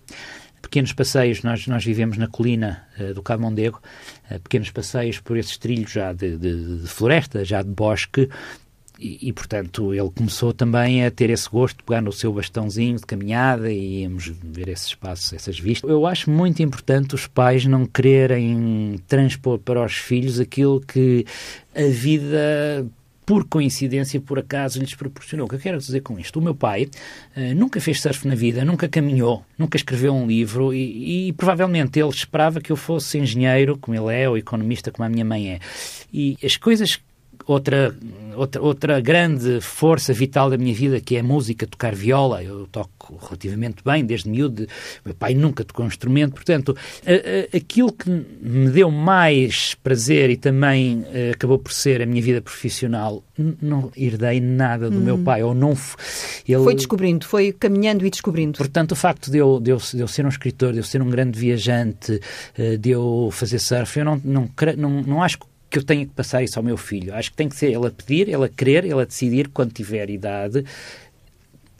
pequenos 0.66 0.94
passeios, 0.94 1.44
nós, 1.44 1.68
nós 1.68 1.86
vivemos 1.86 2.18
na 2.18 2.28
colina 2.28 2.84
uh, 3.00 3.14
do 3.14 3.22
Cabo 3.22 3.44
Mondego, 3.44 3.80
uh, 4.30 4.40
pequenos 4.40 4.72
passeios 4.72 5.20
por 5.20 5.38
esses 5.38 5.58
trilhos 5.58 5.92
já 5.92 6.12
de, 6.12 6.38
de, 6.38 6.82
de 6.82 6.88
floresta, 6.88 7.46
já 7.46 7.62
de 7.62 7.70
bosque, 7.70 8.30
e, 9.00 9.30
e, 9.30 9.34
portanto, 9.34 9.94
ele 9.94 10.10
começou 10.10 10.54
também 10.54 11.06
a 11.06 11.12
ter 11.12 11.30
esse 11.30 11.50
gosto 11.50 11.78
de 11.78 11.84
pegar 11.84 12.02
no 12.02 12.12
seu 12.12 12.32
bastãozinho 12.32 12.98
de 12.98 13.06
caminhada 13.06 13.72
e 13.72 14.02
íamos 14.02 14.32
ver 14.44 14.70
esses 14.70 14.88
espaços, 14.88 15.34
essas 15.34 15.60
vistas. 15.60 15.90
Eu 15.90 16.06
acho 16.06 16.30
muito 16.30 16.62
importante 16.62 17.16
os 17.16 17.28
pais 17.28 17.66
não 17.66 17.86
quererem 17.86 19.00
transpor 19.08 19.60
para 19.60 19.84
os 19.84 19.96
filhos 19.96 20.40
aquilo 20.40 20.80
que 20.80 21.26
a 21.76 21.88
vida 21.90 22.86
por 23.26 23.44
coincidência, 23.46 24.22
por 24.22 24.38
acaso, 24.38 24.80
lhes 24.80 24.94
proporcionou. 24.94 25.48
O 25.48 25.50
que 25.50 25.56
eu 25.56 25.60
quero 25.60 25.80
dizer 25.80 26.02
com 26.02 26.20
isto? 26.20 26.38
O 26.38 26.42
meu 26.42 26.54
pai 26.54 26.84
uh, 27.36 27.56
nunca 27.56 27.82
fez 27.82 28.00
surf 28.00 28.28
na 28.28 28.36
vida, 28.36 28.64
nunca 28.64 28.88
caminhou, 28.88 29.44
nunca 29.58 29.78
escreveu 29.78 30.14
um 30.14 30.28
livro 30.28 30.72
e, 30.72 31.30
e, 31.30 31.34
provavelmente 31.34 32.00
ele 32.00 32.10
esperava 32.10 32.62
que 32.62 32.72
eu 32.72 32.76
fosse 32.76 33.18
engenheiro, 33.18 33.78
como 33.80 33.98
ele 33.98 34.16
é, 34.16 34.30
ou 34.30 34.38
economista, 34.38 34.92
como 34.92 35.08
a 35.08 35.10
minha 35.10 35.26
mãe 35.26 35.54
é. 35.54 35.60
E 36.14 36.38
as 36.44 36.56
coisas 36.56 37.00
outra, 37.48 37.96
outra, 38.36 38.62
outra 38.62 39.00
grande 39.00 39.62
força 39.62 40.14
vital 40.14 40.50
da 40.50 40.58
minha 40.58 40.74
vida, 40.74 41.00
que 41.00 41.16
é 41.16 41.20
a 41.20 41.24
música, 41.24 41.66
tocar 41.68 41.96
viola. 41.96 42.44
Eu 42.44 42.68
toco 42.68 43.18
relativamente 43.22 43.84
bem, 43.84 44.06
desde 44.06 44.30
miúdo. 44.30 44.68
Meu 45.04 45.14
pai 45.14 45.34
nunca 45.34 45.64
tocou 45.64 45.86
um 45.86 45.88
instrumento. 45.88 46.34
Portanto, 46.34 46.76
a, 47.06 47.12
a, 47.12 47.58
aquilo 47.58 47.92
que 47.92 48.10
me 48.10 48.70
deu 48.70 48.92
mais 48.92 49.76
prazer 49.76 50.30
e 50.30 50.38
também 50.38 51.06
a, 51.08 51.18
eh, 51.18 51.32
acabou 51.32 51.58
por 51.58 51.72
ser 51.72 52.02
a 52.02 52.06
minha 52.06 52.22
vida 52.22 52.42
profissional, 52.42 53.24
não 53.62 53.92
herdei 53.96 54.40
nada 54.40 54.90
do 54.90 54.98
hum. 54.98 55.04
meu 55.04 55.18
pai. 55.18 55.44
Ou 55.44 55.54
não, 55.54 55.74
ele... 56.48 56.64
Foi 56.64 56.76
descobrindo, 56.76 57.26
foi 57.26 57.52
caminhando 57.52 58.06
e 58.06 58.10
descobrindo. 58.10 58.58
Portanto, 58.58 58.92
o 58.92 58.96
facto 58.96 59.32
de 59.32 59.38
eu, 59.38 59.60
de 59.60 59.72
eu, 59.72 59.78
de 59.78 60.00
eu 60.00 60.08
ser 60.08 60.26
um 60.26 60.30
escritor, 60.30 60.74
de 60.74 60.80
eu 60.80 60.84
ser 60.84 61.02
um 61.02 61.10
grande 61.10 61.40
viajante, 61.40 62.20
eh, 62.58 62.78
de 62.78 62.92
eu 62.92 63.30
fazer 63.32 63.60
surf, 63.60 64.00
eu 64.00 64.06
não, 64.06 64.22
não, 64.24 64.50
não, 64.78 65.02
não 65.02 65.24
acho 65.24 65.40
que 65.40 65.46
que 65.70 65.80
eu 65.80 65.84
tenho 65.84 66.06
que 66.08 66.14
passar 66.14 66.44
isso 66.44 66.58
ao 66.60 66.64
meu 66.64 66.78
filho. 66.78 67.14
Acho 67.14 67.32
que 67.32 67.38
tem 67.38 67.50
que 67.50 67.56
ser 67.56 67.68
ele 67.68 67.88
a 67.88 67.92
pedir, 67.92 68.30
ele 68.30 68.46
a 68.46 68.50
querer, 68.50 68.86
ele 68.86 69.02
a 69.02 69.06
decidir 69.06 69.50
quando 69.50 69.72
tiver 69.72 70.10
idade. 70.10 70.64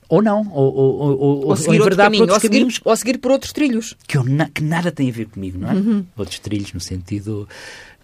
Ou 0.08 0.22
não, 0.22 0.48
ou, 0.52 0.74
ou, 0.76 1.20
ou, 1.20 1.46
ou 1.48 1.56
seguir 1.56 1.78
ou 1.78 1.84
outro 1.84 1.98
caminho, 1.98 2.32
ou 2.32 2.40
seguir, 2.40 2.60
caminhos, 2.60 2.82
ou 2.84 2.96
seguir 2.96 3.18
por 3.18 3.32
outros 3.32 3.52
trilhos. 3.52 3.96
Que, 4.08 4.18
eu, 4.18 4.24
que 4.54 4.64
nada 4.64 4.92
tem 4.92 5.10
a 5.10 5.12
ver 5.12 5.26
comigo, 5.26 5.58
não 5.58 5.72
é? 5.72 5.74
Uhum. 5.74 6.06
Outros 6.16 6.38
trilhos 6.40 6.74
no 6.74 6.80
sentido, 6.80 7.48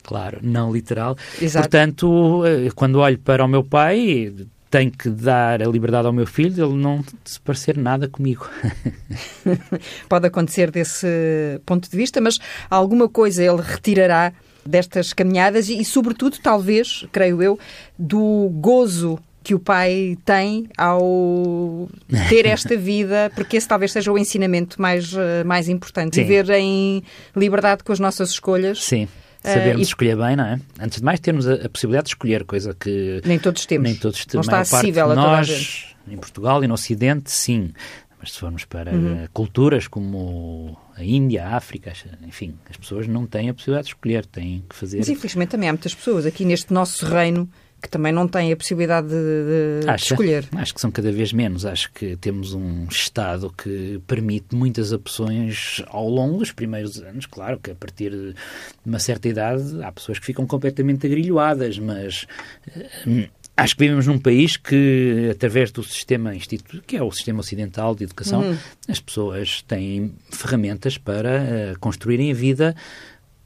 claro, 0.01 0.39
não 0.41 0.73
literal. 0.73 1.15
Exato. 1.39 1.69
Portanto, 1.69 2.43
eh, 2.45 2.69
quando 2.73 2.99
olho 2.99 3.19
para 3.19 3.45
o 3.45 3.47
meu 3.47 3.63
pai, 3.63 4.33
tenho 4.71 4.89
que 4.89 5.09
dar 5.09 5.61
a 5.61 5.67
liberdade 5.67 6.07
ao 6.07 6.13
meu 6.13 6.25
filho 6.25 6.65
ele 6.65 6.75
não 6.75 7.03
se 7.25 7.39
parecer 7.41 7.77
nada 7.77 8.07
comigo. 8.07 8.49
Pode 10.09 10.25
acontecer 10.25 10.71
desse 10.71 11.05
ponto 11.65 11.91
de 11.91 11.95
vista, 11.95 12.21
mas 12.21 12.39
alguma 12.69 13.09
coisa 13.09 13.43
ele 13.43 13.61
retirará 13.61 14.33
destas 14.65 15.13
caminhadas 15.13 15.69
e, 15.69 15.83
sobretudo, 15.83 16.37
talvez, 16.41 17.05
creio 17.11 17.41
eu, 17.41 17.59
do 17.97 18.49
gozo 18.53 19.19
que 19.43 19.55
o 19.55 19.59
pai 19.59 20.17
tem 20.23 20.67
ao 20.77 21.89
ter 22.29 22.45
esta 22.45 22.77
vida, 22.77 23.31
porque 23.35 23.57
esse 23.57 23.67
talvez 23.67 23.91
seja 23.91 24.11
o 24.11 24.17
ensinamento 24.17 24.79
mais, 24.79 25.13
eh, 25.13 25.43
mais 25.43 25.67
importante. 25.67 26.15
Sim. 26.15 26.23
Viver 26.23 26.49
em 26.51 27.03
liberdade 27.35 27.83
com 27.83 27.91
as 27.91 27.99
nossas 27.99 28.29
escolhas. 28.29 28.83
Sim. 28.83 29.07
Sabermos 29.43 29.77
uh, 29.77 29.79
e... 29.79 29.81
escolher 29.81 30.15
bem, 30.15 30.35
não 30.35 30.45
é? 30.45 30.59
Antes 30.79 30.99
de 30.99 31.03
mais, 31.03 31.19
termos 31.19 31.47
a, 31.47 31.53
a, 31.55 31.69
possibilidade 31.69 32.05
de 32.05 32.09
escolher, 32.11 32.43
coisa 32.43 32.75
que. 32.79 33.21
Nem 33.25 33.39
todos 33.39 33.65
temos. 33.65 33.89
Nem 33.89 33.95
todos 33.95 34.23
temos. 34.25 34.47
Não 34.47 34.53
está 34.53 34.59
acessível 34.59 35.09
a, 35.09 35.13
a 35.13 35.15
nós, 35.15 35.87
em 36.07 36.17
Portugal 36.17 36.63
e 36.63 36.67
no 36.67 36.75
Ocidente, 36.75 37.31
sim. 37.31 37.73
Mas 38.21 38.33
se 38.33 38.39
formos 38.39 38.65
para 38.65 38.93
uhum. 38.93 39.27
culturas 39.33 39.87
como 39.87 40.77
a 40.95 41.03
Índia, 41.03 41.47
a 41.47 41.55
África, 41.55 41.91
enfim, 42.21 42.55
as 42.69 42.77
pessoas 42.77 43.07
não 43.07 43.25
têm 43.25 43.49
a 43.49 43.53
possibilidade 43.53 43.87
de 43.87 43.93
escolher, 43.93 44.25
têm 44.27 44.63
que 44.69 44.75
fazer. 44.75 44.99
Mas 44.99 45.09
infelizmente 45.09 45.49
também 45.49 45.67
há 45.67 45.73
muitas 45.73 45.95
pessoas 45.95 46.25
aqui 46.27 46.45
neste 46.45 46.71
nosso 46.71 47.05
reino 47.05 47.49
que 47.81 47.89
também 47.89 48.13
não 48.13 48.27
têm 48.27 48.51
a 48.51 48.55
possibilidade 48.55 49.07
de, 49.07 49.85
de, 49.85 49.95
escolher. 49.95 50.47
Acho 50.55 50.73
que 50.73 50.79
são 50.79 50.91
cada 50.91 51.11
vez 51.11 51.33
menos. 51.33 51.65
Acho 51.65 51.91
que 51.91 52.15
temos 52.15 52.53
um 52.53 52.85
Estado 52.85 53.51
que 53.51 53.99
permite 54.05 54.55
muitas 54.55 54.91
opções 54.91 55.81
ao 55.87 56.07
longo 56.07 56.37
dos 56.37 56.51
primeiros 56.51 57.01
anos. 57.01 57.25
Claro 57.25 57.59
que 57.59 57.71
a 57.71 57.75
partir 57.75 58.11
de 58.11 58.35
uma 58.85 58.99
certa 58.99 59.27
idade 59.27 59.83
há 59.83 59.91
pessoas 59.91 60.19
que 60.19 60.25
ficam 60.27 60.45
completamente 60.45 61.07
agrilhoadas, 61.07 61.79
mas 61.79 62.27
hum, 63.07 63.25
Acho 63.55 63.75
que 63.75 63.83
vivemos 63.83 64.07
num 64.07 64.17
país 64.17 64.57
que, 64.57 65.29
através 65.31 65.71
do 65.71 65.83
sistema 65.83 66.33
instituto, 66.33 66.83
que 66.87 66.95
é 66.95 67.03
o 67.03 67.11
sistema 67.11 67.41
ocidental 67.41 67.93
de 67.93 68.05
educação, 68.05 68.41
uhum. 68.41 68.57
as 68.87 68.99
pessoas 68.99 69.61
têm 69.67 70.13
ferramentas 70.31 70.97
para 70.97 71.41
uh, 71.75 71.79
construírem 71.79 72.31
a 72.31 72.33
vida 72.33 72.75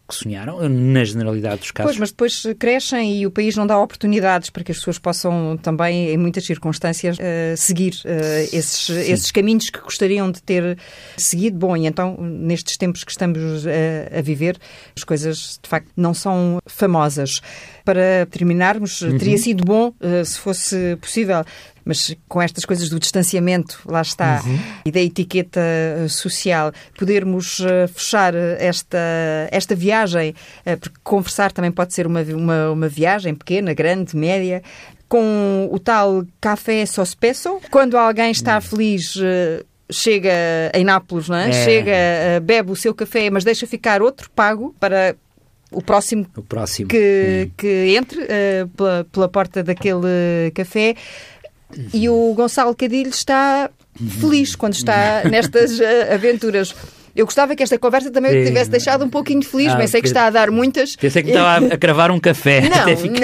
que 0.08 0.14
sonharam, 0.14 0.70
na 0.70 1.04
generalidade 1.04 1.62
dos 1.62 1.72
casos. 1.72 1.94
Pois, 1.94 2.00
mas 2.00 2.12
depois 2.12 2.44
crescem 2.60 3.18
e 3.18 3.26
o 3.26 3.32
país 3.32 3.56
não 3.56 3.66
dá 3.66 3.78
oportunidades 3.80 4.52
para 4.52 4.64
que 4.64 4.72
as 4.72 4.78
pessoas 4.78 5.00
possam 5.00 5.58
também, 5.58 6.10
em 6.10 6.18
muitas 6.18 6.46
circunstâncias, 6.46 7.18
uh, 7.18 7.58
seguir 7.58 7.94
uh, 8.06 8.56
esses, 8.56 8.90
esses 8.90 9.32
caminhos 9.32 9.72
que 9.72 9.80
gostariam 9.80 10.32
de 10.32 10.42
ter 10.44 10.78
seguido. 11.18 11.58
Bom, 11.58 11.76
e 11.76 11.88
então, 11.88 12.16
nestes 12.22 12.78
tempos 12.78 13.04
que 13.04 13.10
estamos 13.10 13.66
a 13.66 14.22
viver, 14.22 14.58
as 14.96 15.04
coisas, 15.04 15.60
de 15.62 15.68
facto, 15.68 15.90
não 15.98 16.14
são 16.14 16.60
famosas. 16.68 17.42
Para 17.86 18.26
terminarmos, 18.32 19.02
uhum. 19.02 19.18
teria 19.18 19.38
sido 19.38 19.64
bom, 19.64 19.94
se 20.26 20.40
fosse 20.40 20.98
possível, 21.00 21.46
mas 21.86 22.16
com 22.28 22.42
estas 22.42 22.66
coisas 22.66 22.90
do 22.90 23.00
distanciamento, 23.00 23.80
lá 23.86 24.02
está, 24.02 24.42
uhum. 24.44 24.60
e 24.84 24.92
da 24.92 25.00
etiqueta 25.00 25.60
eh, 25.62 26.08
social, 26.10 26.72
podermos 26.98 27.62
fechar 27.94 28.34
esta, 28.34 28.98
esta 29.52 29.76
viagem, 29.76 30.34
porque 30.82 30.98
conversar 31.04 31.52
também 31.52 31.72
pode 31.72 31.94
ser 31.94 32.08
uma, 32.08 32.22
uma, 32.24 32.72
uma 32.72 32.90
viagem 32.90 33.36
pequena, 33.36 33.72
grande, 33.72 34.18
média, 34.18 34.64
com 35.08 35.70
o 35.72 35.80
tal 35.80 36.26
café 36.42 36.86
sospeso. 36.86 37.60
Quando 37.70 37.98
alguém 37.98 38.32
está 38.32 38.56
uhum. 38.56 38.62
feliz. 38.62 39.14
Chega 39.88 40.32
em 40.74 40.84
Nápoles, 40.84 41.30
não 41.30 41.38
é? 41.38 41.50
é. 41.50 41.52
Chega, 41.52 41.92
bebe 42.42 42.72
o 42.72 42.76
seu 42.76 42.92
café, 42.92 43.30
mas 43.30 43.44
deixa 43.44 43.68
ficar 43.68 44.02
outro 44.02 44.32
pago 44.32 44.76
para 44.80 45.16
o 45.76 45.82
próximo, 45.82 46.26
o 46.36 46.42
próximo. 46.42 46.88
Que, 46.88 47.48
hum. 47.48 47.52
que 47.58 47.96
entre 47.98 48.22
uh, 48.22 48.68
pela, 48.76 49.08
pela 49.12 49.30
porta 49.30 49.64
daquele 49.64 50.52
café. 50.54 50.96
E 51.94 52.08
o 52.08 52.34
Gonçalo 52.34 52.76
Cadilho 52.76 53.10
está 53.10 53.70
feliz 54.20 54.56
quando 54.56 54.74
está 54.74 55.24
nestas 55.30 55.80
uh, 55.80 56.14
aventuras. 56.14 56.74
Eu 57.16 57.26
gostava 57.26 57.56
que 57.56 57.64
esta 57.64 57.80
conversa 57.80 58.12
também 58.12 58.32
Sim. 58.32 58.46
tivesse 58.48 58.70
deixado 58.70 59.06
um 59.06 59.10
pouquinho 59.10 59.42
feliz, 59.42 59.72
ah, 59.72 59.88
sei 59.88 60.02
que 60.02 60.08
está 60.08 60.28
a 60.28 60.30
dar 60.30 60.52
muitas. 60.52 60.98
Pensei 60.98 61.24
que 61.24 61.30
estava 61.30 61.66
a 61.74 61.78
cravar 61.78 62.12
um 62.12 62.20
café. 62.20 62.62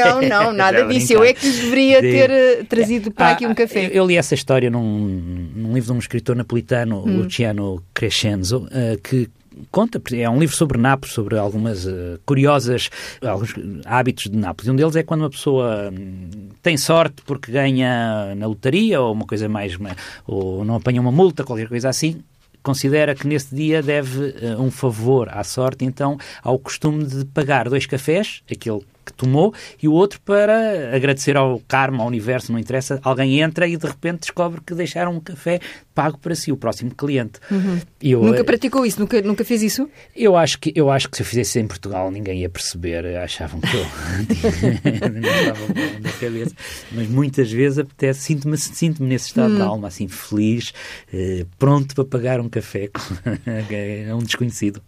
Não, 0.02 0.22
não, 0.22 0.30
não, 0.30 0.54
nada 0.54 0.86
disso. 0.86 1.12
Eu 1.12 1.24
é 1.24 1.34
que 1.34 1.46
deveria 1.46 2.00
Sim. 2.00 2.02
ter 2.02 2.30
uh, 2.62 2.66
trazido 2.66 3.12
para 3.12 3.28
ah, 3.28 3.32
aqui 3.32 3.46
um 3.46 3.54
café. 3.54 3.90
Eu 3.94 4.06
li 4.06 4.16
essa 4.16 4.34
história 4.34 4.70
num, 4.70 5.52
num 5.54 5.74
livro 5.74 5.92
de 5.92 5.98
um 5.98 6.00
escritor 6.00 6.36
napolitano, 6.38 7.04
hum. 7.06 7.24
Luciano 7.24 7.84
Crescenzo, 7.94 8.68
que 9.04 9.30
conta, 9.70 10.02
é 10.16 10.30
um 10.30 10.40
livro 10.40 10.56
sobre 10.56 10.78
Nápoles, 10.78 11.14
sobre 11.14 11.38
algumas 11.38 11.86
uh, 11.86 12.20
curiosas 12.26 12.90
alguns 13.26 13.54
hábitos 13.86 14.26
de 14.26 14.38
Nápoles. 14.38 14.70
Um 14.70 14.76
deles 14.76 14.96
é 14.96 15.04
quando 15.04 15.22
uma 15.22 15.30
pessoa 15.30 15.92
hum, 15.92 16.50
tem 16.62 16.78
sorte 16.78 17.22
porque 17.26 17.52
ganha 17.52 18.34
na 18.36 18.48
lotaria 18.48 19.00
ou 19.02 19.14
uma 19.14 19.26
coisa 19.26 19.48
mais, 19.48 19.78
ou 20.26 20.64
não 20.66 20.76
apanha 20.76 21.02
uma 21.02 21.12
multa, 21.12 21.44
qualquer 21.44 21.68
coisa 21.68 21.90
assim, 21.90 22.22
considera 22.64 23.16
que 23.16 23.28
nesse 23.28 23.54
dia 23.56 23.82
deve 23.82 24.20
uh, 24.20 24.62
um 24.62 24.72
favor 24.72 25.30
à 25.30 25.44
sorte, 25.44 25.86
então 25.86 26.18
há 26.44 26.52
o 26.52 26.60
costume 26.60 27.06
de 27.06 27.26
pagar 27.26 27.70
dois 27.70 27.86
cafés, 27.86 28.42
aquele 28.52 28.82
que 29.12 29.18
tomou 29.18 29.54
e 29.82 29.88
o 29.88 29.94
outro 29.94 30.20
para 30.22 30.96
agradecer 30.96 31.38
ao 31.38 31.62
karma, 31.68 32.04
ao 32.04 32.08
universo, 32.08 32.52
não 32.52 32.60
interessa. 32.60 33.00
Alguém 33.04 33.42
entra 33.42 33.68
e 33.68 33.78
de 33.78 33.86
repente 33.86 34.22
descobre 34.22 34.62
que 34.66 34.74
deixaram 34.74 35.14
um 35.14 35.20
café 35.20 35.60
pago 35.94 36.18
para 36.18 36.34
si, 36.34 36.52
o 36.52 36.58
próximo 36.58 36.94
cliente. 36.96 37.40
Uhum. 37.50 37.80
Eu, 38.02 38.24
nunca 38.24 38.44
praticou 38.44 38.86
isso? 38.86 39.00
Nunca, 39.00 39.22
nunca 39.22 39.44
fez 39.44 39.62
isso? 39.62 39.90
Eu 40.16 40.36
acho, 40.36 40.60
que, 40.60 40.72
eu 40.76 40.90
acho 40.90 41.10
que 41.10 41.18
se 41.18 41.24
eu 41.24 41.26
fizesse 41.26 41.60
em 41.60 41.68
Portugal 41.68 42.10
ninguém 42.10 42.42
ia 42.42 42.50
perceber. 42.50 43.06
Achavam 43.18 43.60
que 43.60 43.76
eu 43.76 43.86
na 46.02 46.12
cabeça. 46.14 46.56
Mas 46.92 47.08
muitas 47.08 47.52
vezes 47.52 47.80
apetece, 47.80 48.22
sinto-me 48.22 48.58
sinto 48.58 49.04
nesse 49.04 49.28
estado 49.28 49.54
hum. 49.54 49.58
de 49.58 49.62
alma, 49.62 49.88
assim, 49.88 50.08
feliz, 50.08 50.74
eh, 51.14 51.46
pronto 51.58 51.96
para 51.96 52.06
pagar 52.06 52.40
um 52.40 52.50
café 52.50 52.88
com 52.94 54.16
um 54.16 54.24
desconhecido. 54.24 54.82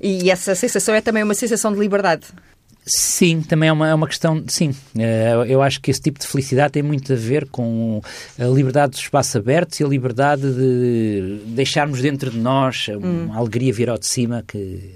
E 0.00 0.30
essa 0.30 0.54
sensação 0.54 0.94
é 0.94 1.00
também 1.00 1.22
uma 1.22 1.34
sensação 1.34 1.72
de 1.72 1.78
liberdade? 1.78 2.26
Sim, 2.88 3.42
também 3.42 3.68
é 3.68 3.72
uma, 3.72 3.88
é 3.88 3.94
uma 3.94 4.06
questão. 4.06 4.42
Sim, 4.48 4.74
eh, 4.98 5.44
eu 5.46 5.60
acho 5.60 5.80
que 5.80 5.90
esse 5.90 6.00
tipo 6.00 6.18
de 6.18 6.26
felicidade 6.26 6.72
tem 6.72 6.82
muito 6.82 7.12
a 7.12 7.16
ver 7.16 7.46
com 7.46 8.00
a 8.38 8.44
liberdade 8.44 8.92
dos 8.92 9.00
espaços 9.00 9.36
abertos 9.36 9.78
e 9.78 9.84
a 9.84 9.86
liberdade 9.86 10.42
de 10.42 11.42
deixarmos 11.46 12.00
dentro 12.00 12.30
de 12.30 12.38
nós 12.38 12.88
uma 12.88 13.06
hum. 13.06 13.32
alegria 13.34 13.72
vir 13.72 13.90
ao 13.90 13.98
de 13.98 14.06
cima 14.06 14.42
que 14.46 14.94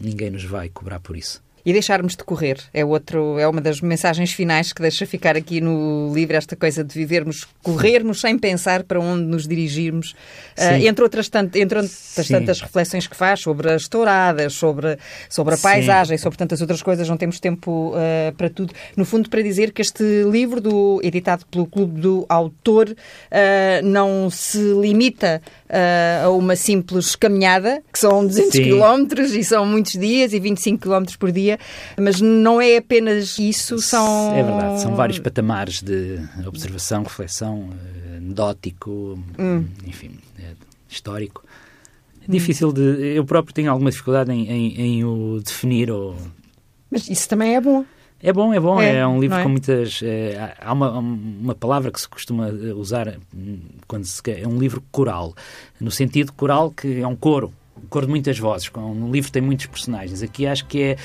ninguém 0.00 0.30
nos 0.30 0.44
vai 0.44 0.68
cobrar 0.68 0.98
por 0.98 1.16
isso. 1.16 1.40
E 1.64 1.72
deixarmos 1.72 2.16
de 2.16 2.24
correr 2.24 2.58
é 2.74 2.84
outro, 2.84 3.38
é 3.38 3.46
uma 3.46 3.60
das 3.60 3.80
mensagens 3.80 4.32
finais 4.32 4.72
que 4.72 4.82
deixa 4.82 5.06
ficar 5.06 5.36
aqui 5.36 5.60
no 5.60 6.12
livro 6.12 6.36
esta 6.36 6.56
coisa 6.56 6.82
de 6.82 6.92
vivermos, 6.92 7.46
corrermos 7.62 8.20
sem 8.20 8.36
pensar 8.36 8.82
para 8.82 8.98
onde 8.98 9.24
nos 9.24 9.46
dirigirmos, 9.46 10.12
uh, 10.58 10.84
entre 10.84 11.04
outras, 11.04 11.28
tant, 11.28 11.54
entre 11.56 11.78
outras 11.78 12.28
tantas 12.28 12.60
reflexões 12.60 13.06
que 13.06 13.16
faz 13.16 13.40
sobre 13.40 13.70
as 13.70 13.86
touradas, 13.86 14.54
sobre, 14.54 14.98
sobre 15.28 15.54
a 15.54 15.58
paisagem, 15.58 16.18
Sim. 16.18 16.22
sobre 16.22 16.38
tantas 16.38 16.60
outras 16.60 16.82
coisas, 16.82 17.08
não 17.08 17.16
temos 17.16 17.38
tempo 17.38 17.94
uh, 17.94 18.32
para 18.36 18.50
tudo. 18.50 18.74
No 18.96 19.04
fundo, 19.04 19.30
para 19.30 19.42
dizer 19.42 19.72
que 19.72 19.82
este 19.82 20.02
livro, 20.24 20.60
do, 20.60 21.00
editado 21.02 21.46
pelo 21.46 21.66
Clube 21.66 22.00
do 22.00 22.26
Autor, 22.28 22.90
uh, 22.90 23.86
não 23.86 24.28
se 24.30 24.58
limita 24.58 25.40
a 26.22 26.30
uma 26.30 26.54
simples 26.54 27.16
caminhada, 27.16 27.82
que 27.92 27.98
são 27.98 28.26
200 28.26 28.58
km 28.58 29.20
e 29.34 29.42
são 29.42 29.64
muitos 29.64 29.92
dias 29.92 30.32
e 30.32 30.38
25 30.38 30.82
km 30.82 31.04
por 31.18 31.32
dia, 31.32 31.58
mas 31.98 32.20
não 32.20 32.60
é 32.60 32.76
apenas 32.76 33.38
isso, 33.38 33.78
são... 33.78 34.34
É 34.34 34.42
verdade, 34.42 34.82
são 34.82 34.94
vários 34.94 35.18
patamares 35.18 35.82
de 35.82 36.18
observação, 36.46 37.02
reflexão, 37.02 37.70
eh, 37.72 38.16
anedótico, 38.18 39.18
hum. 39.38 39.64
enfim, 39.86 40.18
é 40.38 40.52
histórico. 40.88 41.42
É 42.26 42.30
difícil 42.30 42.72
de... 42.72 43.14
Eu 43.16 43.24
próprio 43.24 43.54
tenho 43.54 43.70
alguma 43.70 43.90
dificuldade 43.90 44.30
em, 44.30 44.48
em, 44.48 44.80
em 44.80 45.04
o 45.04 45.40
definir 45.42 45.90
ou... 45.90 46.16
Mas 46.90 47.08
isso 47.08 47.28
também 47.28 47.56
é 47.56 47.60
bom. 47.60 47.84
É 48.22 48.32
bom, 48.32 48.54
é 48.54 48.60
bom. 48.60 48.80
É, 48.80 48.98
é 48.98 49.06
um 49.06 49.20
livro 49.20 49.38
é? 49.38 49.42
com 49.42 49.48
muitas. 49.48 50.00
É, 50.02 50.54
há 50.60 50.72
uma, 50.72 50.90
uma 50.98 51.54
palavra 51.54 51.90
que 51.90 52.00
se 52.00 52.08
costuma 52.08 52.48
usar 52.76 53.18
hum, 53.34 53.58
quando 53.88 54.04
se 54.04 54.22
é 54.30 54.46
um 54.46 54.58
livro 54.58 54.82
coral, 54.92 55.34
no 55.80 55.90
sentido 55.90 56.32
coral 56.32 56.70
que 56.70 57.00
é 57.00 57.06
um 57.06 57.16
coro 57.16 57.52
cor 57.88 58.06
de 58.06 58.10
muitas 58.10 58.38
vozes. 58.38 58.70
No 58.74 59.10
livro 59.10 59.30
tem 59.30 59.42
muitos 59.42 59.66
personagens. 59.66 60.22
Aqui 60.22 60.46
acho 60.46 60.66
que 60.66 60.82
é 60.82 60.96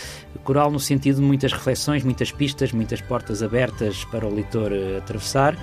coral 0.44 0.72
no 0.72 0.80
sentido 0.80 1.18
de 1.18 1.22
muitas 1.22 1.52
reflexões, 1.52 2.04
muitas 2.04 2.32
pistas, 2.32 2.72
muitas 2.72 3.02
portas 3.02 3.44
abertas 3.44 4.06
para 4.06 4.26
o 4.26 4.34
leitor 4.34 4.72
eh, 4.72 4.98
atravessar 4.98 5.58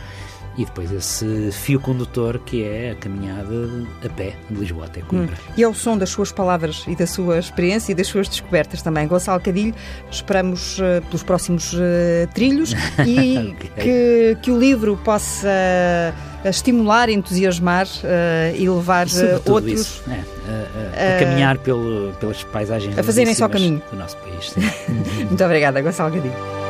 e 0.56 0.64
depois 0.64 0.90
esse 0.92 1.50
fio 1.52 1.80
condutor 1.80 2.38
que 2.38 2.62
é 2.62 2.92
a 2.92 2.94
caminhada 2.94 3.86
a 4.04 4.08
pé 4.08 4.34
de 4.48 4.56
Lisboa 4.56 4.86
até 4.86 5.00
Coimbra. 5.00 5.34
Hum. 5.34 5.52
E 5.56 5.62
é 5.62 5.68
o 5.68 5.74
som 5.74 5.98
das 5.98 6.10
suas 6.10 6.30
palavras 6.30 6.84
e 6.86 6.94
da 6.94 7.06
sua 7.06 7.38
experiência 7.38 7.92
e 7.92 7.94
das 7.94 8.06
suas 8.06 8.28
descobertas 8.28 8.82
também. 8.82 9.06
Gonçalo 9.06 9.40
Cadilho, 9.40 9.74
esperamos 10.10 10.78
uh, 10.78 11.02
pelos 11.06 11.22
próximos 11.22 11.72
uh, 11.72 11.78
trilhos 12.34 12.72
e 13.06 13.54
okay. 13.54 13.70
que, 13.76 14.38
que 14.42 14.50
o 14.50 14.58
livro 14.58 14.96
possa 15.04 15.48
uh, 15.48 16.48
estimular, 16.48 17.08
entusiasmar 17.08 17.86
e 18.54 18.68
levar 18.68 19.06
outros 19.46 20.02
é, 20.06 20.12
a, 20.12 21.12
a, 21.12 21.16
a, 21.16 21.18
caminhar 21.18 21.58
pelo, 21.58 22.12
pelas 22.20 22.44
paisagens 22.44 22.98
a 22.98 23.02
fazerem 23.02 23.34
só 23.34 23.48
caminho 23.48 23.82
do 23.90 23.96
nosso 23.96 24.16
país. 24.18 24.54
Muito 25.26 25.42
obrigada, 25.42 25.80
Gonçalo 25.80 26.14
Cadilho. 26.14 26.63